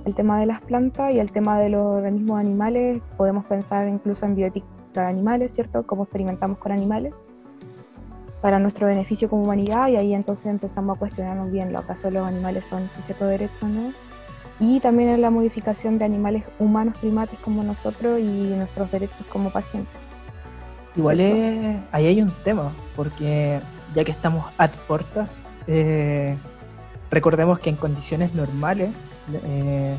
el 0.05 0.15
tema 0.15 0.39
de 0.39 0.45
las 0.45 0.61
plantas 0.61 1.13
y 1.13 1.19
el 1.19 1.31
tema 1.31 1.59
de 1.59 1.69
los 1.69 1.85
organismos 1.85 2.39
animales, 2.39 3.01
podemos 3.17 3.45
pensar 3.45 3.87
incluso 3.87 4.25
en 4.25 4.35
bioética 4.35 4.65
de 4.93 5.01
animales, 5.01 5.53
¿cierto? 5.53 5.85
Cómo 5.85 6.03
experimentamos 6.03 6.57
con 6.57 6.71
animales 6.71 7.13
para 8.41 8.57
nuestro 8.57 8.87
beneficio 8.87 9.29
como 9.29 9.43
humanidad 9.43 9.87
y 9.89 9.95
ahí 9.95 10.13
entonces 10.13 10.47
empezamos 10.47 10.95
a 10.95 10.99
cuestionarnos 10.99 11.51
bien, 11.51 11.71
¿lo 11.71 11.79
acaso 11.79 12.09
los 12.09 12.27
animales 12.27 12.65
son 12.65 12.87
sujetos 12.89 13.27
de 13.27 13.31
derecho 13.37 13.65
o 13.65 13.69
no? 13.69 14.10
Y 14.61 14.79
también 14.79 15.09
en 15.09 15.21
la 15.21 15.29
modificación 15.29 15.97
de 15.97 16.05
animales 16.05 16.43
humanos, 16.59 16.97
primates 16.99 17.37
como 17.39 17.63
nosotros 17.63 18.19
y 18.19 18.53
nuestros 18.55 18.89
derechos 18.91 19.25
como 19.27 19.49
pacientes. 19.49 19.93
Igual 20.95 21.19
es, 21.19 21.81
ahí 21.91 22.05
hay 22.05 22.21
un 22.21 22.31
tema, 22.43 22.71
porque 22.95 23.59
ya 23.95 24.05
que 24.05 24.11
estamos 24.11 24.45
ad 24.57 24.69
portas, 24.87 25.39
eh, 25.67 26.37
recordemos 27.09 27.59
que 27.59 27.71
en 27.71 27.75
condiciones 27.75 28.33
normales, 28.33 28.91
eh, 29.43 29.97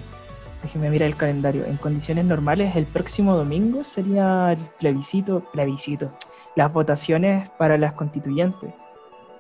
déjeme 0.62 0.90
mirar 0.90 1.08
el 1.08 1.16
calendario, 1.16 1.64
en 1.66 1.76
condiciones 1.76 2.24
normales 2.24 2.76
el 2.76 2.86
próximo 2.86 3.34
domingo 3.34 3.84
sería 3.84 4.52
el 4.52 4.58
plebiscito, 4.78 5.42
plebiscito, 5.52 6.12
las 6.54 6.72
votaciones 6.72 7.50
para 7.58 7.76
las 7.78 7.94
constituyentes, 7.94 8.72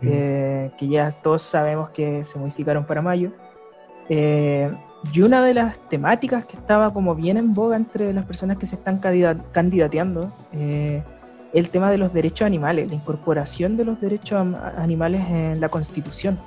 Mm. 0.02 0.08
eh, 0.10 0.70
que 0.76 0.88
ya 0.88 1.12
todos 1.12 1.42
sabemos 1.42 1.90
que 1.90 2.24
se 2.24 2.38
modificaron 2.38 2.84
para 2.84 3.02
mayo. 3.02 3.30
Eh, 4.08 4.68
y 5.12 5.22
una 5.22 5.44
de 5.44 5.54
las 5.54 5.76
temáticas 5.88 6.44
que 6.44 6.56
estaba 6.56 6.92
como 6.92 7.14
bien 7.14 7.36
en 7.36 7.54
boga 7.54 7.76
entre 7.76 8.12
las 8.12 8.24
personas 8.24 8.58
que 8.58 8.66
se 8.66 8.76
están 8.76 8.98
candida- 8.98 9.36
candidateando, 9.52 10.30
eh, 10.52 11.02
el 11.52 11.68
tema 11.70 11.90
de 11.90 11.98
los 11.98 12.12
derechos 12.14 12.46
animales, 12.46 12.88
la 12.88 12.94
incorporación 12.94 13.76
de 13.76 13.84
los 13.84 14.00
derechos 14.00 14.46
animales 14.76 15.28
en 15.28 15.60
la 15.60 15.68
Constitución. 15.68 16.38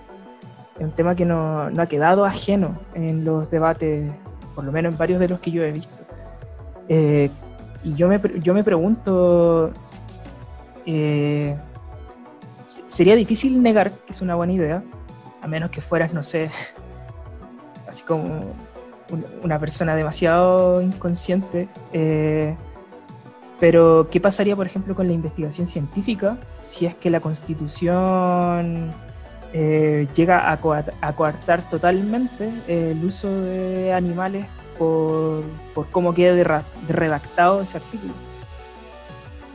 Es 0.77 0.81
un 0.81 0.91
tema 0.91 1.15
que 1.15 1.25
no, 1.25 1.69
no 1.69 1.81
ha 1.81 1.85
quedado 1.87 2.25
ajeno 2.25 2.73
en 2.95 3.23
los 3.23 3.49
debates, 3.51 4.11
por 4.55 4.63
lo 4.63 4.71
menos 4.71 4.93
en 4.93 4.97
varios 4.97 5.19
de 5.19 5.27
los 5.27 5.39
que 5.39 5.51
yo 5.51 5.63
he 5.63 5.71
visto. 5.71 5.93
Eh, 6.89 7.29
y 7.83 7.93
yo 7.93 8.07
me, 8.07 8.19
yo 8.41 8.53
me 8.53 8.63
pregunto, 8.63 9.71
eh, 10.85 11.55
se- 12.67 12.83
sería 12.87 13.15
difícil 13.15 13.61
negar 13.61 13.91
que 13.91 14.13
es 14.13 14.21
una 14.21 14.35
buena 14.35 14.53
idea, 14.53 14.83
a 15.41 15.47
menos 15.47 15.69
que 15.69 15.81
fueras, 15.81 16.13
no 16.13 16.23
sé, 16.23 16.49
así 17.95 18.03
como 18.03 18.23
un- 19.11 19.25
una 19.43 19.57
persona 19.57 19.95
demasiado 19.95 20.81
inconsciente. 20.81 21.67
eh, 21.93 22.55
pero, 23.59 24.07
¿qué 24.11 24.19
pasaría, 24.19 24.53
por 24.55 24.67
ejemplo, 24.67 24.93
con 24.95 25.07
la 25.07 25.13
investigación 25.13 25.65
científica 25.67 26.37
si 26.67 26.85
es 26.85 26.93
que 26.95 27.09
la 27.09 27.21
constitución 27.21 28.91
eh, 29.53 30.07
llega 30.15 30.51
a, 30.51 30.57
coa- 30.57 30.83
a 30.99 31.13
coartar 31.13 31.61
totalmente 31.69 32.51
el 32.67 33.01
uso 33.05 33.29
de 33.29 33.93
animales 33.93 34.45
por, 34.77 35.43
cómo 35.91 36.13
quede 36.13 36.43
derra- 36.43 36.63
redactado 36.89 37.61
ese 37.61 37.77
artículo? 37.77 38.11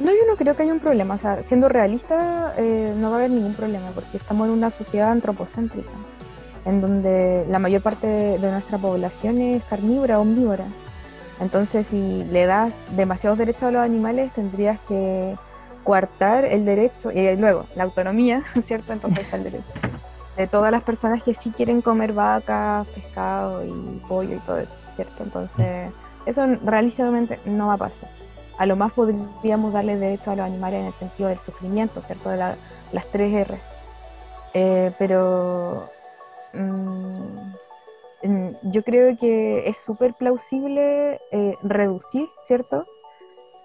No, 0.01 0.07
yo 0.13 0.27
no 0.27 0.37
creo 0.37 0.55
que 0.55 0.63
haya 0.63 0.73
un 0.73 0.81
problema. 0.81 1.17
O 1.17 1.19
sea, 1.19 1.43
siendo 1.43 1.69
realista, 1.69 2.55
eh, 2.57 2.95
no 2.97 3.11
va 3.11 3.17
a 3.17 3.19
haber 3.19 3.31
ningún 3.33 3.53
problema, 3.53 3.89
porque 3.95 4.17
estamos 4.17 4.47
en 4.49 4.55
una 4.55 4.71
sociedad 4.71 5.11
antropocéntrica, 5.11 5.91
en 6.71 6.81
donde 6.81 7.45
la 7.49 7.59
mayor 7.59 7.83
parte 7.83 8.07
de, 8.07 8.51
nuestra 8.51 8.79
población 8.79 9.41
es 9.41 9.63
carnívora, 9.65 10.19
omnívora. 10.19 10.65
Entonces, 11.41 11.89
si 11.89 12.25
le 12.25 12.47
das 12.47 12.85
demasiados 12.97 13.39
derechos 13.39 13.65
a 13.65 13.71
los 13.71 13.83
animales, 13.83 14.33
tendrías 14.33 14.79
que 14.89 15.37
coartar 15.85 16.45
el 16.45 16.65
derecho, 16.65 17.11
y 17.11 17.37
luego 17.37 17.67
la 17.75 17.85
autonomía, 17.85 18.45
¿cierto? 18.65 18.93
Entonces 18.93 19.25
está 19.25 19.37
el 19.37 19.45
derecho 19.45 19.73
de 20.37 20.47
todas 20.47 20.73
las 20.73 20.83
personas 20.83 21.23
que 21.23 21.35
sí 21.35 21.51
quieren 21.51 21.83
comer 21.83 22.13
vaca, 22.13 22.87
pescado 22.95 23.65
y 23.65 24.01
pollo 24.09 24.37
y 24.37 24.39
todo 24.39 24.59
eso, 24.59 24.75
¿cierto? 24.97 25.23
Entonces, 25.23 25.93
eso 26.25 26.47
realísticamente 26.65 27.39
no 27.45 27.67
va 27.67 27.75
a 27.75 27.79
pasar. 27.79 28.09
A 28.57 28.65
lo 28.65 28.77
más 28.77 28.93
podríamos 28.93 29.73
darle 29.73 29.99
derecho 29.99 30.31
a 30.31 30.37
los 30.37 30.47
animales 30.47 30.81
en 30.81 30.87
el 30.87 30.93
sentido 30.93 31.29
del 31.29 31.41
sufrimiento, 31.41 32.01
¿cierto? 32.01 32.31
De 32.31 32.37
la- 32.37 32.57
las 32.93 33.07
tres 33.07 33.35
R. 33.35 33.59
Eh, 34.55 34.93
pero 34.99 35.91
mm, 36.53 37.53
mm, 38.25 38.51
yo 38.71 38.83
creo 38.83 39.17
que 39.17 39.69
es 39.69 39.79
súper 39.79 40.15
plausible 40.15 41.21
eh, 41.31 41.57
reducir, 41.63 42.29
¿cierto? 42.41 42.87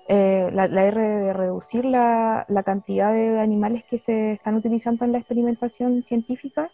Eh, 0.08 0.50
la, 0.54 0.66
R 0.66 1.02
de 1.02 1.34
reducir 1.34 1.84
la, 1.84 2.46
la 2.48 2.64
cantidad 2.64 3.12
de 3.12 3.40
animales 3.40 3.84
que 3.86 3.98
se 3.98 4.34
están 4.34 4.56
utilizando 4.56 5.04
en 5.04 5.12
la 5.14 5.18
experimentación 5.18 6.04
científica, 6.04 6.72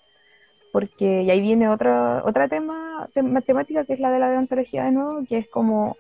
porque 0.74 1.24
y 1.24 1.30
ahí 1.32 1.42
viene 1.42 1.70
otra, 1.70 2.24
otra 2.26 2.48
tema, 2.50 3.10
tema- 3.14 3.42
temática 3.42 3.86
que 3.86 3.94
es 3.94 4.00
la 4.00 4.12
de 4.12 4.20
la 4.20 4.30
deontología 4.30 4.84
de 4.86 4.92
nuevo, 4.92 5.24
que 5.28 5.38
es 5.38 5.50
como 5.50 5.98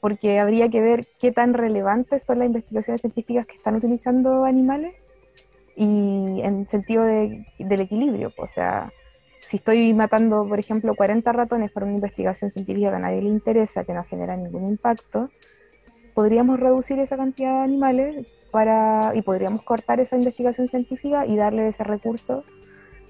porque 0.00 0.38
habría 0.38 0.68
que 0.68 0.80
ver 0.80 1.06
qué 1.18 1.32
tan 1.32 1.54
relevantes 1.54 2.24
son 2.24 2.38
las 2.38 2.46
investigaciones 2.46 3.00
científicas 3.00 3.46
que 3.46 3.56
están 3.56 3.76
utilizando 3.76 4.44
animales 4.44 4.94
y 5.76 6.40
en 6.42 6.68
sentido 6.68 7.04
de- 7.04 7.44
del 7.58 7.80
equilibrio. 7.80 8.32
O 8.36 8.46
sea, 8.46 8.92
si 9.48 9.56
estoy 9.56 9.94
matando, 9.94 10.46
por 10.46 10.60
ejemplo, 10.60 10.94
40 10.94 11.32
ratones 11.32 11.72
para 11.72 11.86
una 11.86 11.94
investigación 11.94 12.50
científica 12.50 12.90
que 12.90 12.96
a 12.96 12.98
nadie 12.98 13.22
le 13.22 13.30
interesa, 13.30 13.82
que 13.82 13.94
no 13.94 14.04
genera 14.04 14.36
ningún 14.36 14.68
impacto, 14.68 15.30
podríamos 16.12 16.60
reducir 16.60 16.98
esa 16.98 17.16
cantidad 17.16 17.60
de 17.60 17.64
animales 17.64 18.26
para, 18.50 19.12
y 19.14 19.22
podríamos 19.22 19.62
cortar 19.62 20.00
esa 20.00 20.16
investigación 20.16 20.66
científica 20.66 21.24
y 21.24 21.36
darle 21.36 21.66
ese 21.66 21.82
recurso 21.82 22.44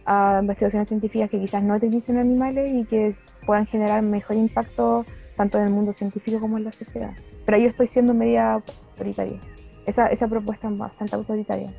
a 0.07 0.39
investigaciones 0.41 0.87
científicas 0.87 1.29
que 1.29 1.41
quizás 1.41 1.61
no 1.65 1.75
utilicen 1.75 2.19
animales 2.19 2.71
y 2.71 2.85
que 2.85 3.11
puedan 3.45 3.67
generar 3.67 4.05
mejor 4.05 4.37
impacto 4.37 5.05
tanto 5.37 5.59
en 5.59 5.65
el 5.65 5.73
mundo 5.73 5.93
científico 5.93 6.39
como 6.39 6.57
en 6.57 6.63
la 6.63 6.71
sociedad. 6.71 7.15
Pero 7.47 7.59
yo 7.59 7.67
estoy 7.67 7.89
siendo 7.89 8.15
media 8.15 8.53
autoritaria. 8.53 9.41
Esa 9.87 10.29
propuesta 10.29 10.69
es 10.69 10.79
bastante 10.79 11.17
autoritaria. 11.17 11.75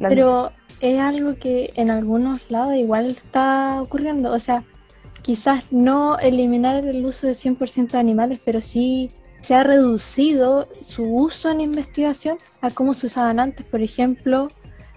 La- 0.00 0.08
Pero 0.08 0.50
es 0.80 0.98
algo 0.98 1.36
que 1.36 1.72
en 1.76 1.90
algunos 1.90 2.50
lados 2.50 2.74
igual 2.74 3.06
está 3.06 3.80
ocurriendo. 3.82 4.32
O 4.32 4.40
sea, 4.40 4.64
quizás 5.22 5.70
no 5.72 6.18
eliminar 6.18 6.84
el 6.84 7.04
uso 7.06 7.26
de 7.28 7.34
100% 7.34 7.92
de 7.92 7.98
animales, 7.98 8.40
pero 8.44 8.60
sí 8.60 9.10
se 9.42 9.54
ha 9.54 9.62
reducido 9.62 10.68
su 10.82 11.04
uso 11.04 11.50
en 11.50 11.60
investigación 11.60 12.38
a 12.60 12.70
cómo 12.70 12.94
se 12.94 13.06
usaban 13.06 13.38
antes. 13.38 13.64
Por 13.66 13.80
ejemplo, 13.82 14.48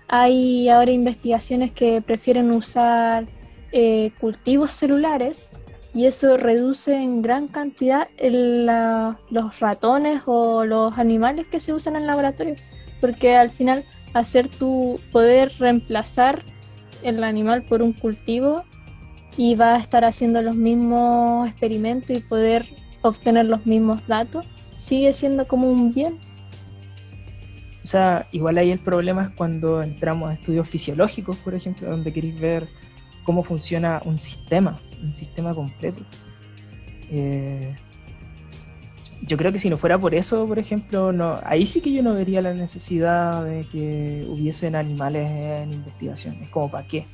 hay 0.07 0.69
ahora 0.69 0.91
investigaciones 0.91 1.71
que 1.71 2.01
prefieren 2.01 2.51
usar 2.51 3.25
eh, 3.71 4.11
cultivos 4.19 4.71
celulares 4.71 5.49
y 5.93 6.05
eso 6.05 6.37
reduce 6.37 6.93
en 6.95 7.21
gran 7.21 7.47
cantidad 7.47 8.07
el, 8.17 8.65
la- 8.65 9.17
los 9.29 9.59
ratones 9.59 10.21
o 10.25 10.65
los 10.65 10.97
animales 10.97 11.45
que 11.47 11.59
se 11.59 11.73
usan 11.73 11.95
en 11.95 12.07
laboratorio. 12.07 12.55
Porque 13.01 13.35
al 13.35 13.49
final 13.49 13.83
hacer 14.13 14.47
tu 14.47 14.99
poder 15.11 15.51
reemplazar 15.59 16.43
el 17.03 17.23
animal 17.23 17.63
por 17.63 17.81
un 17.81 17.93
cultivo 17.93 18.63
y 19.37 19.55
va 19.55 19.75
a 19.75 19.79
estar 19.79 20.05
haciendo 20.05 20.41
los 20.41 20.55
mismos 20.55 21.47
experimentos 21.47 22.11
y 22.15 22.19
poder 22.19 22.67
obtener 23.01 23.45
los 23.45 23.65
mismos 23.65 24.05
datos, 24.07 24.45
sigue 24.79 25.13
siendo 25.13 25.47
como 25.47 25.69
un 25.69 25.91
bien. 25.91 26.19
O 27.83 27.85
sea, 27.85 28.27
igual 28.31 28.57
ahí 28.57 28.71
el 28.71 28.79
problema 28.79 29.23
es 29.23 29.29
cuando 29.31 29.81
entramos 29.81 30.29
a 30.29 30.33
estudios 30.33 30.69
fisiológicos, 30.69 31.37
por 31.37 31.53
ejemplo, 31.53 31.89
donde 31.89 32.13
queréis 32.13 32.39
ver 32.39 32.69
cómo 33.25 33.43
funciona 33.43 34.01
un 34.05 34.19
sistema, 34.19 34.79
un 35.01 35.13
sistema 35.13 35.53
completo. 35.53 36.03
Eh, 37.09 37.75
yo 39.25 39.37
creo 39.37 39.51
que 39.51 39.59
si 39.59 39.69
no 39.69 39.77
fuera 39.77 39.97
por 39.97 40.13
eso, 40.15 40.47
por 40.47 40.59
ejemplo, 40.59 41.11
no, 41.11 41.39
ahí 41.45 41.65
sí 41.65 41.81
que 41.81 41.91
yo 41.93 42.03
no 42.03 42.13
vería 42.13 42.41
la 42.41 42.53
necesidad 42.53 43.43
de 43.45 43.65
que 43.71 44.25
hubiesen 44.27 44.75
animales 44.75 45.29
en 45.29 45.73
investigación. 45.73 46.35
Es 46.43 46.49
como, 46.49 46.69
¿para 46.69 46.87
qué? 46.87 47.05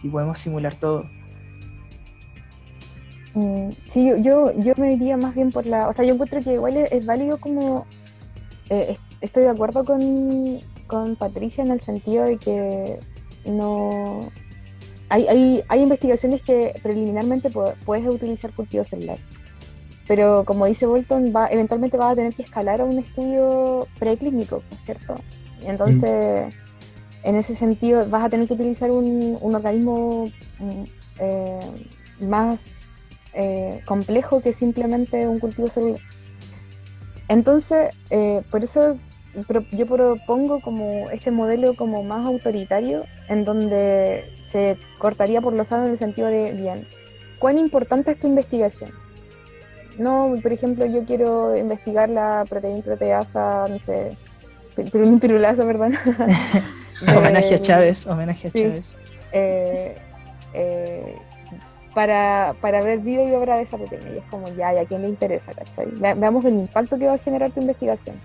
Si 0.00 0.08
podemos 0.08 0.38
simular 0.38 0.74
todo. 0.76 1.04
Mm, 3.34 3.70
sí, 3.92 4.10
yo, 4.22 4.52
me 4.76 4.90
diría 4.90 5.16
más 5.16 5.34
bien 5.34 5.50
por 5.50 5.66
la... 5.66 5.88
O 5.88 5.92
sea, 5.92 6.04
yo 6.04 6.14
encuentro 6.14 6.40
que 6.40 6.54
igual 6.54 6.76
es, 6.76 7.06
válido 7.06 7.38
como... 7.38 7.86
eh, 8.68 8.86
es- 8.90 9.00
estoy 9.20 9.44
de 9.44 9.50
acuerdo 9.50 9.84
con, 9.84 10.00
Patricia 11.16 11.64
en 11.64 11.70
el 11.70 11.80
sentido 11.80 12.24
de 12.24 12.36
que 12.38 12.98
no... 13.46 14.20
Hay, 15.08 15.26
hay, 15.28 15.62
hay 15.68 15.80
investigaciones 15.82 16.42
que 16.42 16.74
preliminarmente 16.82 17.50
pu- 17.50 17.74
puedes 17.84 18.06
utilizar 18.08 18.52
cultivo 18.52 18.84
celular. 18.84 19.18
Pero 20.12 20.44
como 20.44 20.66
dice 20.66 20.84
Bolton, 20.84 21.32
eventualmente 21.50 21.96
vas 21.96 22.12
a 22.12 22.16
tener 22.16 22.34
que 22.34 22.42
escalar 22.42 22.82
a 22.82 22.84
un 22.84 22.98
estudio 22.98 23.88
preclínico, 23.98 24.62
¿no 24.70 24.76
es 24.76 24.82
¿cierto? 24.82 25.18
Entonces, 25.62 26.54
en 27.22 27.36
ese 27.36 27.54
sentido, 27.54 28.06
vas 28.10 28.24
a 28.24 28.28
tener 28.28 28.46
que 28.46 28.52
utilizar 28.52 28.90
un, 28.90 29.38
organismo 29.40 30.30
mm, 30.58 30.82
eh, 31.18 31.60
más 32.20 33.06
eh, 33.32 33.80
complejo 33.86 34.42
que 34.42 34.52
simplemente 34.52 35.26
un 35.26 35.38
cultivo 35.38 35.70
celular. 35.70 36.02
Entonces, 37.28 37.96
eh, 38.10 38.42
por 38.50 38.62
eso 38.62 38.98
yo 39.70 39.86
propongo 39.86 40.60
como 40.60 41.08
este 41.08 41.30
modelo 41.30 41.72
como 41.72 42.02
más 42.02 42.26
autoritario, 42.26 43.06
en 43.30 43.46
donde 43.46 44.30
se 44.42 44.76
cortaría 44.98 45.40
por 45.40 45.54
los 45.54 45.70
lados 45.70 45.86
en 45.86 45.92
el 45.92 45.96
sentido 45.96 46.28
de, 46.28 46.52
bien, 46.52 46.86
¿cuán 47.38 47.56
importante 47.56 48.10
es 48.10 48.20
tu 48.20 48.26
investigación? 48.26 49.01
No, 49.98 50.34
por 50.42 50.52
ejemplo, 50.52 50.86
yo 50.86 51.04
quiero 51.04 51.56
investigar 51.56 52.08
la 52.08 52.44
proteína 52.48 52.82
proteasa, 52.82 53.66
no 53.68 53.78
sé, 53.78 54.16
pi- 54.76 54.84
pirulín 54.84 55.20
pirulasa, 55.20 55.64
perdón. 55.64 55.94
homenaje 57.16 57.46
a 57.46 57.50
del- 57.50 57.60
Chávez, 57.62 58.06
homenaje 58.06 58.48
a 58.48 58.50
sí. 58.50 58.62
Chávez. 58.62 58.92
eh, 59.32 59.96
eh, 60.54 61.14
para, 61.94 62.54
para 62.62 62.80
ver 62.82 63.00
vida 63.00 63.22
y 63.22 63.32
obra 63.34 63.56
de 63.56 63.62
esa 63.64 63.76
pequeña. 63.76 64.10
Y 64.14 64.18
es 64.18 64.24
como, 64.30 64.48
ya, 64.48 64.72
¿y 64.74 64.78
a 64.78 64.84
quién 64.86 65.02
le 65.02 65.08
interesa? 65.08 65.52
¿cachai? 65.52 65.88
veamos 66.16 66.44
el 66.46 66.54
impacto 66.54 66.98
que 66.98 67.06
va 67.06 67.14
a 67.14 67.18
generar 67.18 67.50
tu 67.50 67.60
investigación. 67.60 68.16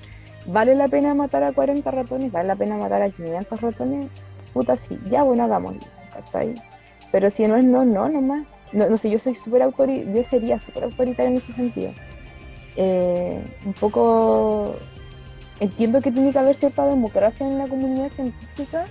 ¿Vale 0.45 0.73
la 0.75 0.87
pena 0.87 1.13
matar 1.13 1.43
a 1.43 1.51
40 1.51 1.91
ratones? 1.91 2.31
¿Vale 2.31 2.47
la 2.47 2.55
pena 2.55 2.77
matar 2.77 3.01
a 3.01 3.09
500 3.09 3.59
ratones? 3.59 4.09
Puta, 4.53 4.77
sí, 4.77 4.97
ya, 5.09 5.23
bueno, 5.23 5.43
hagámoslo, 5.43 5.81
¿cachai? 6.13 6.55
Pero 7.11 7.29
si 7.29 7.45
no 7.47 7.57
es 7.57 7.65
no, 7.65 7.83
no, 7.83 8.07
nomás. 8.07 8.45
No, 8.71 8.89
no 8.89 8.97
sé, 8.97 9.09
yo 9.09 9.19
soy 9.19 9.35
súper 9.35 9.61
autoritaria, 9.61 10.13
yo 10.13 10.23
sería 10.23 10.59
súper 10.59 10.85
autoritaria 10.85 11.31
en 11.31 11.37
ese 11.37 11.53
sentido. 11.53 11.91
Eh, 12.75 13.41
un 13.65 13.73
poco 13.73 14.75
entiendo 15.59 16.01
que 16.01 16.11
tiene 16.11 16.31
que 16.31 16.39
haber 16.39 16.55
cierta 16.55 16.85
democracia 16.85 17.47
en 17.47 17.57
la 17.57 17.67
comunidad 17.67 18.09
científica, 18.09 18.85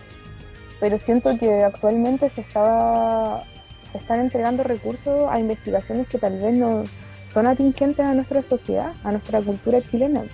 pero 0.80 0.98
siento 0.98 1.36
que 1.38 1.62
actualmente 1.62 2.28
se 2.30 2.40
estaba 2.40 3.44
se 3.92 3.98
están 3.98 4.20
entregando 4.20 4.62
recursos 4.64 5.28
a 5.30 5.38
investigaciones 5.38 6.08
que 6.08 6.18
tal 6.18 6.40
vez 6.40 6.54
no 6.58 6.84
son 7.32 7.46
atingentes 7.46 8.04
a 8.04 8.14
nuestra 8.14 8.42
sociedad, 8.42 8.92
a 9.04 9.12
nuestra 9.12 9.40
cultura 9.40 9.82
chilena. 9.82 10.24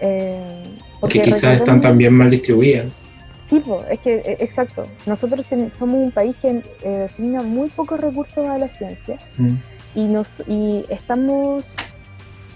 Eh, 0.00 0.64
porque 1.00 1.20
quizás 1.20 1.56
están 1.56 1.80
también 1.80 2.12
mal 2.14 2.30
distribuidas. 2.30 2.86
Sí, 3.50 3.60
es 3.90 3.98
que, 3.98 4.14
e, 4.14 4.36
exacto. 4.44 4.86
Nosotros 5.06 5.44
somos 5.76 5.96
un 5.96 6.12
país 6.12 6.36
que 6.40 6.62
eh, 6.84 7.06
asigna 7.10 7.42
muy 7.42 7.68
pocos 7.68 8.00
recursos 8.00 8.46
a 8.46 8.56
la 8.58 8.68
ciencia 8.68 9.16
mm. 9.38 9.54
y, 9.96 10.04
nos, 10.04 10.40
y 10.46 10.86
estamos 10.88 11.64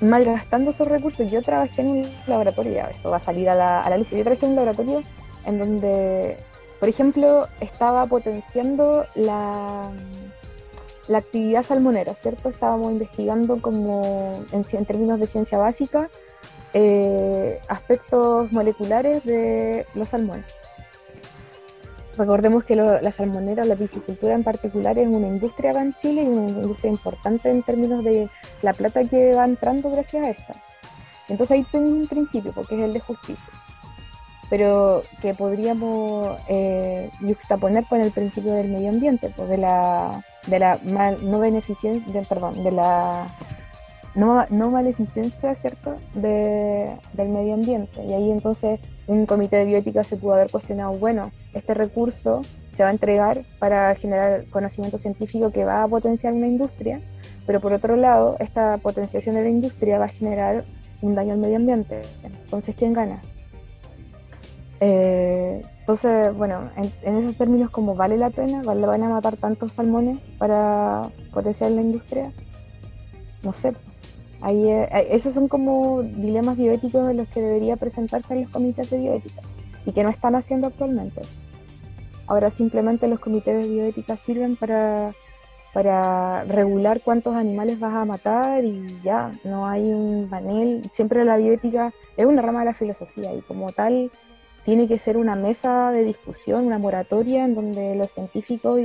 malgastando 0.01 0.71
esos 0.71 0.87
recursos. 0.87 1.29
Yo 1.29 1.43
trabajé 1.43 1.83
en 1.83 1.89
un 1.89 2.07
laboratorio, 2.29 2.87
esto 2.89 3.11
va 3.11 3.17
a 3.17 3.21
salir 3.21 3.49
a 3.49 3.57
la, 3.57 3.81
a 3.81 3.91
la 3.91 3.97
yo 3.97 4.23
trabajé 4.23 4.47
en 4.47 4.51
un 4.53 4.57
laboratorio 4.57 5.03
en 5.47 5.59
donde, 5.59 6.39
por 6.79 6.89
ejemplo, 6.89 7.49
estaba 7.59 8.07
potenciando 8.07 9.05
la, 9.17 9.91
la 11.09 11.19
actividad 11.19 11.65
salmonera, 11.65 12.15
¿cierto? 12.15 12.51
Estábamos 12.51 12.93
investigando 12.93 13.61
como 13.61 14.45
en, 14.53 14.65
en 14.71 14.87
términos 14.87 15.19
de 15.19 15.27
ciencia 15.27 15.59
básica 15.59 16.09
eh, 16.73 17.59
aspectos 17.67 18.53
moleculares 18.53 19.25
de 19.25 19.87
los 19.95 20.11
salmones. 20.11 20.45
Recordemos 22.17 22.65
que 22.65 22.77
la 22.77 23.13
salmonera, 23.13 23.65
la 23.65 23.75
piscicultura 23.75 24.35
en 24.35 24.45
particular, 24.45 24.97
es 24.99 25.09
una 25.09 25.27
industria 25.27 25.71
acá 25.71 25.83
en 25.83 25.95
Chile 25.95 26.23
y 26.23 26.27
una 26.27 26.49
industria 26.49 26.91
importante 26.91 27.51
en 27.51 27.63
términos 27.63 28.05
de 28.05 28.29
la 28.63 28.73
plata 28.73 29.03
que 29.05 29.35
va 29.35 29.45
entrando 29.45 29.91
gracias 29.91 30.25
a 30.25 30.31
esta. 30.31 30.55
Entonces 31.29 31.57
ahí 31.57 31.67
tengo 31.73 31.87
un 31.87 32.07
principio, 32.07 32.53
porque 32.53 32.77
es 32.77 32.83
el 32.83 32.93
de 32.93 33.01
justicia, 33.01 33.53
pero 34.49 35.03
que 35.21 35.35
podríamos 35.35 36.39
eh, 36.49 37.11
juxtaponer 37.21 37.85
con 37.87 38.01
el 38.01 38.13
principio 38.13 38.53
del 38.53 38.69
medio 38.69 38.91
ambiente, 38.91 39.33
pues 39.35 39.49
de 39.49 39.59
la, 39.59 40.23
de 40.47 40.59
la 40.59 40.79
no 40.85 41.41
beneficencia, 41.41 42.23
perdón, 42.29 42.63
de 42.63 42.71
la 42.71 43.27
no, 44.15 44.47
no 44.51 44.71
maleficencia, 44.71 45.55
¿cierto?, 45.55 45.97
de, 46.15 46.95
del 47.15 47.29
medio 47.29 47.55
ambiente. 47.55 48.05
Y 48.05 48.13
ahí 48.13 48.31
entonces 48.31 48.79
un 49.07 49.27
comité 49.27 49.57
de 49.57 49.65
bioética 49.67 50.05
se 50.05 50.17
pudo 50.17 50.35
haber 50.35 50.51
cuestionado, 50.51 50.93
bueno, 50.93 51.31
este 51.53 51.75
recurso 51.75 52.43
se 52.75 52.83
va 52.83 52.89
a 52.89 52.93
entregar 52.93 53.43
para 53.59 53.95
generar 53.95 54.47
conocimiento 54.47 54.99
científico 54.99 55.51
que 55.51 55.65
va 55.65 55.83
a 55.83 55.89
potenciar 55.89 56.33
una 56.33 56.47
industria, 56.47 57.01
pero 57.47 57.61
por 57.61 57.73
otro 57.73 57.97
lado, 57.97 58.37
esta 58.41 58.79
potenciación 58.79 59.37
de 59.37 59.43
la 59.43 59.49
industria 59.49 59.99
va 59.99 60.07
a 60.07 60.09
generar 60.09 60.65
un 61.03 61.15
daño 61.15 61.35
al 61.35 61.39
medio 61.39 61.57
ambiente. 61.57 62.03
Entonces, 62.23 62.75
¿quién 62.77 62.93
gana? 62.93 63.21
Eh, 64.81 65.63
entonces, 65.81 66.35
bueno, 66.35 66.71
en, 66.77 67.17
esos 67.19 67.37
términos, 67.37 67.71
como 67.71 67.95
vale 67.95 68.17
la 68.17 68.31
pena, 68.31 68.63
vale 68.63 68.81
la 68.81 68.93
pena 68.93 69.09
matar 69.09 69.37
tantos 69.37 69.73
salmones 69.73 70.19
para 70.39 71.03
potenciar 71.33 71.71
la 71.71 71.83
industria, 71.83 72.33
no 73.43 73.53
sé, 73.53 73.73
Ahí, 74.45 74.69
eh, 74.69 75.09
esos 75.11 75.33
son 75.33 75.49
como 75.49 76.03
dilemas 76.03 76.59
bioéticos 76.59 77.07
de 77.07 77.15
los 77.15 77.27
que 77.29 77.41
debería 77.41 77.77
presentarse 77.77 78.35
en 78.35 78.43
los 78.43 78.51
comités 78.51 78.91
de 78.91 78.99
bioética 78.99 79.41
y 79.87 79.93
que 79.93 80.03
no 80.03 80.11
están 80.11 80.35
haciendo 80.35 80.67
actualmente. 80.67 81.23
Ahora 82.27 82.51
simplemente 82.51 83.09
los 83.09 83.21
comités 83.21 83.57
de 83.57 83.67
bioética 83.67 84.19
sirven 84.19 84.57
para, 84.57 85.15
para 85.73 86.45
regular 86.45 87.01
cuántos 87.01 87.35
animales 87.35 87.81
vas 87.81 87.95
a 87.95 88.05
matar 88.05 88.67
y 88.67 89.01
ya, 89.03 89.33
no 89.45 89.67
hay 89.67 89.91
un 89.91 90.29
panel. 90.29 90.91
Siempre 90.93 91.25
la 91.25 91.39
bioética 91.39 91.95
es 92.19 92.27
una 92.27 92.43
rama 92.43 92.61
de 92.61 92.67
la 92.67 92.75
filosofía 92.75 93.33
y 93.33 93.41
como 93.41 93.73
tal 93.73 94.11
tiene 94.67 94.87
que 94.89 94.99
ser 94.99 95.17
una 95.17 95.37
mesa 95.37 95.91
de 95.91 96.05
discusión, 96.05 96.67
una 96.67 96.77
moratoria 96.77 97.47
en 97.47 97.55
donde 97.55 97.95
los 97.95 98.11
científicos 98.11 98.79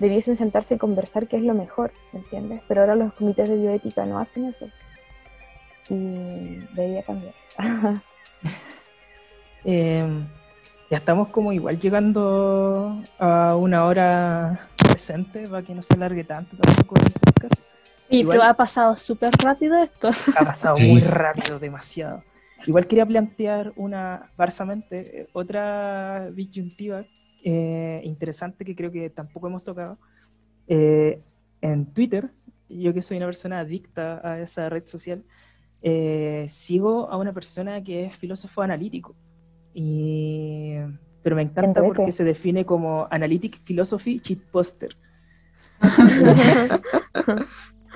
debiesen 0.00 0.34
sentarse 0.34 0.74
y 0.74 0.78
conversar 0.78 1.28
qué 1.28 1.36
es 1.36 1.44
lo 1.44 1.54
mejor, 1.54 1.92
¿entiendes? 2.12 2.60
Pero 2.66 2.80
ahora 2.80 2.96
los 2.96 3.12
comités 3.12 3.48
de 3.48 3.56
bioética 3.56 4.04
no 4.04 4.18
hacen 4.18 4.46
eso 4.46 4.66
y 5.88 6.58
debería 6.74 7.02
cambiar. 7.02 7.34
Em, 9.68 10.24
ya 10.88 10.98
estamos 10.98 11.28
como 11.30 11.52
igual 11.52 11.80
llegando 11.80 13.02
a 13.18 13.56
una 13.56 13.84
hora 13.84 14.68
presente 14.76 15.48
para 15.48 15.62
que 15.64 15.74
no 15.74 15.82
se 15.82 15.94
alargue 15.94 16.22
tanto 16.22 16.56
tampoco 16.56 16.94
el 17.04 17.12
podcast. 17.12 17.54
Y 18.08 18.24
pero 18.24 18.44
ha 18.44 18.54
pasado 18.54 18.94
súper 18.94 19.32
rápido 19.42 19.82
esto. 19.82 20.10
Ha 20.36 20.44
pasado 20.44 20.76
muy 20.80 21.00
rápido, 21.00 21.58
demasiado. 21.58 22.22
Igual 22.64 22.86
quería 22.86 23.04
plantear 23.04 23.72
una, 23.76 24.30
barsamente, 24.36 25.22
eh, 25.22 25.28
otra 25.32 26.30
disyuntiva 26.30 27.04
eh, 27.44 28.00
interesante 28.04 28.64
que 28.64 28.74
creo 28.74 28.90
que 28.90 29.10
tampoco 29.10 29.48
hemos 29.48 29.64
tocado. 29.64 29.98
Eh, 30.68 31.20
en 31.60 31.86
Twitter, 31.86 32.30
yo 32.68 32.94
que 32.94 33.02
soy 33.02 33.18
una 33.18 33.26
persona 33.26 33.60
adicta 33.60 34.20
a 34.22 34.40
esa 34.40 34.68
red 34.68 34.86
social, 34.86 35.22
eh, 35.82 36.46
sigo 36.48 37.10
a 37.10 37.16
una 37.16 37.32
persona 37.32 37.82
que 37.82 38.06
es 38.06 38.16
filósofo 38.16 38.62
analítico. 38.62 39.14
Y, 39.74 40.74
pero 41.22 41.36
me 41.36 41.42
encanta 41.42 41.82
porque 41.82 42.12
se 42.12 42.24
define 42.24 42.64
como 42.64 43.06
Analytic 43.10 43.60
Philosophy 43.64 44.20
Cheat 44.20 44.40
Poster. 44.50 44.96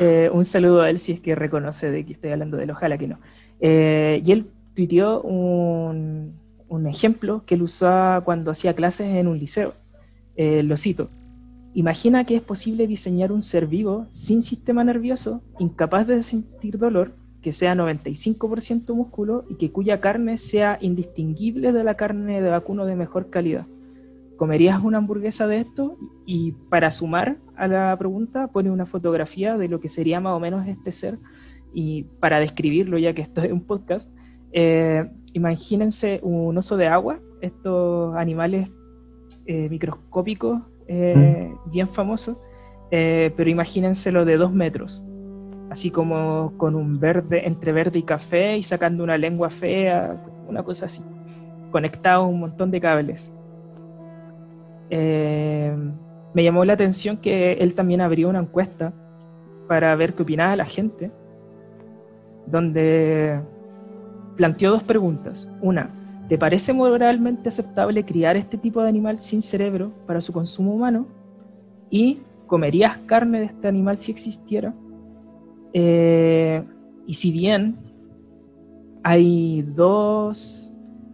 Eh, 0.02 0.30
un 0.32 0.46
saludo 0.46 0.80
a 0.80 0.88
él 0.88 0.98
si 0.98 1.12
es 1.12 1.20
que 1.20 1.34
reconoce 1.34 1.90
de 1.90 2.06
que 2.06 2.14
estoy 2.14 2.30
hablando 2.30 2.56
de 2.56 2.64
él, 2.64 2.70
ojalá 2.70 2.96
que 2.96 3.06
no. 3.06 3.18
Eh, 3.60 4.22
y 4.24 4.32
él 4.32 4.46
tuiteó 4.74 5.20
un, 5.20 6.40
un, 6.68 6.86
ejemplo 6.86 7.42
que 7.44 7.54
él 7.54 7.60
usaba 7.60 8.22
cuando 8.22 8.50
hacía 8.50 8.72
clases 8.72 9.14
en 9.14 9.26
un 9.26 9.38
liceo. 9.38 9.74
lo 10.38 10.78
cito. 10.78 11.10
Imagina 11.74 12.24
que 12.24 12.36
es 12.36 12.40
posible 12.40 12.86
diseñar 12.86 13.30
un 13.30 13.42
ser 13.42 13.66
vivo 13.66 14.06
sin 14.08 14.42
sistema 14.42 14.84
nervioso, 14.84 15.42
incapaz 15.58 16.06
de 16.06 16.22
sentir 16.22 16.78
dolor, 16.78 17.12
que 17.42 17.52
sea 17.52 17.74
95% 17.74 18.94
músculo 18.94 19.44
y 19.48 19.54
que 19.54 19.70
cuya 19.70 20.00
carne 20.00 20.38
sea 20.38 20.78
indistinguible 20.80 21.72
de 21.72 21.84
la 21.84 21.94
carne 21.94 22.42
de 22.42 22.50
vacuno 22.50 22.84
de 22.84 22.96
mejor 22.96 23.30
calidad. 23.30 23.66
¿Comerías 24.36 24.82
una 24.82 24.98
hamburguesa 24.98 25.46
de 25.46 25.60
esto? 25.60 25.96
Y 26.26 26.52
para 26.52 26.90
sumar 26.90 27.36
a 27.56 27.66
la 27.66 27.96
pregunta, 27.98 28.48
pone 28.48 28.70
una 28.70 28.86
fotografía 28.86 29.56
de 29.56 29.68
lo 29.68 29.80
que 29.80 29.88
sería 29.88 30.20
más 30.20 30.32
o 30.32 30.40
menos 30.40 30.66
este 30.66 30.92
ser. 30.92 31.18
Y 31.72 32.04
para 32.20 32.40
describirlo, 32.40 32.98
ya 32.98 33.14
que 33.14 33.22
esto 33.22 33.42
es 33.42 33.52
un 33.52 33.62
podcast, 33.62 34.10
eh, 34.52 35.08
imagínense 35.32 36.20
un 36.22 36.56
oso 36.56 36.76
de 36.76 36.88
agua, 36.88 37.20
estos 37.40 38.16
animales 38.16 38.68
eh, 39.46 39.68
microscópicos 39.68 40.62
eh, 40.88 41.52
bien 41.66 41.88
famosos, 41.88 42.36
pero 42.90 43.48
imagínenselo 43.48 44.24
de 44.24 44.36
dos 44.36 44.52
metros 44.52 45.00
así 45.70 45.90
como 45.90 46.52
con 46.56 46.74
un 46.74 46.98
verde, 46.98 47.46
entre 47.46 47.72
verde 47.72 48.00
y 48.00 48.02
café 48.02 48.58
y 48.58 48.62
sacando 48.62 49.04
una 49.04 49.16
lengua 49.16 49.50
fea, 49.50 50.16
una 50.48 50.62
cosa 50.64 50.86
así, 50.86 51.00
conectado 51.70 52.24
a 52.24 52.26
un 52.26 52.40
montón 52.40 52.70
de 52.70 52.80
cables. 52.80 53.32
Eh, 54.90 55.72
me 56.34 56.44
llamó 56.44 56.64
la 56.64 56.72
atención 56.72 57.16
que 57.16 57.52
él 57.54 57.74
también 57.74 58.00
abrió 58.00 58.28
una 58.28 58.40
encuesta 58.40 58.92
para 59.68 59.94
ver 59.94 60.14
qué 60.14 60.24
opinaba 60.24 60.56
la 60.56 60.64
gente, 60.64 61.12
donde 62.46 63.40
planteó 64.36 64.72
dos 64.72 64.82
preguntas. 64.82 65.48
Una, 65.62 65.90
¿te 66.28 66.36
parece 66.36 66.72
moralmente 66.72 67.48
aceptable 67.48 68.04
criar 68.04 68.36
este 68.36 68.58
tipo 68.58 68.82
de 68.82 68.88
animal 68.88 69.20
sin 69.20 69.42
cerebro 69.42 69.92
para 70.06 70.20
su 70.20 70.32
consumo 70.32 70.74
humano? 70.74 71.06
¿Y 71.90 72.22
comerías 72.48 72.98
carne 73.06 73.38
de 73.38 73.44
este 73.46 73.68
animal 73.68 73.98
si 73.98 74.10
existiera? 74.10 74.74
Eh, 75.72 76.62
y 77.06 77.14
si 77.14 77.32
bien 77.32 77.76
hay 79.02 79.62
dos, 79.62 80.72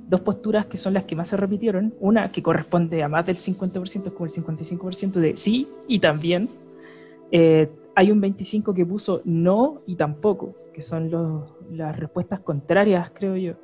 dos, 0.08 0.20
posturas 0.20 0.66
que 0.66 0.76
son 0.76 0.94
las 0.94 1.04
que 1.04 1.16
más 1.16 1.28
se 1.28 1.36
repitieron, 1.36 1.94
una 2.00 2.32
que 2.32 2.42
corresponde 2.42 3.02
a 3.02 3.08
más 3.08 3.26
del 3.26 3.36
50%, 3.36 4.06
es 4.06 4.12
como 4.12 4.26
el 4.26 4.32
55% 4.32 5.12
de 5.12 5.36
sí 5.36 5.68
y 5.86 5.98
también, 5.98 6.48
eh, 7.30 7.70
hay 7.94 8.10
un 8.10 8.20
25% 8.20 8.74
que 8.74 8.84
puso 8.84 9.22
no 9.24 9.82
y 9.86 9.96
tampoco, 9.96 10.54
que 10.74 10.82
son 10.82 11.10
los, 11.10 11.44
las 11.70 11.98
respuestas 11.98 12.40
contrarias, 12.40 13.10
creo 13.14 13.36
yo. 13.36 13.54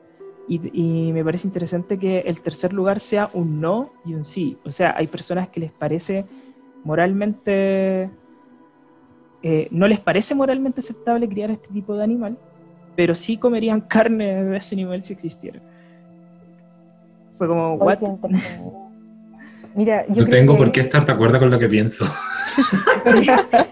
Y, 0.48 0.60
y, 0.72 1.12
me 1.12 1.24
parece 1.24 1.46
interesante 1.46 1.98
que 1.98 2.20
el 2.20 2.40
tercer 2.40 2.72
lugar 2.72 2.98
sea 2.98 3.30
un 3.32 3.60
no 3.60 3.90
y 4.04 4.14
un 4.14 4.24
sí. 4.24 4.58
O 4.64 4.72
sea, 4.72 4.94
hay 4.96 5.06
personas 5.06 5.48
que 5.50 5.60
les 5.60 5.70
parece 5.70 6.24
moralmente 6.82 8.10
eh, 9.42 9.68
no 9.70 9.86
les 9.88 10.00
parece 10.00 10.34
moralmente 10.34 10.80
aceptable 10.80 11.28
criar 11.28 11.50
este 11.50 11.68
tipo 11.68 11.94
de 11.96 12.04
animal, 12.04 12.36
pero 12.96 13.14
sí 13.14 13.36
comerían 13.36 13.80
carne 13.88 14.44
de 14.44 14.56
ese 14.56 14.76
nivel 14.76 15.02
si 15.02 15.12
existiera. 15.12 15.60
Fue 17.38 17.48
como, 17.48 17.74
¿what? 17.74 17.98
Mira, 19.74 20.02
yo 20.06 20.10
No 20.10 20.14
creo 20.14 20.28
tengo 20.28 20.52
que- 20.54 20.58
por 20.58 20.72
qué 20.72 20.80
estar 20.80 21.04
de 21.06 21.12
acuerdo 21.12 21.38
con 21.40 21.50
lo 21.50 21.58
que 21.58 21.68
pienso. 21.68 22.04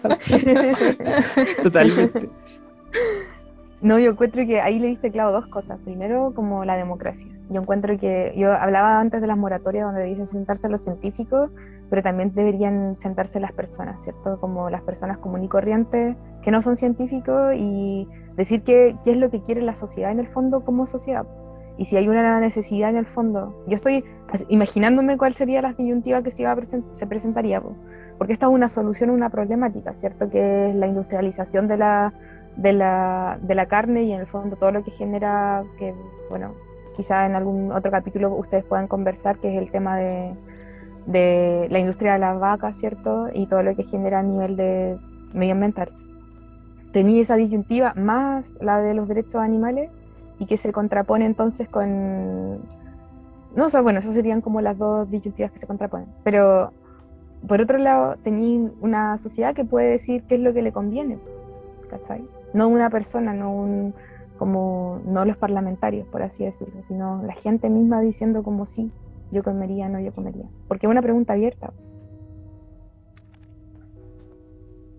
Totalmente. 1.62 2.28
No, 3.82 3.98
yo 3.98 4.10
encuentro 4.10 4.44
que 4.46 4.60
ahí 4.60 4.78
le 4.78 4.88
diste 4.88 5.10
claro 5.10 5.32
dos 5.32 5.46
cosas. 5.46 5.78
Primero, 5.84 6.32
como 6.34 6.64
la 6.64 6.76
democracia. 6.76 7.26
Yo 7.48 7.60
encuentro 7.62 7.98
que, 7.98 8.34
yo 8.36 8.52
hablaba 8.52 9.00
antes 9.00 9.20
de 9.20 9.26
las 9.26 9.38
moratorias 9.38 9.86
donde 9.86 10.04
dicen 10.04 10.26
sentarse 10.26 10.68
los 10.68 10.82
científicos, 10.82 11.50
pero 11.90 12.02
también 12.02 12.32
deberían 12.32 12.96
sentarse 12.98 13.40
las 13.40 13.52
personas, 13.52 14.02
¿cierto? 14.02 14.40
Como 14.40 14.70
las 14.70 14.82
personas 14.82 15.18
común 15.18 15.44
y 15.44 15.48
corrientes 15.48 16.16
que 16.42 16.50
no 16.50 16.62
son 16.62 16.76
científicos 16.76 17.52
y 17.56 18.08
decir 18.36 18.62
qué, 18.62 18.96
qué 19.04 19.10
es 19.10 19.16
lo 19.18 19.30
que 19.30 19.42
quiere 19.42 19.60
la 19.60 19.74
sociedad 19.74 20.12
en 20.12 20.20
el 20.20 20.28
fondo 20.28 20.64
como 20.64 20.86
sociedad. 20.86 21.26
Y 21.76 21.86
si 21.86 21.96
hay 21.96 22.08
una 22.08 22.40
necesidad 22.40 22.90
en 22.90 22.96
el 22.96 23.06
fondo, 23.06 23.64
yo 23.66 23.74
estoy 23.74 24.04
imaginándome 24.48 25.18
cuál 25.18 25.34
sería 25.34 25.62
la 25.62 25.72
disyuntiva 25.72 26.22
que 26.22 26.30
se, 26.30 26.42
iba 26.42 26.52
a 26.52 26.56
presen- 26.56 26.84
se 26.92 27.06
presentaría, 27.06 27.60
po. 27.60 27.74
porque 28.18 28.32
esta 28.34 28.46
es 28.46 28.52
una 28.52 28.68
solución 28.68 29.10
a 29.10 29.12
una 29.14 29.30
problemática, 29.30 29.92
¿cierto? 29.94 30.28
Que 30.30 30.68
es 30.70 30.74
la 30.76 30.86
industrialización 30.86 31.68
de 31.68 31.78
la, 31.78 32.12
de 32.56 32.72
la, 32.72 33.38
de 33.42 33.54
la 33.54 33.66
carne 33.66 34.04
y 34.04 34.12
en 34.12 34.20
el 34.20 34.26
fondo 34.26 34.56
todo 34.56 34.70
lo 34.72 34.84
que 34.84 34.90
genera, 34.90 35.64
que 35.78 35.94
bueno, 36.28 36.52
quizá 36.96 37.24
en 37.26 37.34
algún 37.34 37.72
otro 37.72 37.90
capítulo 37.90 38.34
ustedes 38.34 38.64
puedan 38.64 38.86
conversar, 38.86 39.38
que 39.38 39.50
es 39.56 39.62
el 39.62 39.70
tema 39.70 39.96
de, 39.96 40.34
de 41.06 41.66
la 41.70 41.78
industria 41.78 42.14
de 42.14 42.18
las 42.18 42.38
vacas, 42.38 42.76
¿cierto? 42.76 43.28
Y 43.32 43.46
todo 43.46 43.62
lo 43.62 43.74
que 43.74 43.84
genera 43.84 44.20
a 44.20 44.22
nivel 44.22 44.56
de 44.56 44.98
medioambiental. 45.32 45.90
Tenía 46.92 47.22
esa 47.22 47.36
disyuntiva 47.36 47.94
más 47.94 48.56
la 48.60 48.80
de 48.80 48.94
los 48.94 49.08
derechos 49.08 49.36
animales 49.36 49.90
y 50.38 50.46
que 50.46 50.56
se 50.56 50.72
contrapone 50.72 51.26
entonces 51.26 51.68
con... 51.68 52.58
No, 53.54 53.66
o 53.66 53.68
sea, 53.68 53.80
bueno, 53.80 53.98
esas 53.98 54.14
serían 54.14 54.40
como 54.40 54.60
las 54.60 54.78
dos 54.78 55.10
disyuntivas 55.10 55.52
que 55.52 55.58
se 55.58 55.66
contraponen. 55.66 56.08
Pero 56.24 56.72
por 57.46 57.60
otro 57.60 57.78
lado, 57.78 58.16
tenía 58.22 58.70
una 58.80 59.18
sociedad 59.18 59.54
que 59.54 59.64
puede 59.64 59.90
decir 59.90 60.22
qué 60.24 60.36
es 60.36 60.40
lo 60.40 60.52
que 60.52 60.62
le 60.62 60.72
conviene. 60.72 61.18
¿cachai? 61.90 62.24
No 62.54 62.68
una 62.68 62.88
persona, 62.90 63.34
no 63.34 63.52
un 63.52 63.94
como 64.38 65.00
no 65.04 65.26
los 65.26 65.36
parlamentarios, 65.36 66.06
por 66.06 66.22
así 66.22 66.44
decirlo, 66.44 66.80
sino 66.80 67.22
la 67.24 67.34
gente 67.34 67.68
misma 67.68 68.00
diciendo 68.00 68.42
como 68.42 68.64
sí, 68.64 68.90
yo 69.32 69.42
comería, 69.42 69.88
no 69.88 70.00
yo 70.00 70.12
comería. 70.12 70.44
Porque 70.68 70.86
es 70.86 70.90
una 70.90 71.02
pregunta 71.02 71.32
abierta. 71.34 71.72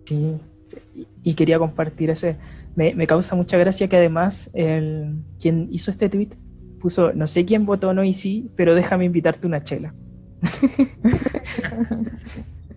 Sí, 0.06 0.38
y- 1.22 1.34
quería 1.34 1.58
compartir 1.58 2.10
ese. 2.10 2.36
Me, 2.74 2.94
me 2.94 3.06
causa 3.06 3.36
mucha 3.36 3.58
gracia 3.58 3.88
que 3.88 3.96
además 3.96 4.50
el, 4.54 5.16
quien 5.40 5.68
hizo 5.70 5.90
este 5.90 6.08
tweet 6.08 6.30
puso, 6.80 7.12
no 7.12 7.26
sé 7.26 7.44
quién 7.44 7.66
votó 7.66 7.92
no 7.94 8.02
y 8.02 8.14
sí, 8.14 8.50
pero 8.56 8.74
déjame 8.74 9.04
invitarte 9.04 9.46
una 9.46 9.62
chela. 9.62 9.94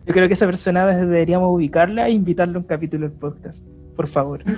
Yo 0.06 0.14
creo 0.14 0.28
que 0.28 0.36
esa 0.36 0.46
persona 0.46 0.86
deberíamos 0.86 1.52
ubicarla 1.52 2.08
e 2.08 2.12
invitarle 2.12 2.56
a 2.56 2.60
un 2.60 2.66
capítulo 2.66 3.08
del 3.10 3.18
podcast, 3.18 3.66
por 3.96 4.08
favor. 4.08 4.44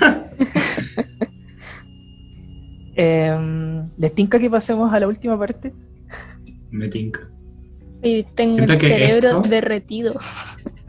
Em, 3.00 3.90
¿Les 3.98 4.12
tinca 4.16 4.40
que 4.40 4.50
pasemos 4.50 4.92
a 4.92 5.00
la 5.00 5.08
última 5.08 5.38
parte? 5.38 5.72
Me 6.72 6.88
tinca. 6.90 7.22
Y 8.04 8.24
tengo 8.36 8.50
Siento 8.54 8.74
el 8.74 8.80
que 8.80 8.88
cerebro 8.88 9.28
esto- 9.30 9.42
derretido. 9.50 10.20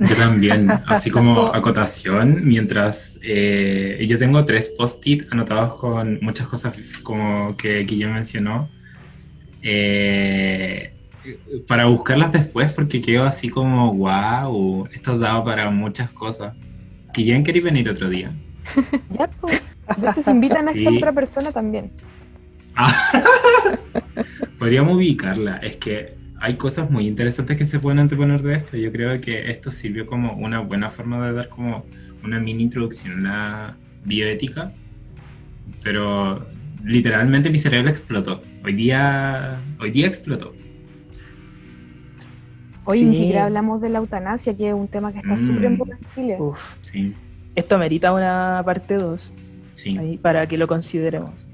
Yo 0.00 0.14
también, 0.14 0.70
así 0.86 1.10
como 1.10 1.46
acotación, 1.54 2.46
mientras 2.46 3.18
eh, 3.22 4.04
yo 4.08 4.16
tengo 4.18 4.44
tres 4.44 4.72
post-it 4.78 5.26
anotados 5.32 5.76
con 5.78 6.18
muchas 6.22 6.46
cosas 6.46 6.78
como 7.02 7.56
que, 7.56 7.84
que 7.86 7.98
yo 7.98 8.08
mencionó, 8.08 8.70
eh, 9.62 10.94
para 11.66 11.86
buscarlas 11.86 12.30
después 12.32 12.72
porque 12.72 13.00
quedo 13.00 13.24
así 13.24 13.48
como, 13.48 13.92
wow, 13.94 14.86
esto 14.92 15.18
daba 15.18 15.44
para 15.44 15.70
muchas 15.70 16.10
cosas. 16.10 16.54
Que 17.12 17.24
ya 17.24 17.42
quería 17.42 17.62
venir 17.62 17.88
otro 17.88 18.08
día. 18.08 18.32
Ya, 19.18 19.28
pues. 19.40 19.62
De 19.96 20.08
hecho, 20.10 20.22
se 20.22 20.30
invitan 20.30 20.68
a 20.68 20.72
esta 20.72 20.90
Sí. 20.90 20.96
otra 20.98 21.12
persona 21.12 21.50
también. 21.50 21.90
Ah, 22.76 22.92
podríamos 24.58 24.96
ubicarla. 24.96 25.56
Es 25.58 25.76
que 25.76 26.16
hay 26.40 26.56
cosas 26.56 26.90
muy 26.90 27.06
interesantes 27.06 27.56
que 27.56 27.64
se 27.64 27.78
pueden 27.80 27.98
anteponer 27.98 28.42
de 28.42 28.54
esto. 28.54 28.76
Yo 28.76 28.92
creo 28.92 29.20
que 29.20 29.48
esto 29.50 29.70
sirvió 29.70 30.06
como 30.06 30.32
una 30.34 30.60
buena 30.60 30.90
forma 30.90 31.26
de 31.26 31.32
dar 31.32 31.48
como 31.48 31.84
una 32.24 32.38
mini 32.38 32.62
introducción 32.64 33.26
a 33.26 33.30
la 33.68 33.76
bioética. 34.04 34.72
Pero 35.82 36.46
literalmente 36.84 37.50
mi 37.50 37.58
cerebro 37.58 37.88
explotó. 37.90 38.42
Hoy 38.64 38.72
día, 38.72 39.60
hoy 39.80 39.90
día 39.90 40.06
explotó. 40.06 40.54
Hoy 42.84 43.04
ni 43.04 43.14
Sí. 43.14 43.20
siquiera 43.20 43.44
hablamos 43.44 43.80
de 43.82 43.90
la 43.90 43.98
eutanasia, 43.98 44.56
que 44.56 44.68
es 44.68 44.74
un 44.74 44.88
tema 44.88 45.12
que 45.12 45.18
está 45.18 45.34
Mm. 45.34 45.36
súper 45.36 45.64
en 45.64 45.78
Chile. 46.14 46.36
Uf, 46.40 46.58
Sí, 46.80 47.14
esto 47.54 47.74
amerita 47.74 48.12
una 48.14 48.62
parte 48.64 48.94
2 48.94 49.32
sí. 49.74 50.18
para 50.22 50.46
que 50.48 50.56
lo 50.56 50.66
consideremos. 50.66 51.46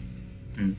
Mm. 0.56 0.70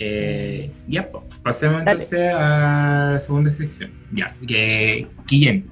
Eh, 0.00 0.70
ya, 0.88 1.10
po. 1.10 1.24
pasemos 1.42 1.84
Dale. 1.84 2.02
entonces 2.02 2.32
a 2.34 3.10
la 3.12 3.20
segunda 3.20 3.50
sección. 3.50 3.90
Ya, 4.12 4.34
que 4.46 5.06
Guillem, 5.28 5.64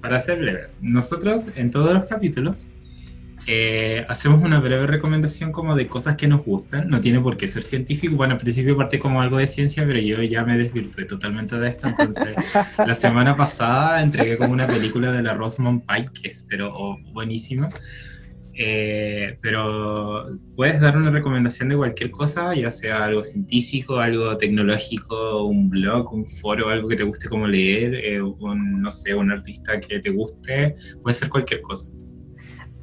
para 0.00 0.20
ser 0.20 0.38
breve, 0.38 0.66
nosotros 0.80 1.46
en 1.56 1.70
todos 1.70 1.94
los 1.94 2.04
capítulos 2.04 2.70
eh, 3.46 4.04
hacemos 4.08 4.42
una 4.44 4.60
breve 4.60 4.86
recomendación 4.86 5.50
como 5.50 5.74
de 5.74 5.88
cosas 5.88 6.16
que 6.16 6.28
nos 6.28 6.44
gustan. 6.44 6.88
No 6.88 7.00
tiene 7.00 7.20
por 7.20 7.36
qué 7.36 7.48
ser 7.48 7.62
científico. 7.62 8.14
Bueno, 8.16 8.34
al 8.34 8.40
principio 8.40 8.76
parte 8.76 8.98
como 8.98 9.20
algo 9.22 9.38
de 9.38 9.46
ciencia, 9.46 9.84
pero 9.86 9.98
yo 9.98 10.22
ya 10.22 10.44
me 10.44 10.58
desvirtué 10.58 11.04
totalmente 11.04 11.56
de 11.58 11.68
esto. 11.70 11.88
Entonces, 11.88 12.36
la 12.78 12.94
semana 12.94 13.36
pasada 13.36 14.02
entregué 14.02 14.36
como 14.36 14.52
una 14.52 14.66
película 14.66 15.10
de 15.10 15.22
la 15.22 15.34
Rosamund 15.34 15.82
Pike, 15.86 16.22
que 16.22 16.28
es 16.28 16.46
pero 16.48 16.72
oh, 16.72 16.98
buenísima. 17.12 17.70
Eh, 18.62 19.38
pero 19.40 20.26
puedes 20.54 20.82
dar 20.82 20.94
una 20.94 21.08
recomendación 21.08 21.70
de 21.70 21.78
cualquier 21.78 22.10
cosa, 22.10 22.54
ya 22.54 22.70
sea 22.70 23.04
algo 23.04 23.22
científico, 23.22 23.96
algo 23.96 24.36
tecnológico, 24.36 25.46
un 25.46 25.70
blog, 25.70 26.12
un 26.12 26.26
foro, 26.26 26.68
algo 26.68 26.86
que 26.86 26.96
te 26.96 27.04
guste 27.04 27.30
como 27.30 27.46
leer, 27.46 27.94
eh, 27.94 28.20
un, 28.20 28.82
no 28.82 28.90
sé, 28.90 29.14
un 29.14 29.32
artista 29.32 29.80
que 29.80 29.98
te 29.98 30.10
guste, 30.10 30.76
puede 31.00 31.14
ser 31.14 31.30
cualquier 31.30 31.62
cosa. 31.62 31.90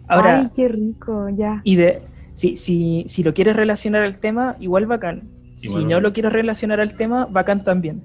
Ahora, 0.08 0.40
Ay, 0.40 0.50
qué 0.56 0.68
rico, 0.68 1.30
ya. 1.30 1.62
Y 1.64 1.76
de, 1.76 2.02
si, 2.34 2.58
si, 2.58 3.06
si 3.08 3.22
lo 3.22 3.36
quieres 3.36 3.56
relacionar 3.56 4.02
al 4.02 4.20
tema, 4.20 4.56
igual 4.60 4.88
bacán. 4.88 5.30
Igual 5.62 5.84
si 5.84 5.88
no 5.88 6.02
lo 6.02 6.12
quieres 6.12 6.34
relacionar 6.34 6.80
al 6.80 6.98
tema, 6.98 7.28
bacán 7.28 7.64
también. 7.64 8.02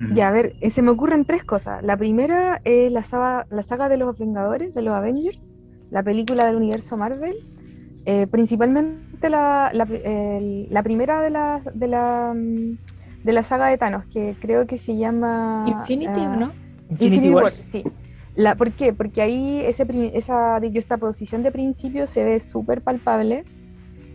Mm. 0.00 0.14
Ya, 0.14 0.26
a 0.26 0.32
ver, 0.32 0.56
eh, 0.60 0.70
se 0.70 0.82
me 0.82 0.90
ocurren 0.90 1.26
tres 1.26 1.44
cosas. 1.44 1.80
La 1.84 1.96
primera 1.96 2.60
es 2.64 2.90
la 2.90 3.04
saga, 3.04 3.46
la 3.50 3.62
saga 3.62 3.88
de 3.88 3.98
los 3.98 4.18
Vengadores, 4.18 4.74
de 4.74 4.82
los 4.82 4.98
Avengers, 4.98 5.52
la 5.92 6.02
película 6.02 6.46
del 6.46 6.56
universo 6.56 6.96
Marvel, 6.96 7.36
eh, 8.06 8.26
principalmente 8.26 9.28
la, 9.28 9.70
la, 9.74 10.82
primera 10.82 11.20
de 11.20 11.30
la, 11.30 11.60
de, 11.74 11.86
la, 11.86 12.32
mm, 12.34 12.78
de 13.22 13.32
la 13.32 13.42
saga 13.42 13.66
de 13.66 13.76
Thanos, 13.76 14.06
que 14.06 14.34
creo 14.40 14.66
que 14.66 14.78
se 14.78 14.96
llama... 14.96 15.66
Infinity, 15.68 16.20
¿o 16.20 16.36
no? 16.36 16.52
Infinity. 16.88 17.28
Wars, 17.30 17.62
sí. 17.70 17.84
La, 18.34 18.54
¿Por 18.54 18.72
qué? 18.72 18.94
Porque 18.94 19.20
ahí 19.20 19.60
ese, 19.60 19.86
esa 20.14 20.96
posición 20.98 21.42
de 21.42 21.52
principio 21.52 22.06
se 22.06 22.24
ve 22.24 22.40
súper 22.40 22.80
palpable 22.80 23.44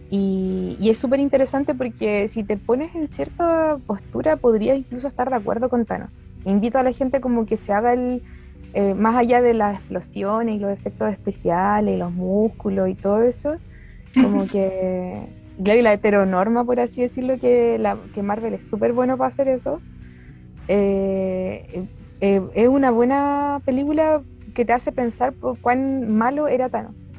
y, 0.10 0.78
y 0.80 0.90
es 0.90 0.98
súper 0.98 1.20
interesante 1.20 1.76
porque 1.76 2.28
si 2.28 2.44
te 2.44 2.58
pones 2.58 2.96
en 2.96 3.08
cierta 3.08 3.78
postura 3.86 4.36
podrías 4.38 4.80
incluso 4.80 5.08
estar 5.08 5.30
de 5.30 5.36
acuerdo 5.36 5.70
con 5.70 5.86
Thanos. 5.86 6.10
Invito 6.44 6.80
a 6.80 6.84
la 6.84 6.92
gente 6.92 7.22
como 7.22 7.46
que 7.46 7.56
se 7.56 7.72
haga 7.72 7.94
el, 7.94 8.24
eh, 8.78 8.94
más 8.94 9.16
allá 9.16 9.42
de 9.42 9.56
las 9.56 9.80
explosiones 9.80 10.56
y 10.56 10.60
los 10.60 10.72
efectos 10.72 11.12
especiales 11.12 11.96
y 11.96 11.98
los 11.98 12.12
músculos 12.14 12.88
y 12.90 12.94
todo 12.94 13.24
eso, 13.24 13.56
como 14.14 14.46
que, 14.52 15.26
claro, 15.64 15.80
y 15.80 15.82
la 15.82 15.94
heteronorma, 15.94 16.64
por 16.64 16.80
así 16.80 17.02
decirlo, 17.02 17.40
que, 17.40 17.80
la, 17.80 17.98
que 18.14 18.22
Marvel 18.22 18.54
es 18.54 18.70
súper 18.70 18.94
bueno 18.94 19.18
para 19.18 19.30
hacer 19.30 19.48
eso. 19.48 19.82
Eh, 20.68 21.88
eh, 22.22 22.42
es 22.54 22.68
una 22.68 22.92
buena 22.92 23.64
película 23.66 24.22
que 24.54 24.64
te 24.64 24.74
hace 24.74 24.92
pensar 24.92 25.34
por 25.34 25.60
cuán 25.60 26.16
malo 26.16 26.48
era 26.48 26.70
Thanos. 26.70 27.10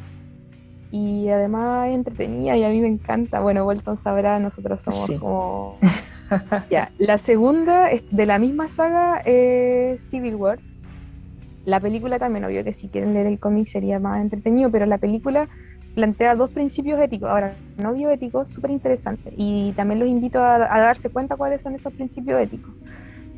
Y 0.93 1.29
además 1.29 1.89
es 1.89 1.97
entretenida 1.97 2.57
y 2.57 2.63
a 2.63 2.69
mí 2.69 2.81
me 2.81 2.87
encanta. 2.89 3.41
Bueno, 3.41 3.65
Bolton 3.65 3.99
sabrá, 3.99 4.39
nosotros 4.39 4.81
somos 4.83 5.07
Sí. 5.07 5.17
como... 5.19 5.77
ya, 6.71 6.93
la 6.99 7.19
segunda 7.19 7.91
es 7.91 8.05
de 8.13 8.27
la 8.27 8.39
misma 8.39 8.69
saga 8.69 9.23
es 9.25 10.03
Civil 10.09 10.37
War. 10.37 10.61
La 11.69 11.81
película 11.81 12.19
también, 12.19 12.47
obvio 12.47 12.64
que 12.64 12.73
si 12.73 12.89
quieren 12.89 13.12
leer 13.12 13.27
el 13.27 13.39
cómic 13.39 13.69
sería 13.69 13.99
más 14.01 14.23
entretenido, 14.23 14.71
pero 14.71 14.87
la 14.87 14.97
película 14.97 15.51
plantea 15.95 16.35
dos 16.35 16.51
principios 16.51 16.99
éticos, 16.99 17.29
ahora 17.29 17.59
no 17.77 17.93
bioéticos, 17.93 18.49
súper 18.51 18.71
interesantes. 18.71 19.35
Y 19.37 19.75
también 19.75 20.01
los 20.01 20.09
invito 20.09 20.43
a, 20.43 20.59
darse 20.59 21.11
cuenta 21.11 21.37
cuáles 21.37 21.61
son 21.61 21.75
esos 21.75 21.93
principios 21.93 22.41
éticos. 22.41 22.75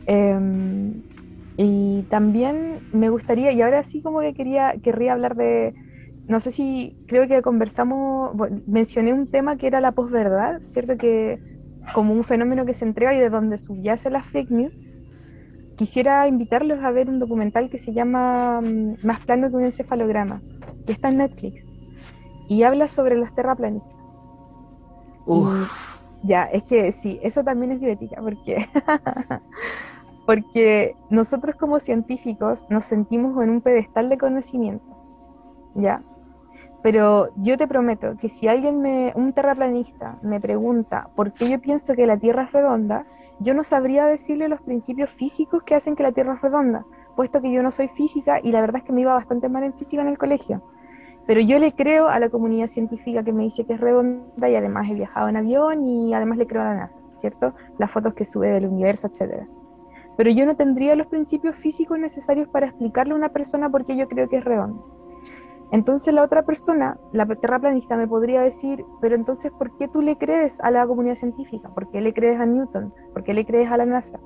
Em, 0.07 1.03
y 1.57 1.91
Y 2.03 2.05
también 2.05 2.81
me 2.93 3.11
gustaría, 3.11 3.51
y 3.53 3.63
ahora 3.63 3.83
sí 3.83 4.01
como 4.01 4.21
que 4.21 4.33
quería, 4.33 4.75
querría 4.83 5.13
hablar 5.15 5.35
de, 5.35 5.75
no 6.29 6.39
sé 6.39 6.53
si 6.53 6.97
creo 7.09 7.27
que 7.27 7.43
conversamos, 7.43 8.31
mencioné 8.67 9.13
un 9.13 9.27
tema 9.27 9.57
que 9.57 9.67
era 9.67 9.81
la 9.81 9.91
posverdad, 9.93 10.61
¿cierto? 10.67 10.97
Que 10.97 11.41
como 11.95 12.15
un 12.15 12.25
fenómeno 12.25 12.65
que 12.65 12.75
se 12.75 12.85
entrega 12.85 13.13
y 13.15 13.19
de 13.19 13.31
donde 13.31 13.59
subyace 13.59 14.09
las 14.11 14.27
fake 14.29 14.51
news. 14.51 14.87
Quisiera 15.81 16.29
invitarlos 16.29 16.85
a 16.85 16.91
ver 16.91 17.09
un 17.09 17.19
documental 17.19 17.71
que 17.71 17.79
se 17.79 17.95
llama 17.95 18.61
mm, 18.61 18.97
Más 19.03 19.21
plano 19.21 19.49
que 19.49 19.57
un 19.57 19.65
encefalograma, 19.65 20.39
que 20.85 20.93
está 20.93 21.09
en 21.09 21.17
Netflix, 21.17 21.65
y 22.51 22.65
habla 22.65 22.87
sobre 22.87 23.17
los 23.17 23.35
terraplanistas. 23.35 24.19
ya, 26.23 26.45
es 26.45 26.65
que 26.65 26.93
sí, 26.93 27.19
eso 27.23 27.43
también 27.43 27.73
es 27.73 27.81
diabética, 27.81 28.21
porque 28.21 28.69
porque 30.27 30.97
nosotros 31.09 31.57
como 31.57 31.81
científicos 31.81 32.67
nos 32.69 32.85
sentimos 32.85 33.43
en 33.43 33.49
un 33.49 33.63
pedestal 33.63 34.11
de 34.11 34.19
conocimiento, 34.19 34.85
¿ya? 35.77 36.03
Pero 36.83 37.31
yo 37.37 37.57
te 37.57 37.67
prometo 37.67 38.19
que 38.19 38.29
si 38.29 38.49
alguien, 38.49 38.83
me, 38.83 39.15
un 39.17 39.33
terraplanista, 39.33 40.19
me 40.23 40.41
pregunta 40.41 41.09
por 41.17 41.33
qué 41.33 41.49
yo 41.49 41.59
pienso 41.59 41.95
que 41.95 42.07
la 42.07 42.19
Tierra 42.19 42.43
es 42.43 42.53
redonda, 42.53 43.07
yo 43.41 43.55
no 43.55 43.65
sabría 43.65 44.07
decirle 44.07 44.49
los 44.49 44.61
principios 44.61 45.11
físicos 45.11 45.63
que 45.65 45.75
hacen 45.75 45.97
que 45.97 46.03
la 46.03 46.13
Tierra 46.13 46.35
es 46.35 46.41
redonda, 46.41 46.87
puesto 47.17 47.41
que 47.41 47.53
yo 47.53 47.63
no 47.63 47.71
soy 47.71 47.89
física 47.89 48.41
y 48.43 48.53
la 48.53 48.61
verdad 48.61 48.77
es 48.77 48.85
que 48.85 48.93
me 48.93 49.01
iba 49.01 49.15
bastante 49.15 49.49
mal 49.49 49.65
en 49.65 49.75
física 49.75 50.03
en 50.03 50.09
el 50.09 50.19
colegio. 50.19 50.63
Pero 51.27 51.41
yo 51.41 51.59
le 51.59 51.73
creo 51.73 52.09
a 52.09 52.19
la 52.19 52.31
comunidad 52.31 52.67
científica 52.67 53.23
que 53.23 53.33
me 53.33 53.45
dice 53.45 53.65
que 53.65 53.75
es 53.75 53.81
redonda 53.81 54.49
y 54.49 54.55
además 54.55 54.89
he 54.89 54.95
viajado 54.95 55.29
en 55.29 55.37
avión 55.37 55.85
y 55.85 56.15
además 56.15 56.39
le 56.39 56.47
creo 56.47 56.63
a 56.63 56.67
la 56.67 56.75
NASA, 56.75 57.01
¿cierto? 57.13 57.55
Las 57.79 57.91
fotos 57.91 58.15
que 58.15 58.25
sube 58.25 58.49
del 58.49 58.67
universo, 58.67 59.07
etcétera 59.07 59.47
pero 60.21 60.33
yo 60.33 60.45
no 60.45 60.55
tendría 60.55 60.95
los 60.97 61.07
principios 61.07 61.57
físicos 61.57 61.99
necesarios 61.99 62.47
para 62.47 62.67
explicarle 62.67 63.15
a 63.15 63.17
una 63.17 63.31
persona 63.31 63.71
por 63.71 63.87
qué 63.87 63.97
yo 63.97 64.07
creo 64.07 64.29
que 64.29 64.37
es 64.37 64.45
redondo. 64.45 65.00
Entonces 65.73 66.13
la 66.13 66.25
otra 66.25 66.45
persona, 66.45 66.99
la 67.13 67.27
terraplanista, 67.27 67.97
me 67.97 68.09
podría 68.09 68.41
decir, 68.43 68.85
pero 69.01 69.15
entonces, 69.15 69.53
¿por 69.53 69.77
qué 69.77 69.87
tú 69.89 70.03
le 70.03 70.17
crees 70.17 70.61
a 70.61 70.71
la 70.71 70.87
comunidad 70.87 71.15
científica? 71.15 71.69
¿Por 71.69 71.91
qué 71.91 72.01
le 72.01 72.13
crees 72.13 72.41
a 72.41 72.47
Newton? 72.47 72.93
¿Por 73.13 73.23
qué 73.23 73.35
le 73.35 73.45
crees 73.45 73.71
a 73.71 73.77
la 73.77 73.87
NASA? 73.87 74.19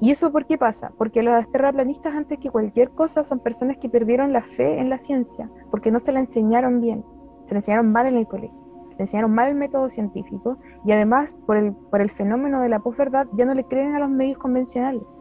¿Y 0.00 0.10
eso 0.10 0.32
por 0.32 0.46
qué 0.46 0.58
pasa? 0.58 0.92
Porque 0.98 1.22
los 1.22 1.50
terraplanistas, 1.50 2.14
antes 2.14 2.38
que 2.38 2.50
cualquier 2.50 2.90
cosa, 2.90 3.22
son 3.22 3.38
personas 3.38 3.78
que 3.78 3.88
perdieron 3.88 4.32
la 4.32 4.42
fe 4.42 4.80
en 4.80 4.90
la 4.90 4.98
ciencia, 4.98 5.48
porque 5.70 5.92
no 5.92 6.00
se 6.00 6.12
la 6.12 6.20
enseñaron 6.20 6.80
bien, 6.80 7.04
se 7.44 7.54
la 7.54 7.58
enseñaron 7.58 7.92
mal 7.92 8.06
en 8.06 8.16
el 8.16 8.26
colegio 8.26 8.74
le 8.96 9.02
enseñaron 9.02 9.32
mal 9.32 9.48
el 9.48 9.54
método 9.56 9.88
científico 9.88 10.58
y 10.84 10.92
además 10.92 11.42
por 11.46 11.56
el, 11.56 11.72
por 11.72 12.00
el 12.00 12.10
fenómeno 12.10 12.60
de 12.60 12.68
la 12.68 12.78
posverdad 12.78 13.26
ya 13.32 13.44
no 13.44 13.54
le 13.54 13.64
creen 13.64 13.94
a 13.94 13.98
los 13.98 14.10
medios 14.10 14.38
convencionales. 14.38 15.20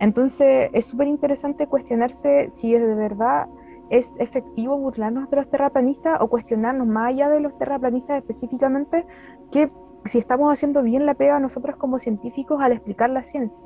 Entonces 0.00 0.70
es 0.72 0.86
súper 0.86 1.08
interesante 1.08 1.66
cuestionarse 1.66 2.50
si 2.50 2.74
es 2.74 2.82
de 2.82 2.94
verdad 2.94 3.48
es 3.90 4.18
efectivo 4.20 4.76
burlarnos 4.76 5.30
de 5.30 5.36
los 5.36 5.48
terraplanistas 5.48 6.20
o 6.20 6.28
cuestionarnos 6.28 6.86
más 6.86 7.08
allá 7.08 7.28
de 7.28 7.40
los 7.40 7.56
terraplanistas 7.58 8.18
específicamente 8.18 9.06
que 9.50 9.70
si 10.04 10.18
estamos 10.18 10.52
haciendo 10.52 10.82
bien 10.82 11.06
la 11.06 11.14
pega 11.14 11.40
nosotros 11.40 11.76
como 11.76 11.98
científicos 11.98 12.60
al 12.60 12.72
explicar 12.72 13.10
la 13.10 13.22
ciencia. 13.22 13.64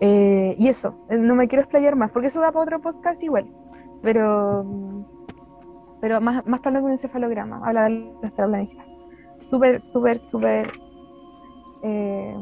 Eh, 0.00 0.54
y 0.58 0.68
eso, 0.68 0.94
no 1.10 1.34
me 1.34 1.48
quiero 1.48 1.62
explayar 1.62 1.96
más, 1.96 2.10
porque 2.10 2.28
eso 2.28 2.40
da 2.40 2.52
para 2.52 2.62
otro 2.62 2.80
podcast 2.80 3.22
igual, 3.22 3.46
pero 4.02 4.64
pero 6.00 6.20
más, 6.20 6.46
más 6.46 6.60
que 6.60 6.68
un 6.68 6.90
encefalograma, 6.90 7.60
habla 7.66 7.84
de 7.84 7.90
los 8.22 8.32
terraplanistas. 8.34 8.86
Súper, 9.40 9.84
súper, 9.84 10.18
súper 10.18 10.70
eh, 11.82 12.36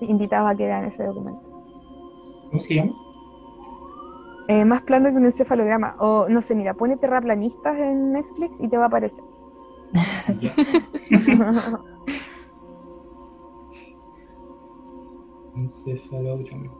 invitados 0.00 0.50
a 0.50 0.56
que 0.56 0.66
vean 0.66 0.84
ese 0.84 1.04
documento. 1.04 1.42
¿Cómo? 2.50 3.11
Eh, 4.52 4.64
más 4.66 4.82
plano 4.82 5.08
que 5.08 5.16
un 5.16 5.24
encefalograma. 5.24 5.96
O 5.98 6.28
no 6.28 6.42
sé, 6.42 6.54
mira, 6.54 6.74
pone 6.74 6.98
terraplanistas 6.98 7.78
en 7.78 8.12
Netflix 8.12 8.60
y 8.60 8.68
te 8.68 8.76
va 8.76 8.84
a 8.84 8.88
aparecer. 8.88 9.24
encefalograma. 15.56 16.70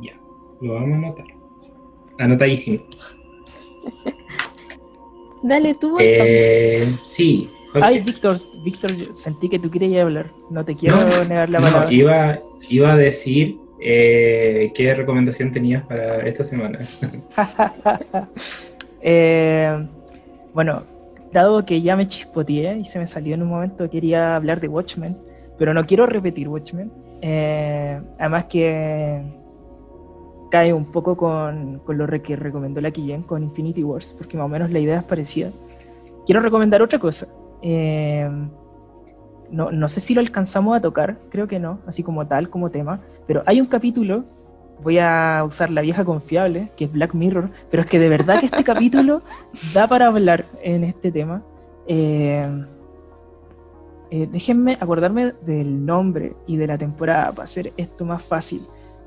Ya, 0.00 0.18
lo 0.62 0.72
vamos 0.74 0.90
a 0.90 0.94
anotar. 0.96 1.26
Anotadísimo. 2.18 2.78
Dale 5.42 5.74
tú. 5.74 5.98
Eh, 6.00 6.88
sí. 7.02 7.50
Ay, 7.74 8.00
Víctor, 8.00 8.40
Víctor, 8.64 8.90
sentí 9.16 9.50
que 9.50 9.58
tú 9.58 9.70
querías 9.70 10.02
hablar. 10.02 10.32
No 10.48 10.64
te 10.64 10.74
quiero 10.74 10.96
negar 11.28 11.50
la 11.50 11.58
palabra. 11.58 11.84
No, 11.84 11.92
iba, 11.92 12.38
iba 12.70 12.92
a 12.92 12.96
decir 12.96 13.60
eh, 13.80 14.72
qué 14.74 14.94
recomendación 14.94 15.50
tenías 15.50 15.82
para 15.84 16.26
esta 16.26 16.44
semana. 16.44 16.80
Eh, 19.00 19.86
bueno, 20.52 20.82
dado 21.32 21.64
que 21.64 21.80
ya 21.80 21.94
me 21.94 22.08
chispoteé 22.08 22.78
y 22.78 22.84
se 22.84 22.98
me 22.98 23.06
salió 23.06 23.36
en 23.36 23.42
un 23.42 23.48
momento, 23.48 23.88
quería 23.88 24.34
hablar 24.34 24.60
de 24.60 24.66
Watchmen, 24.66 25.16
pero 25.56 25.72
no 25.72 25.86
quiero 25.86 26.04
repetir 26.04 26.48
Watchmen. 26.48 26.90
además 28.18 28.46
que 28.46 29.22
cae 30.50 30.72
un 30.72 30.86
poco 30.86 31.16
con, 31.16 31.82
lo 31.86 32.22
que 32.22 32.36
recomendó 32.36 32.80
la 32.80 32.90
Killen 32.90 33.22
con 33.22 33.42
Infinity 33.42 33.84
Wars, 33.84 34.14
porque 34.16 34.36
más 34.36 34.46
o 34.46 34.48
menos 34.48 34.70
la 34.70 34.78
idea 34.78 34.98
es 34.98 35.04
parecida. 35.04 35.50
Quiero 36.26 36.40
recomendar 36.40 36.82
otra 36.82 36.98
cosa. 36.98 37.26
Eh, 37.62 38.28
no, 39.50 39.70
no, 39.70 39.88
sé 39.88 40.00
si 40.00 40.14
lo 40.14 40.20
alcanzamos 40.20 40.76
a 40.76 40.80
tocar, 40.80 41.16
creo 41.30 41.48
que 41.48 41.58
no, 41.58 41.80
así 41.86 42.02
como 42.02 42.26
tal, 42.26 42.50
como 42.50 42.70
tema, 42.70 43.00
pero 43.28 43.44
hay 43.46 43.60
un 43.60 43.68
capítulo, 43.68 44.24
voy 44.82 44.98
a 44.98 45.44
usar 45.46 45.70
la 45.70 45.82
vieja 45.82 46.04
confiable, 46.04 46.72
que 46.76 46.86
es 46.86 46.92
Black 46.92 47.14
Mirror, 47.14 47.50
pero 47.70 47.84
es 47.84 47.88
que 47.88 48.00
de 48.00 48.08
verdad 48.08 48.40
que 48.40 48.46
este 48.46 48.64
capítulo 48.72 49.22
da 49.72 49.86
para 49.86 50.08
hablar 50.08 50.46
en 50.62 50.82
este 50.82 51.12
tema. 51.12 51.42
Eh, 51.86 52.64
eh, 54.10 54.26
déjenme 54.32 54.76
acordarme 54.80 55.34
del 55.42 55.84
nombre 55.84 56.34
y 56.46 56.56
de 56.56 56.66
la 56.66 56.78
temporada 56.78 57.30
para 57.30 57.44
hacer 57.44 57.70
esto 57.76 58.04
más 58.04 58.22
fácil. 58.22 58.62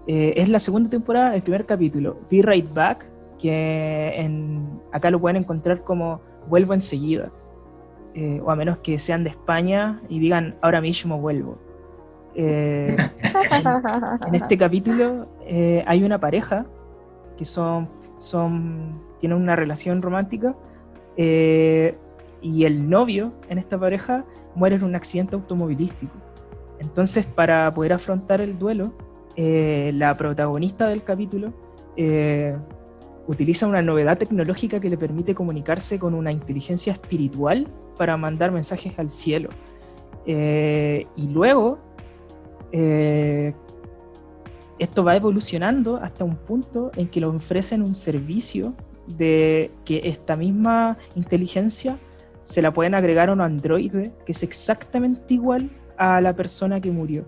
Eh, 0.08 0.34
es 0.38 0.48
la 0.48 0.60
segunda 0.60 0.90
temporada, 0.90 1.36
el 1.36 1.42
primer 1.42 1.66
capítulo, 1.66 2.20
Be 2.30 2.42
Right 2.42 2.72
Back, 2.74 3.06
que 3.40 4.14
en, 4.16 4.80
acá 4.92 5.10
lo 5.10 5.20
pueden 5.20 5.38
encontrar 5.38 5.84
como 5.84 6.22
Vuelvo 6.48 6.74
enseguida, 6.74 7.32
eh, 8.16 8.42
o 8.44 8.50
a 8.50 8.56
menos 8.56 8.80
que 8.80 8.98
sean 8.98 9.24
de 9.24 9.30
España 9.30 10.02
y 10.10 10.20
digan 10.20 10.56
ahora 10.62 10.82
mismo 10.82 11.20
vuelvo. 11.20 11.58
Eh, 12.36 12.96
en, 14.28 14.36
este 14.36 14.58
capítulo 14.58 15.28
hay 15.86 16.04
una 16.04 16.20
pareja 16.20 16.66
que 17.38 17.46
son, 17.46 17.90
son, 18.18 19.02
tienen 19.20 19.38
una 19.38 19.56
relación 19.56 20.02
romántica 20.02 20.56
y 21.18 22.66
el 22.66 22.90
novio 22.90 23.34
en 23.50 23.58
esta 23.58 23.78
pareja 23.78 24.26
muere 24.56 24.76
en 24.76 24.84
un 24.84 24.96
accidente 24.96 25.36
automovilístico. 25.36 26.14
Entonces, 26.80 27.26
para 27.26 27.72
poder 27.74 27.94
afrontar 27.94 28.42
el 28.42 28.58
duelo, 28.58 28.94
eh, 29.36 29.92
la 29.94 30.18
protagonista 30.18 30.88
del 30.88 31.04
capítulo 31.04 31.54
eh, 31.96 32.56
utiliza 33.28 33.68
una 33.68 33.82
novedad 33.82 34.18
tecnológica 34.18 34.80
que 34.80 34.90
le 34.90 34.98
permite 34.98 35.36
comunicarse 35.36 36.00
con 36.00 36.14
una 36.14 36.32
inteligencia 36.32 36.92
espiritual 36.94 37.68
para 37.98 38.18
mandar 38.18 38.52
mensajes 38.52 38.98
al 38.98 39.10
cielo. 39.10 39.50
Eh, 40.26 41.06
y 41.16 41.28
luego, 41.28 41.78
esto 44.80 45.04
va 45.04 45.16
evolucionando 45.16 45.98
hasta 45.98 46.24
un 46.24 46.36
punto 46.36 46.92
en 46.96 47.08
que 47.08 47.20
le 47.20 47.28
ofrecen 47.28 47.82
un 47.82 47.94
servicio 47.94 48.74
de 49.08 49.72
que 49.86 50.02
esta 50.06 50.36
misma 50.36 50.98
inteligencia 51.16 51.98
se 52.44 52.62
la 52.62 52.74
pueden 52.74 52.96
agregar 52.96 53.30
a 53.30 53.34
un 53.34 53.42
androide 53.42 54.12
que 54.26 54.32
es 54.32 54.44
exactamente 54.44 55.34
igual 55.34 55.70
a 55.98 56.20
la 56.22 56.36
persona 56.36 56.82
que 56.82 56.92
murió. 56.92 57.26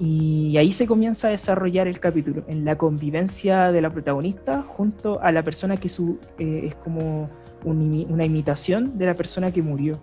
Y 0.00 0.56
ahí 0.56 0.72
se 0.72 0.86
comienza 0.86 1.28
a 1.28 1.30
desarrollar 1.30 1.86
el 1.86 2.00
capítulo, 2.00 2.44
en 2.48 2.64
la 2.64 2.76
convivencia 2.76 3.70
de 3.70 3.80
la 3.80 3.90
protagonista 3.90 4.62
junto 4.62 5.20
a 5.20 5.30
la 5.30 5.42
persona 5.42 5.76
que 5.76 5.88
eh, 6.38 6.66
es 6.66 6.74
como 6.76 7.28
una 7.64 8.24
imitación 8.24 8.98
de 8.98 9.06
la 9.06 9.14
persona 9.14 9.52
que 9.52 9.62
murió. 9.62 10.00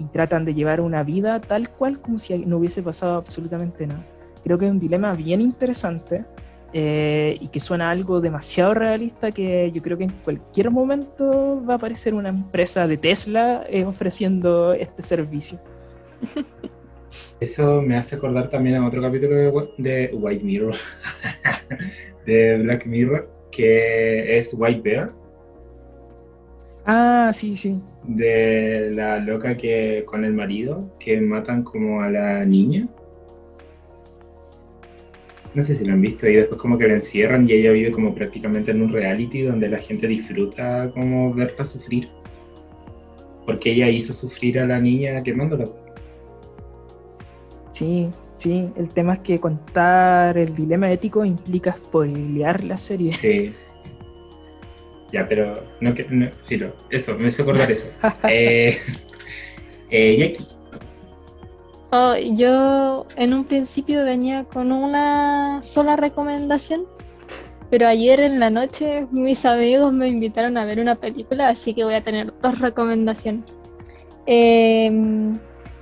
Y 0.00 0.04
tratan 0.04 0.46
de 0.46 0.54
llevar 0.54 0.80
una 0.80 1.02
vida 1.02 1.40
tal 1.40 1.68
cual 1.68 2.00
como 2.00 2.18
si 2.18 2.38
no 2.38 2.56
hubiese 2.56 2.82
pasado 2.82 3.16
absolutamente 3.16 3.86
nada. 3.86 4.04
Creo 4.42 4.56
que 4.56 4.64
es 4.64 4.70
un 4.70 4.80
dilema 4.80 5.12
bien 5.12 5.42
interesante 5.42 6.24
eh, 6.72 7.36
y 7.38 7.48
que 7.48 7.60
suena 7.60 7.90
algo 7.90 8.20
demasiado 8.20 8.72
realista 8.72 9.30
que 9.30 9.70
yo 9.72 9.82
creo 9.82 9.98
que 9.98 10.04
en 10.04 10.12
cualquier 10.24 10.70
momento 10.70 11.62
va 11.68 11.74
a 11.74 11.76
aparecer 11.76 12.14
una 12.14 12.30
empresa 12.30 12.86
de 12.86 12.96
Tesla 12.96 13.64
eh, 13.68 13.84
ofreciendo 13.84 14.72
este 14.72 15.02
servicio. 15.02 15.60
Eso 17.40 17.82
me 17.82 17.96
hace 17.96 18.16
acordar 18.16 18.48
también 18.48 18.76
a 18.76 18.86
otro 18.86 19.02
capítulo 19.02 19.34
de, 19.78 20.10
White 20.12 20.44
Mirror, 20.44 20.74
de 22.26 22.58
Black 22.58 22.86
Mirror, 22.86 23.28
que 23.50 24.38
es 24.38 24.54
White 24.56 24.80
Bear. 24.80 25.12
Ah, 26.86 27.30
sí, 27.34 27.56
sí. 27.56 27.80
De 28.16 28.90
la 28.92 29.18
loca 29.20 29.56
que 29.56 30.04
con 30.04 30.24
el 30.24 30.32
marido, 30.32 30.90
que 30.98 31.20
matan 31.20 31.62
como 31.62 32.02
a 32.02 32.10
la 32.10 32.44
niña. 32.44 32.88
No 35.54 35.62
sé 35.62 35.74
si 35.74 35.84
lo 35.84 35.92
han 35.92 36.00
visto 36.00 36.28
y 36.28 36.34
después 36.34 36.60
como 36.60 36.76
que 36.76 36.88
la 36.88 36.94
encierran 36.94 37.48
y 37.48 37.52
ella 37.52 37.70
vive 37.70 37.92
como 37.92 38.14
prácticamente 38.14 38.72
en 38.72 38.82
un 38.82 38.92
reality 38.92 39.42
donde 39.42 39.68
la 39.68 39.78
gente 39.78 40.08
disfruta 40.08 40.90
como 40.92 41.32
verla 41.32 41.64
sufrir. 41.64 42.08
Porque 43.46 43.70
ella 43.72 43.88
hizo 43.88 44.12
sufrir 44.12 44.58
a 44.58 44.66
la 44.66 44.80
niña 44.80 45.22
quemándola. 45.22 45.68
Sí, 47.72 48.08
sí. 48.36 48.68
El 48.76 48.88
tema 48.88 49.14
es 49.14 49.20
que 49.20 49.38
contar 49.38 50.36
el 50.36 50.54
dilema 50.54 50.90
ético 50.90 51.24
implica 51.24 51.72
spoilear 51.72 52.64
la 52.64 52.76
serie. 52.76 53.12
Sí. 53.12 53.54
Ya, 55.12 55.26
pero 55.28 55.64
no 55.80 55.94
que 55.94 56.06
no, 56.08 56.30
filo, 56.44 56.72
eso, 56.90 57.16
me 57.18 57.28
hizo 57.28 57.42
acordar 57.42 57.70
eso. 57.70 57.88
eh, 58.28 58.78
eh, 59.90 60.16
Jackie. 60.18 60.46
Oh, 61.92 62.14
yo 62.16 63.06
en 63.16 63.34
un 63.34 63.44
principio 63.44 64.04
venía 64.04 64.44
con 64.44 64.70
una 64.70 65.60
sola 65.62 65.96
recomendación, 65.96 66.86
pero 67.68 67.88
ayer 67.88 68.20
en 68.20 68.38
la 68.38 68.48
noche 68.50 69.08
mis 69.10 69.44
amigos 69.44 69.92
me 69.92 70.08
invitaron 70.08 70.56
a 70.56 70.64
ver 70.64 70.78
una 70.78 70.94
película, 70.94 71.48
así 71.48 71.74
que 71.74 71.82
voy 71.82 71.94
a 71.94 72.04
tener 72.04 72.32
dos 72.40 72.60
recomendaciones. 72.60 73.44
Em, 74.26 75.38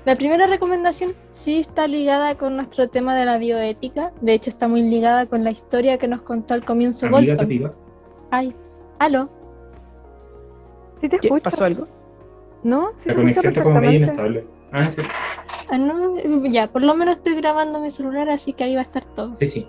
la 0.06 0.16
primera 0.16 0.46
recomendación 0.46 1.12
sí 1.30 1.58
está 1.58 1.86
ligada 1.86 2.36
con 2.36 2.56
nuestro 2.56 2.88
tema 2.88 3.14
de 3.14 3.26
la 3.26 3.36
bioética, 3.36 4.10
de 4.22 4.32
hecho 4.32 4.48
está 4.48 4.66
muy 4.66 4.82
ligada 4.82 5.26
con 5.26 5.44
la 5.44 5.50
historia 5.50 5.98
que 5.98 6.08
nos 6.08 6.22
contó 6.22 6.54
al 6.54 6.64
comienzo 6.64 7.06
Amiga, 7.06 7.34
Bolton. 7.34 7.72
Ay, 8.30 8.54
aló. 8.98 9.28
¿Sí 11.00 11.08
te. 11.08 11.18
¿Pasó 11.40 11.64
algo? 11.64 11.86
No, 12.62 12.90
sí 12.96 13.08
La 13.08 13.14
te 13.14 13.20
conexión 13.20 13.52
está 13.52 13.62
como 13.62 13.80
medio 13.80 13.98
inestable. 13.98 14.46
Ah, 14.72 14.90
sí. 14.90 15.02
Ah, 15.70 15.78
no, 15.78 16.16
ya, 16.46 16.66
por 16.66 16.82
lo 16.82 16.94
menos 16.94 17.16
estoy 17.18 17.34
grabando 17.36 17.80
mi 17.80 17.90
celular, 17.90 18.28
así 18.28 18.52
que 18.52 18.64
ahí 18.64 18.74
va 18.74 18.80
a 18.80 18.84
estar 18.84 19.04
todo. 19.04 19.36
Sí, 19.38 19.46
sí. 19.46 19.66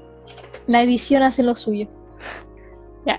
la 0.67 0.81
edición 0.83 1.23
hace 1.23 1.43
lo 1.43 1.55
suyo. 1.55 1.87
Ya, 3.05 3.17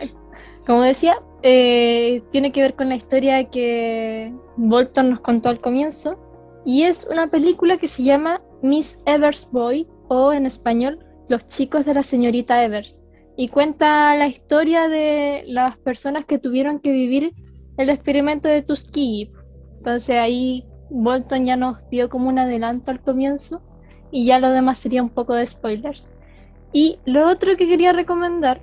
como 0.67 0.83
decía, 0.83 1.19
eh, 1.43 2.23
tiene 2.33 2.53
que 2.53 2.61
ver 2.61 2.75
con 2.75 2.89
la 2.89 2.97
historia 2.97 3.49
que 3.49 4.33
Bolton 4.57 5.11
nos 5.11 5.21
contó 5.21 5.49
al 5.49 5.61
comienzo. 5.61 6.19
Y 6.65 6.83
es 6.83 7.07
una 7.11 7.29
película 7.29 7.79
que 7.79 7.89
se 7.89 8.03
llama 8.03 8.43
Miss 8.63 9.01
Evers 9.07 9.49
Boy, 9.51 9.89
o 10.09 10.33
en 10.33 10.45
español, 10.45 10.99
Los 11.29 11.47
chicos 11.47 11.87
de 11.87 11.95
la 11.95 12.03
señorita 12.03 12.63
Evers. 12.63 13.00
Y 13.41 13.49
cuenta 13.49 14.15
la 14.17 14.27
historia 14.27 14.91
de 14.91 15.45
las 15.47 15.79
personas 15.79 16.27
que 16.27 16.39
tuvieron 16.39 16.79
que 16.79 16.93
vivir 16.93 17.33
el 17.79 17.89
experimento 17.89 18.51
de 18.51 18.61
Tuskegee. 18.61 19.33
Entonces 19.79 20.17
ahí 20.17 20.67
Bolton 20.91 21.47
ya 21.47 21.57
nos 21.57 21.89
dio 21.89 22.11
como 22.11 22.29
un 22.29 22.39
adelanto 22.39 22.91
al 22.91 23.01
comienzo. 23.01 23.63
Y 24.11 24.27
ya 24.27 24.39
lo 24.41 24.51
demás 24.51 24.79
sería 24.79 25.03
un 25.03 25.09
poco 25.09 25.33
de 25.33 25.47
spoilers. 25.47 26.13
Y 26.75 26.99
lo 27.07 27.27
otro 27.31 27.57
que 27.57 27.67
quería 27.67 27.95
recomendar 27.95 28.61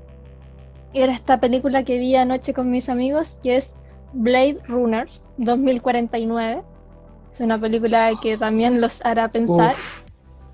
era 0.94 1.12
esta 1.12 1.40
película 1.40 1.84
que 1.84 1.98
vi 1.98 2.16
anoche 2.16 2.54
con 2.54 2.70
mis 2.70 2.88
amigos, 2.88 3.40
que 3.42 3.56
es 3.56 3.74
Blade 4.14 4.60
Runner 4.68 5.08
2049. 5.38 6.62
Es 7.34 7.40
una 7.40 7.60
película 7.60 8.12
que 8.22 8.38
también 8.38 8.80
los 8.80 9.04
hará 9.04 9.28
pensar. 9.28 9.76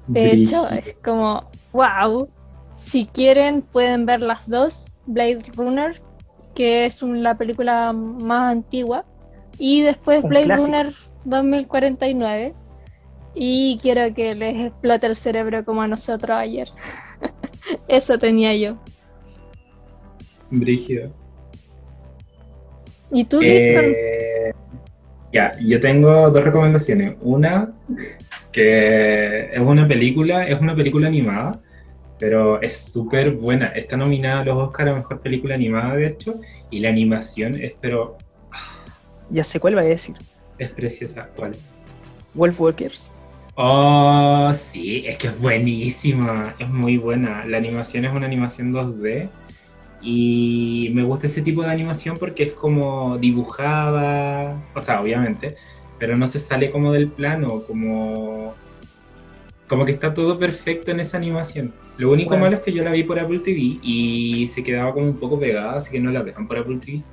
De 0.08 0.32
hecho, 0.32 0.70
es 0.70 0.96
como, 1.04 1.44
wow. 1.74 2.30
Si 2.84 3.06
quieren, 3.06 3.62
pueden 3.62 4.06
ver 4.06 4.22
las 4.22 4.48
dos. 4.50 4.86
Blade 5.06 5.40
Runner, 5.56 6.02
que 6.56 6.86
es 6.86 7.02
un- 7.04 7.24
la 7.24 7.36
película 7.36 7.92
más 7.94 8.52
antigua. 8.52 9.06
Y 9.58 9.82
después 9.82 10.24
Un 10.24 10.30
Blade 10.30 10.46
clásico. 10.46 10.68
Runner 10.72 10.94
2049. 11.26 12.54
Y 13.36 13.80
quiero 13.82 14.14
que 14.14 14.36
les 14.36 14.68
explote 14.68 15.08
el 15.08 15.16
cerebro 15.16 15.66
como 15.66 15.82
a 15.82 15.88
nosotros 15.88 16.32
ayer. 16.38 16.70
Eso 17.88 18.18
tenía 18.20 18.56
yo. 18.56 18.78
Brígido. 20.52 21.12
¿Y 23.12 23.26
tú, 23.26 23.40
Víctor? 23.40 23.84
Eh, 23.86 24.52
ya, 25.32 25.54
yo 25.60 25.80
tengo 25.80 26.30
dos 26.30 26.44
recomendaciones. 26.44 27.16
Una, 27.22 27.74
que 28.52 29.50
es 29.52 29.60
una 29.60 29.88
película, 29.88 30.48
es 30.48 30.60
una 30.60 30.76
película 30.76 31.08
animada, 31.08 31.60
pero 32.24 32.62
es 32.62 32.94
súper 32.94 33.32
buena. 33.32 33.66
Está 33.66 33.98
nominada 33.98 34.40
a 34.40 34.46
los 34.46 34.58
Oscar 34.58 34.88
a 34.88 34.96
Mejor 34.96 35.20
Película 35.20 35.56
Animada, 35.56 35.98
de 35.98 36.08
hecho, 36.08 36.40
y 36.72 36.80
la 36.80 36.88
animación 36.88 37.56
es, 37.56 37.74
pero 37.82 38.18
Ya 39.30 39.44
sé 39.44 39.60
cuál 39.60 39.76
va 39.76 39.82
a 39.82 39.84
decir. 39.84 40.16
es 40.58 40.70
preciosa. 40.70 41.30
¿Cuál? 41.36 41.54
Wolf 42.34 42.62
Walkers. 42.62 43.12
Oh, 43.56 44.50
sí, 44.56 45.04
es 45.06 45.18
que 45.18 45.28
es 45.28 45.38
buenísima, 45.38 46.56
es 46.60 46.70
muy 46.70 46.96
buena. 46.98 47.44
La 47.46 47.58
animación 47.58 48.06
es 48.06 48.14
una 48.14 48.26
animación 48.26 48.72
2D 48.72 49.30
y 50.02 50.92
me 50.94 51.04
gusta 51.04 51.28
ese 51.28 51.42
tipo 51.42 51.62
de 51.62 51.72
animación 51.72 52.18
porque 52.18 52.44
es 52.44 52.54
como 52.54 53.18
dibujada, 53.18 54.64
o 54.74 54.80
sea, 54.80 55.02
obviamente, 55.02 55.58
pero 56.00 56.16
no 56.16 56.26
se 56.28 56.40
sale 56.40 56.72
como 56.72 56.94
del 56.94 57.12
plano, 57.12 57.64
como, 57.64 58.56
como 59.68 59.84
que 59.84 59.92
está 59.92 60.14
todo 60.14 60.40
perfecto 60.40 60.92
en 60.92 61.02
esa 61.02 61.18
animación. 61.18 61.83
Lo 61.98 62.12
único 62.12 62.30
Bueno. 62.32 62.46
malo 62.46 62.56
es 62.58 62.64
que 62.64 62.74
yo 62.74 62.84
la 62.84 62.92
vi 62.92 63.04
por 63.04 63.20
Apple 63.20 63.40
TV 63.40 63.78
y 63.84 64.48
se 64.48 64.64
quedaba 64.64 64.94
como 64.94 65.06
un 65.08 65.18
poco 65.18 65.40
pegada, 65.40 65.74
así 65.76 65.92
que 65.92 66.00
no 66.00 66.12
la 66.12 66.24
vean 66.24 66.48
por 66.48 66.58
Apple 66.58 66.78
TV. 66.78 67.04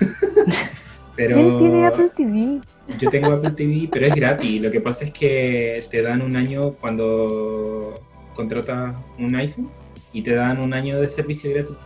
pero... 1.16 1.34
¿Quién 1.34 1.58
tiene 1.58 1.86
Apple 1.86 2.10
TV? 2.16 2.60
Yo 2.98 3.10
tengo 3.10 3.32
Apple 3.32 3.50
TV, 3.52 3.88
pero 3.92 4.06
es 4.06 4.14
gratis. 4.14 4.60
Lo 4.62 4.70
que 4.70 4.80
pasa 4.80 5.04
es 5.04 5.12
que 5.12 5.84
te 5.90 6.02
dan 6.02 6.22
un 6.22 6.36
año 6.36 6.72
cuando 6.72 8.00
contratas 8.34 8.96
un 9.18 9.34
iPhone 9.36 9.70
y 10.12 10.22
te 10.22 10.34
dan 10.34 10.58
un 10.58 10.72
año 10.72 11.00
de 11.00 11.08
servicio 11.08 11.50
gratis. 11.52 11.76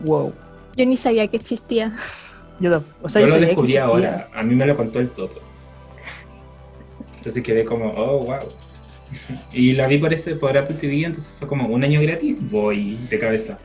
Wow. 0.00 0.32
Yo 0.76 0.86
ni 0.86 0.96
sabía 0.96 1.28
que 1.28 1.36
existía. 1.36 1.94
Yo, 2.60 2.70
no- 2.70 2.82
o 3.02 3.08
sea, 3.08 3.20
Yo 3.22 3.28
lo 3.28 3.38
descubrí 3.40 3.76
ahora. 3.76 4.28
A 4.34 4.42
mí 4.42 4.54
me 4.54 4.66
lo 4.66 4.76
contó 4.76 4.98
el 5.00 5.08
Toto. 5.10 5.40
Entonces 7.18 7.42
quedé 7.42 7.64
como, 7.64 7.90
oh, 7.90 8.24
wow. 8.24 8.38
Y 9.52 9.72
la 9.72 9.86
vi 9.86 9.98
por, 9.98 10.12
ese, 10.12 10.36
por 10.36 10.56
Apple 10.56 10.76
TV, 10.76 11.04
entonces 11.04 11.32
fue 11.38 11.48
como 11.48 11.68
un 11.68 11.84
año 11.84 12.00
gratis, 12.00 12.48
voy 12.50 12.98
de 13.08 13.18
cabeza. 13.18 13.58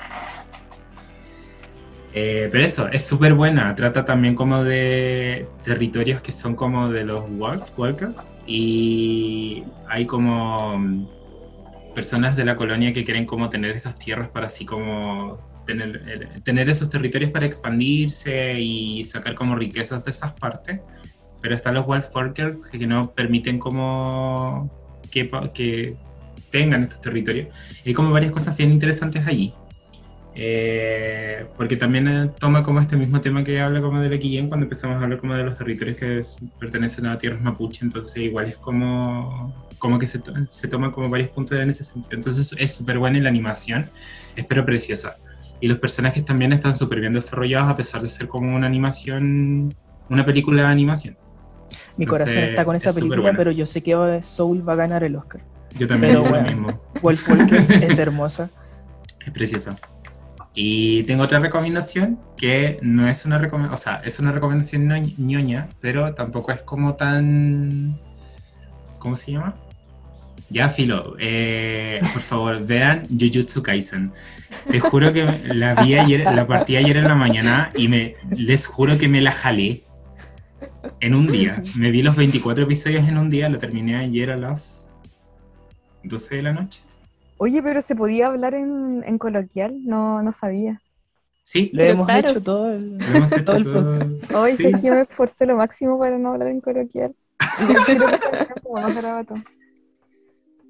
Eh, 2.14 2.50
pero 2.52 2.64
eso, 2.64 2.88
es 2.90 3.06
súper 3.06 3.34
buena. 3.34 3.74
Trata 3.76 4.04
también 4.06 4.36
como 4.36 4.64
de 4.64 5.48
territorios 5.64 6.22
que 6.22 6.32
son 6.32 6.56
como 6.56 6.90
de 6.90 7.06
los 7.06 7.30
Wolf 7.38 7.78
Walkers. 7.78 8.36
Y 8.48 9.64
hay 9.88 10.06
como 10.06 10.78
mm, 10.78 11.08
personas 11.94 12.36
de 12.36 12.46
la 12.46 12.56
colonia 12.56 12.92
que 12.94 13.04
quieren 13.04 13.26
como 13.26 13.50
tener 13.50 13.72
esas 13.72 13.98
tierras 14.00 14.30
para 14.30 14.48
así 14.48 14.66
como 14.66 15.38
tener, 15.66 16.02
eh, 16.08 16.42
tener 16.44 16.70
esos 16.70 16.90
territorios 16.90 17.32
para 17.32 17.46
expandirse 17.46 18.60
y 18.60 19.06
sacar 19.06 19.36
como 19.36 19.56
riquezas 19.56 20.04
de 20.04 20.12
esas 20.12 20.34
partes. 20.34 20.80
Pero 21.42 21.56
están 21.56 21.76
los 21.76 21.86
Wolf 21.86 22.08
Walkers 22.14 22.70
que 22.72 22.88
no 22.88 23.12
permiten 23.14 23.60
como 23.60 24.70
que, 25.10 25.30
que 25.54 25.96
tengan 26.52 26.84
estos 26.84 27.02
territorios. 27.02 27.48
Hay 27.86 27.94
como 27.94 28.12
varias 28.12 28.32
cosas 28.32 28.56
bien 28.58 28.72
interesantes 28.72 29.26
allí. 29.28 29.54
Eh, 30.36 31.46
porque 31.58 31.76
también 31.76 32.08
eh, 32.08 32.30
toma 32.40 32.64
como 32.64 32.80
este 32.80 32.96
mismo 32.96 33.20
tema 33.20 33.44
que 33.44 33.60
habla 33.60 33.82
como 33.82 34.00
de 34.00 34.10
la 34.10 34.18
Quillén 34.18 34.48
cuando 34.48 34.66
empezamos 34.66 34.98
a 34.98 35.04
hablar 35.04 35.20
como 35.20 35.36
de 35.36 35.44
los 35.44 35.58
territorios 35.58 35.98
que 35.98 36.20
s- 36.20 36.40
pertenecen 36.60 37.08
a 37.08 37.18
tierras 37.18 37.42
mapuche, 37.42 37.84
entonces 37.84 38.16
igual 38.24 38.46
es 38.46 38.58
como, 38.58 39.54
como 39.80 40.00
que 40.00 40.08
se, 40.08 40.20
to- 40.20 40.32
se 40.48 40.70
como 40.70 41.10
varios 41.10 41.30
puntos 41.32 41.60
en 41.60 41.70
ese 41.70 41.84
sentido. 41.84 42.16
Entonces 42.16 42.56
es 42.58 42.74
súper 42.74 43.00
buena 43.00 43.18
y 43.18 43.22
la 43.22 43.30
animación 43.30 43.90
es 44.36 44.46
pero 44.46 44.66
preciosa. 44.66 45.18
Y 45.60 45.68
los 45.68 45.80
personajes 45.80 46.24
también 46.24 46.54
están 46.54 46.74
súper 46.74 47.02
bien 47.02 47.12
desarrollados 47.12 47.70
a 47.72 47.76
pesar 47.76 48.02
de 48.02 48.08
ser 48.08 48.28
como 48.28 48.56
una 48.56 48.68
animación, 48.68 49.74
una 50.10 50.26
película 50.26 50.62
de 50.62 50.68
animación. 50.70 51.18
Mi 52.00 52.06
Entonces, 52.06 52.28
corazón 52.28 52.50
está 52.50 52.64
con 52.64 52.76
esa 52.78 52.90
es 52.92 52.96
película, 52.96 53.34
pero 53.36 53.52
yo 53.52 53.66
sé 53.66 53.84
que 53.84 54.22
Soul 54.24 54.68
va 54.68 54.72
a 54.72 54.76
ganar 54.78 55.04
el 55.04 55.18
Oscar. 55.18 55.42
Yo 55.78 55.86
también 55.86 56.14
Pero 56.14 56.24
digo 56.24 56.36
lo 56.38 56.42
mismo. 56.44 56.82
Wolf 57.02 57.28
Walkers 57.28 57.70
es 57.84 58.00
hermosa. 58.00 58.50
Es 59.26 59.34
preciosa. 59.34 59.76
Y 60.54 61.04
tengo 61.04 61.24
otra 61.24 61.40
recomendación 61.40 62.18
que 62.38 62.80
no 62.82 63.10
es 63.10 63.26
una 63.26 63.38
recomendación, 63.38 63.74
o 63.74 63.78
sea, 63.78 64.02
es 64.06 64.18
una 64.18 64.32
recomendación 64.32 64.88
no- 64.88 64.98
ñoña, 65.18 65.68
pero 65.82 66.14
tampoco 66.14 66.54
es 66.54 66.62
como 66.62 66.96
tan... 66.96 68.00
¿Cómo 69.00 69.18
se 69.18 69.34
llama? 69.34 69.56
Ya, 70.50 70.70
Filo, 70.70 71.18
eh, 71.20 72.00
por 72.14 72.22
favor, 72.22 72.66
vean 72.66 73.04
Jujutsu 73.10 73.62
Kaisen. 73.62 74.14
Te 74.72 74.80
juro 74.80 75.12
que 75.12 75.26
la 75.54 75.84
vi 75.84 75.96
ayer, 75.96 76.24
la 76.34 76.48
partí 76.48 76.78
ayer 76.78 76.96
en 76.96 77.10
la 77.10 77.16
mañana 77.16 77.72
y 77.76 77.90
me, 77.90 78.16
les 78.30 78.68
juro 78.68 78.98
que 78.98 79.10
me 79.10 79.20
la 79.20 79.34
jalé 79.34 79.82
en 81.00 81.14
un 81.14 81.28
día. 81.28 81.62
Me 81.78 81.92
vi 81.92 82.02
los 82.02 82.16
24 82.16 82.64
episodios 82.64 83.08
en 83.08 83.18
un 83.18 83.30
día, 83.30 83.50
la 83.50 83.58
terminé 83.60 83.96
ayer 83.98 84.32
a 84.32 84.38
las 84.38 84.88
12 86.04 86.36
de 86.38 86.42
la 86.44 86.54
noche. 86.54 86.82
Oye, 87.38 87.62
pero 87.64 87.82
se 87.82 87.96
podía 87.96 88.28
hablar 88.28 88.54
en, 88.54 89.04
en 89.06 89.18
coloquial, 89.18 89.78
no, 89.86 90.22
no 90.22 90.32
sabía. 90.32 90.82
Sí, 91.42 91.72
Lo 91.74 91.84
hemos 91.84 92.06
claro. 92.06 92.30
hecho 92.30 92.42
todo 92.44 92.72
el... 92.72 92.98
Lo 92.98 93.06
hemos 93.16 93.32
hecho 93.32 93.44
Todo 93.46 93.56
el 93.58 93.64
todo. 93.64 94.40
Hoy 94.40 94.52
Sí. 94.52 94.72
sé 94.72 94.82
que 94.82 94.92
me 94.92 95.02
esforcé 95.02 95.46
lo 95.46 95.56
máximo 95.56 95.98
para 95.98 96.18
no 96.18 96.34
hablar 96.34 96.50
en 96.50 96.62
coloquial. 96.62 97.16
Como 98.64 98.76
más 98.82 98.94
garabato. 98.94 99.34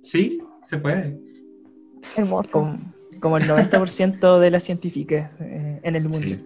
Sí, 0.01 0.39
se 0.61 0.77
puede. 0.77 1.19
Hermoso. 2.15 2.77
como 3.19 3.37
el 3.37 3.43
90% 3.49 4.39
de 4.39 4.49
las 4.51 4.63
científicas 4.63 5.31
eh, 5.41 5.79
en 5.83 5.95
el 5.95 6.03
mundo. 6.03 6.17
Sí. 6.19 6.45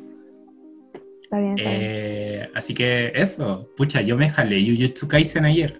Está 1.33 1.41
bien, 1.41 1.57
está 1.57 1.69
bien. 1.69 1.81
Eh, 1.81 2.49
así 2.53 2.73
que 2.75 3.11
eso, 3.15 3.67
pucha, 3.75 4.01
yo 4.01 4.15
me 4.17 4.29
jalé 4.29 4.63
Jujutsu 4.63 5.07
Kaisen 5.07 5.45
ayer. 5.45 5.77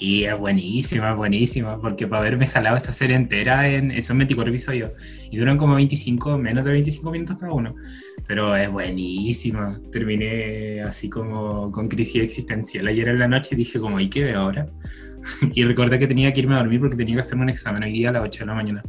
Y 0.00 0.24
es 0.24 0.36
buenísima, 0.36 1.14
buenísima, 1.14 1.80
porque 1.80 2.06
para 2.06 2.22
haberme 2.22 2.46
jalado 2.46 2.76
esta 2.76 2.90
serie 2.90 3.14
entera 3.14 3.68
en 3.68 4.02
son 4.02 4.18
24 4.18 4.50
episodios 4.50 4.92
y 5.30 5.36
duran 5.36 5.56
como 5.56 5.76
25, 5.76 6.36
menos 6.38 6.64
de 6.64 6.72
25 6.72 7.10
minutos 7.10 7.36
cada 7.38 7.52
uno. 7.52 7.74
Pero 8.26 8.56
es 8.56 8.70
buenísima. 8.70 9.78
Terminé 9.92 10.80
así 10.82 11.10
como 11.10 11.70
con 11.70 11.88
crisis 11.88 12.22
existencial 12.22 12.88
ayer 12.88 13.08
en 13.08 13.18
la 13.18 13.28
noche 13.28 13.54
y 13.54 13.58
dije 13.58 13.78
como, 13.78 14.00
¿y 14.00 14.08
qué 14.08 14.24
veo 14.24 14.40
ahora? 14.40 14.66
y 15.54 15.64
recordé 15.64 15.98
que 15.98 16.08
tenía 16.08 16.32
que 16.32 16.40
irme 16.40 16.54
a 16.54 16.58
dormir 16.58 16.80
porque 16.80 16.96
tenía 16.96 17.16
que 17.16 17.20
hacerme 17.20 17.42
un 17.42 17.50
examen 17.50 17.82
hoy 17.82 17.92
día 17.92 18.08
a 18.08 18.12
las 18.12 18.22
8 18.22 18.40
de 18.40 18.46
la 18.46 18.54
mañana. 18.54 18.82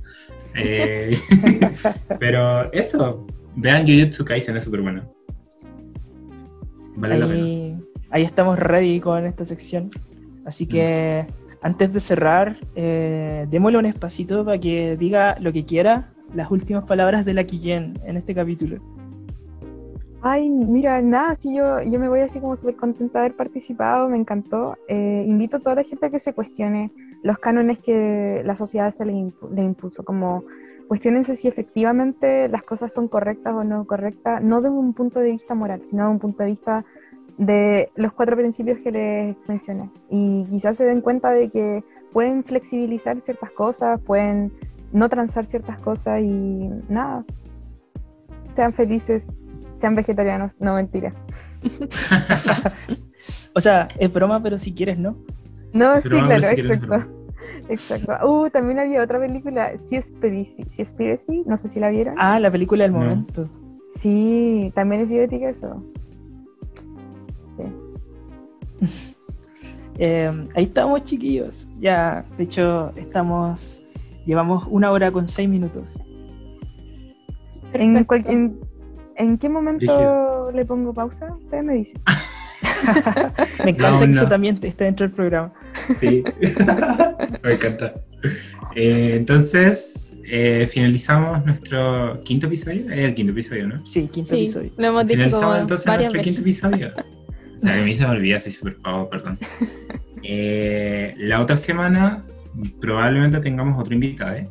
Eh, 0.55 1.17
pero 2.19 2.71
eso, 2.71 3.27
vean 3.57 3.85
Jujutsu 3.85 4.23
Kaisen, 4.23 4.55
es 4.55 4.63
súper 4.63 4.81
bueno. 4.81 5.14
Vale 6.95 7.17
la 7.19 7.27
pena. 7.27 7.43
Ahí, 7.43 7.77
ahí 8.11 8.23
estamos 8.23 8.57
ready 8.57 8.99
con 8.99 9.25
esta 9.25 9.45
sección. 9.45 9.89
Así 10.45 10.67
que 10.67 11.25
antes 11.61 11.91
de 11.91 11.99
cerrar, 11.99 12.57
eh, 12.75 13.47
démosle 13.49 13.79
un 13.79 13.85
espacito 13.87 14.45
para 14.45 14.59
que 14.59 14.95
diga 14.97 15.37
lo 15.39 15.51
que 15.51 15.65
quiera, 15.65 16.11
las 16.33 16.51
últimas 16.51 16.83
palabras 16.83 17.25
de 17.25 17.33
la 17.33 17.43
Quillén 17.43 17.93
en 18.05 18.17
este 18.17 18.35
capítulo. 18.35 18.77
Ay, 20.21 20.49
mira, 20.49 21.01
nada, 21.03 21.35
sí, 21.35 21.55
yo, 21.55 21.81
yo 21.83 21.99
me 21.99 22.09
voy 22.09 22.21
así 22.21 22.39
como 22.39 22.55
súper 22.55 22.75
contenta 22.75 23.19
de 23.19 23.25
haber 23.25 23.37
participado, 23.37 24.09
me 24.09 24.17
encantó. 24.17 24.75
Eh, 24.87 25.23
invito 25.27 25.57
a 25.57 25.59
toda 25.59 25.75
la 25.75 25.83
gente 25.83 26.07
a 26.07 26.09
que 26.09 26.19
se 26.19 26.33
cuestione 26.33 26.91
los 27.21 27.37
cánones 27.37 27.77
que 27.79 28.41
la 28.43 28.55
sociedad 28.55 28.89
se 28.91 29.05
le, 29.05 29.13
impu- 29.13 29.51
le 29.53 29.63
impuso, 29.63 30.03
como 30.03 30.43
cuestionense 30.87 31.35
si 31.35 31.47
efectivamente 31.47 32.47
las 32.49 32.63
cosas 32.63 32.93
son 32.93 33.07
correctas 33.07 33.53
o 33.53 33.63
no 33.63 33.85
correctas, 33.85 34.41
no 34.41 34.61
desde 34.61 34.75
un 34.75 34.93
punto 34.93 35.19
de 35.19 35.31
vista 35.31 35.55
moral, 35.55 35.81
sino 35.83 36.03
desde 36.03 36.11
un 36.13 36.19
punto 36.19 36.43
de 36.43 36.49
vista 36.49 36.85
de 37.37 37.91
los 37.95 38.13
cuatro 38.13 38.35
principios 38.37 38.79
que 38.79 38.91
les 38.91 39.35
mencioné. 39.47 39.89
Y 40.09 40.45
quizás 40.49 40.77
se 40.77 40.85
den 40.85 41.01
cuenta 41.01 41.31
de 41.31 41.49
que 41.49 41.83
pueden 42.13 42.43
flexibilizar 42.43 43.19
ciertas 43.19 43.51
cosas, 43.51 43.99
pueden 44.01 44.53
no 44.91 45.09
transar 45.09 45.45
ciertas 45.45 45.81
cosas 45.81 46.21
y 46.21 46.69
nada, 46.87 47.25
sean 48.53 48.73
felices, 48.73 49.33
sean 49.75 49.95
vegetarianos, 49.95 50.55
no 50.59 50.75
mentira. 50.75 51.11
O 53.55 53.61
sea, 53.61 53.87
es 53.97 54.11
broma, 54.11 54.43
pero 54.43 54.59
si 54.59 54.73
quieres, 54.73 54.99
¿no? 54.99 55.17
No, 55.73 55.99
sí, 56.01 56.09
claro, 56.09 56.41
si 56.41 56.61
exacto. 56.61 57.24
Exacto. 57.69 58.13
Uh, 58.27 58.49
también 58.49 58.79
había 58.79 59.01
otra 59.03 59.19
película, 59.19 59.77
Seaspiracy, 59.77 60.63
Seaspiracy, 60.69 61.43
no 61.45 61.57
sé 61.57 61.67
si 61.69 61.79
la 61.79 61.89
vieron. 61.89 62.15
Ah, 62.17 62.39
la 62.39 62.51
película 62.51 62.83
del 62.83 62.93
No. 62.93 62.99
momento. 62.99 63.49
Sí, 63.97 64.71
también 64.75 65.01
es 65.01 65.09
bioética 65.09 65.49
eso. 65.49 65.83
Eh, 69.97 70.29
ahí 70.55 70.65
estamos, 70.65 71.05
chiquillos. 71.05 71.69
Ya, 71.79 72.25
de 72.37 72.43
hecho, 72.43 72.91
estamos. 72.97 73.79
Llevamos 74.25 74.65
una 74.69 74.91
hora 74.91 75.09
con 75.09 75.25
seis 75.29 75.47
minutos. 75.47 75.97
¿En, 77.71 77.93
Perfecto. 77.93 78.07
cual- 78.07 78.25
en, 78.27 78.59
en 79.15 79.37
qué 79.37 79.47
momento 79.47 79.79
Rígido. 79.85 80.51
le 80.51 80.65
pongo 80.65 80.93
pausa? 80.93 81.33
Ustedes 81.41 81.63
me 81.63 81.75
dicen. 81.75 82.01
Me 83.65 83.71
encanta 83.71 83.91
No, 83.91 83.99
que 83.99 84.07
no. 84.07 84.13
eso 84.21 84.27
también 84.27 84.59
está 84.61 84.85
dentro 84.85 85.05
del 85.07 85.15
programa. 85.15 85.53
Sí. 85.99 86.23
Me 87.43 87.53
encanta. 87.53 87.93
Eh, 88.75 89.13
entonces, 89.15 90.15
eh, 90.25 90.67
finalizamos 90.69 91.45
nuestro 91.45 92.19
quinto 92.23 92.47
episodio. 92.47 92.85
Es 92.91 92.99
el 92.99 93.13
quinto 93.13 93.31
episodio, 93.31 93.67
¿no? 93.67 93.85
Sí, 93.85 94.07
quinto 94.11 94.35
Sí, 94.35 94.43
episodio. 94.45 94.71
lo 94.77 94.85
hemos 94.87 95.05
Finalizamos 95.05 95.59
entonces 95.59 95.85
nuestro 95.87 96.11
veces. 96.11 96.23
quinto 96.23 96.41
episodio. 96.41 96.91
O 97.55 97.57
sea, 97.59 97.73
que 97.75 97.81
a 97.81 97.85
mí 97.85 97.93
se 97.95 98.03
me 98.05 98.11
olvida, 98.11 98.39
soy 98.39 98.51
súper 98.51 98.77
pavo, 98.77 99.09
perdón. 99.09 99.39
Eh, 100.23 101.13
la 101.17 101.41
otra 101.41 101.55
semana 101.57 102.25
probablemente 102.81 103.39
tengamos 103.39 103.79
otro 103.79 103.93
invitado, 103.93 104.35
¿eh? 104.35 104.47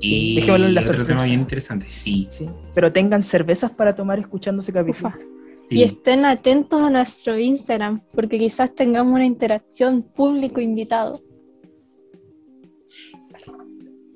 Sí, 0.00 0.32
Y 0.32 0.34
dejémoslo 0.36 0.66
en 0.66 0.74
la 0.74 0.80
otro 0.80 0.92
sorpresa. 0.94 1.12
tema 1.14 1.24
bien 1.26 1.40
interesante, 1.40 1.86
sí. 1.90 2.26
Sí. 2.30 2.46
Pero 2.74 2.90
tengan 2.92 3.22
cervezas 3.22 3.70
para 3.70 3.94
tomar 3.94 4.18
escuchando 4.18 4.62
ese 4.62 4.72
capítulo. 4.72 5.08
Ufa. 5.08 5.18
Sí. 5.70 5.78
Y 5.78 5.82
estén 5.84 6.24
atentos 6.26 6.82
a 6.82 6.90
nuestro 6.90 7.38
Instagram, 7.38 8.00
porque 8.14 8.38
quizás 8.38 8.74
tengamos 8.74 9.14
una 9.14 9.24
interacción 9.24 10.02
público-invitado. 10.02 11.20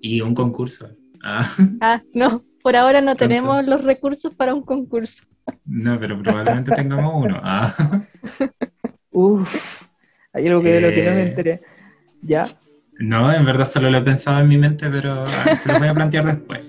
Y 0.02 0.20
un 0.20 0.34
concurso. 0.34 0.90
Ah, 1.22 1.48
Ah, 1.80 2.02
no, 2.12 2.44
por 2.62 2.76
ahora 2.76 3.00
no 3.00 3.14
Pronto. 3.14 3.18
tenemos 3.28 3.64
los 3.66 3.82
recursos 3.84 4.34
para 4.34 4.54
un 4.54 4.62
concurso. 4.62 5.24
no, 5.64 5.98
pero 5.98 6.20
probablemente 6.22 6.72
tengamos 6.76 7.14
uno. 7.24 7.40
Ah. 7.42 7.74
Uf, 9.10 9.48
hay 10.32 10.48
algo 10.48 10.62
que 10.62 10.72
de 10.72 10.80
lo 10.82 10.88
que 10.90 11.04
no 11.04 11.10
me 11.12 11.22
Eh. 11.22 11.28
enteré. 11.28 11.60
Ya, 12.22 12.44
No, 12.98 13.32
en 13.32 13.44
verdad 13.44 13.66
solo 13.66 13.90
lo 13.90 13.98
he 13.98 14.02
pensado 14.02 14.40
en 14.40 14.48
mi 14.48 14.56
mente, 14.58 14.88
pero 14.90 15.24
ah, 15.26 15.56
se 15.56 15.72
lo 15.72 15.78
voy 15.78 15.88
a 15.88 15.94
plantear 15.94 16.26
después. 16.26 16.60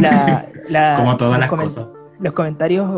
la, 0.00 0.48
la- 0.68 0.94
Como 0.96 1.16
todas 1.16 1.38
las 1.40 1.48
cosas. 1.48 1.86
Los 2.20 2.32
comentarios 2.32 2.88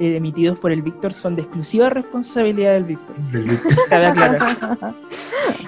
eh, 0.00 0.16
emitidos 0.16 0.58
por 0.58 0.72
el 0.72 0.82
Víctor 0.82 1.14
son 1.14 1.36
de 1.36 1.42
exclusiva 1.42 1.90
responsabilidad 1.90 2.72
del 2.74 2.84
Víctor. 2.84 3.16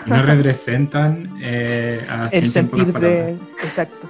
y 0.06 0.10
no 0.10 0.22
representan 0.22 1.38
eh, 1.40 2.04
a 2.08 2.26
el 2.32 2.50
sentir 2.50 2.92
de. 2.92 3.36
Exacto. 3.62 4.08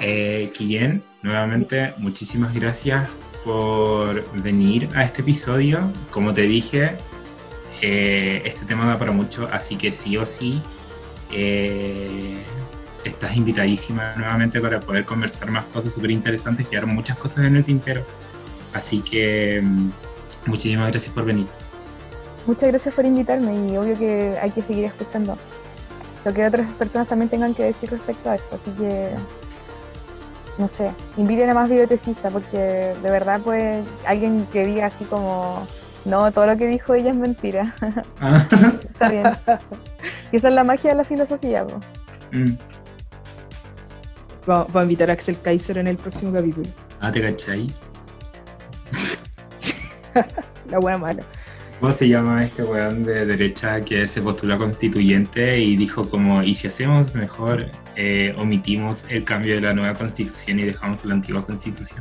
Eh, 0.00 0.50
Guillén, 0.56 1.02
nuevamente, 1.22 1.92
muchísimas 1.98 2.54
gracias 2.54 3.08
por 3.44 4.24
venir 4.42 4.88
a 4.94 5.04
este 5.04 5.22
episodio. 5.22 5.90
Como 6.10 6.34
te 6.34 6.42
dije, 6.42 6.96
eh, 7.80 8.42
este 8.44 8.66
tema 8.66 8.86
da 8.86 8.98
para 8.98 9.12
mucho, 9.12 9.48
así 9.52 9.76
que 9.76 9.92
sí 9.92 10.16
o 10.16 10.26
sí 10.26 10.60
eh, 11.30 12.44
estás 13.08 13.36
invitadísima 13.36 14.14
nuevamente 14.16 14.60
para 14.60 14.80
poder 14.80 15.04
conversar 15.04 15.50
más 15.50 15.64
cosas 15.64 15.94
súper 15.94 16.10
interesantes. 16.10 16.68
Quedaron 16.68 16.94
muchas 16.94 17.16
cosas 17.18 17.44
en 17.46 17.56
el 17.56 17.64
tintero. 17.64 18.04
Así 18.72 19.00
que 19.00 19.60
mm, 19.62 19.90
muchísimas 20.46 20.90
gracias 20.90 21.14
por 21.14 21.24
venir. 21.24 21.46
Muchas 22.46 22.68
gracias 22.68 22.94
por 22.94 23.04
invitarme 23.04 23.72
y 23.72 23.76
obvio 23.76 23.98
que 23.98 24.38
hay 24.40 24.50
que 24.50 24.62
seguir 24.62 24.84
escuchando 24.84 25.36
lo 26.24 26.34
que 26.34 26.44
otras 26.44 26.66
personas 26.72 27.08
también 27.08 27.28
tengan 27.28 27.54
que 27.54 27.64
decir 27.64 27.90
respecto 27.90 28.30
a 28.30 28.34
esto. 28.36 28.56
Así 28.56 28.70
que, 28.72 29.10
no 30.58 30.68
sé, 30.68 30.90
inviten 31.16 31.50
a 31.50 31.54
más 31.54 31.68
bibliotecista 31.68 32.30
porque 32.30 32.58
de 33.00 33.10
verdad 33.10 33.40
pues 33.42 33.84
alguien 34.04 34.46
que 34.52 34.66
diga 34.66 34.86
así 34.86 35.04
como, 35.04 35.66
no, 36.04 36.30
todo 36.32 36.46
lo 36.46 36.56
que 36.56 36.66
dijo 36.66 36.94
ella 36.94 37.10
es 37.10 37.16
mentira. 37.16 37.74
Ah, 38.20 38.46
Está 38.92 39.08
bien. 39.08 39.32
Y 40.32 40.36
esa 40.36 40.48
es 40.48 40.54
la 40.54 40.64
magia 40.64 40.90
de 40.90 40.96
la 40.96 41.04
filosofía. 41.04 41.64
mm. 42.32 42.52
Vamos, 44.46 44.66
vamos 44.68 44.80
a 44.80 44.82
invitar 44.82 45.10
a 45.10 45.14
Axel 45.14 45.40
Kaiser 45.40 45.78
en 45.78 45.88
el 45.88 45.96
próximo 45.96 46.32
capítulo. 46.32 46.68
Ah, 47.00 47.10
¿te 47.10 47.20
cachai? 47.20 47.66
La 50.70 50.78
buena 50.78 50.98
mala. 50.98 51.22
¿Cómo 51.80 51.92
se 51.92 52.08
llama 52.08 52.42
este 52.42 52.62
weón 52.62 53.04
de 53.04 53.26
derecha 53.26 53.84
que 53.84 54.08
se 54.08 54.22
postuló 54.22 54.54
a 54.54 54.58
constituyente 54.58 55.58
y 55.60 55.76
dijo 55.76 56.08
como, 56.08 56.42
y 56.42 56.54
si 56.54 56.68
hacemos 56.68 57.14
mejor, 57.14 57.70
eh, 57.96 58.34
omitimos 58.38 59.04
el 59.10 59.24
cambio 59.24 59.56
de 59.56 59.60
la 59.60 59.74
nueva 59.74 59.92
constitución 59.92 60.58
y 60.58 60.62
dejamos 60.62 61.04
la 61.04 61.14
antigua 61.14 61.44
constitución? 61.44 62.00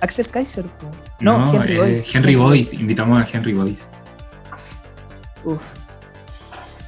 Axel 0.00 0.28
Kaiser, 0.28 0.64
po. 0.64 0.90
No, 1.20 1.54
Henry 1.54 1.74
eh, 1.74 1.78
Boyce. 1.78 2.16
Henry 2.18 2.36
Boyce, 2.36 2.76
invitamos 2.76 3.18
a 3.18 3.36
Henry 3.36 3.52
Boyce. 3.52 3.86
Uf. 5.44 5.60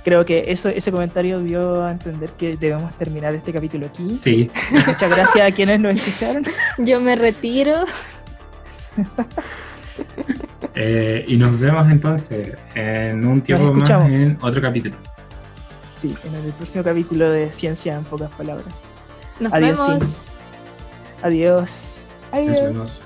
Creo 0.09 0.25
que 0.25 0.45
eso, 0.47 0.71
ese 0.71 0.91
comentario 0.91 1.39
dio 1.41 1.85
a 1.85 1.93
entender 1.93 2.31
que 2.31 2.57
debemos 2.57 2.97
terminar 2.97 3.35
este 3.35 3.53
capítulo 3.53 3.89
aquí. 3.89 4.15
Sí, 4.17 4.51
Muchas 4.71 5.15
gracias 5.15 5.53
a 5.53 5.55
quienes 5.55 5.79
nos 5.81 5.97
escucharon. 5.97 6.47
Yo 6.79 6.99
me 6.99 7.15
retiro. 7.15 7.85
eh, 10.75 11.27
y 11.29 11.37
nos 11.37 11.61
vemos 11.61 11.93
entonces 11.93 12.57
en 12.75 13.27
un 13.27 13.43
tiempo 13.43 13.75
más 13.75 13.91
en 14.07 14.39
otro 14.41 14.63
capítulo. 14.63 14.97
Sí, 16.01 16.17
en 16.25 16.35
el 16.37 16.53
próximo 16.53 16.83
capítulo 16.85 17.29
de 17.31 17.53
Ciencia 17.53 17.97
en 17.97 18.05
pocas 18.05 18.31
palabras. 18.31 18.73
Nos 19.41 19.53
Adiós, 19.53 19.79
vemos. 19.89 20.05
sí. 20.05 20.31
Adiós. 21.23 21.97
Nos 22.33 22.39
Adiós. 22.41 22.61
vemos. 22.63 23.03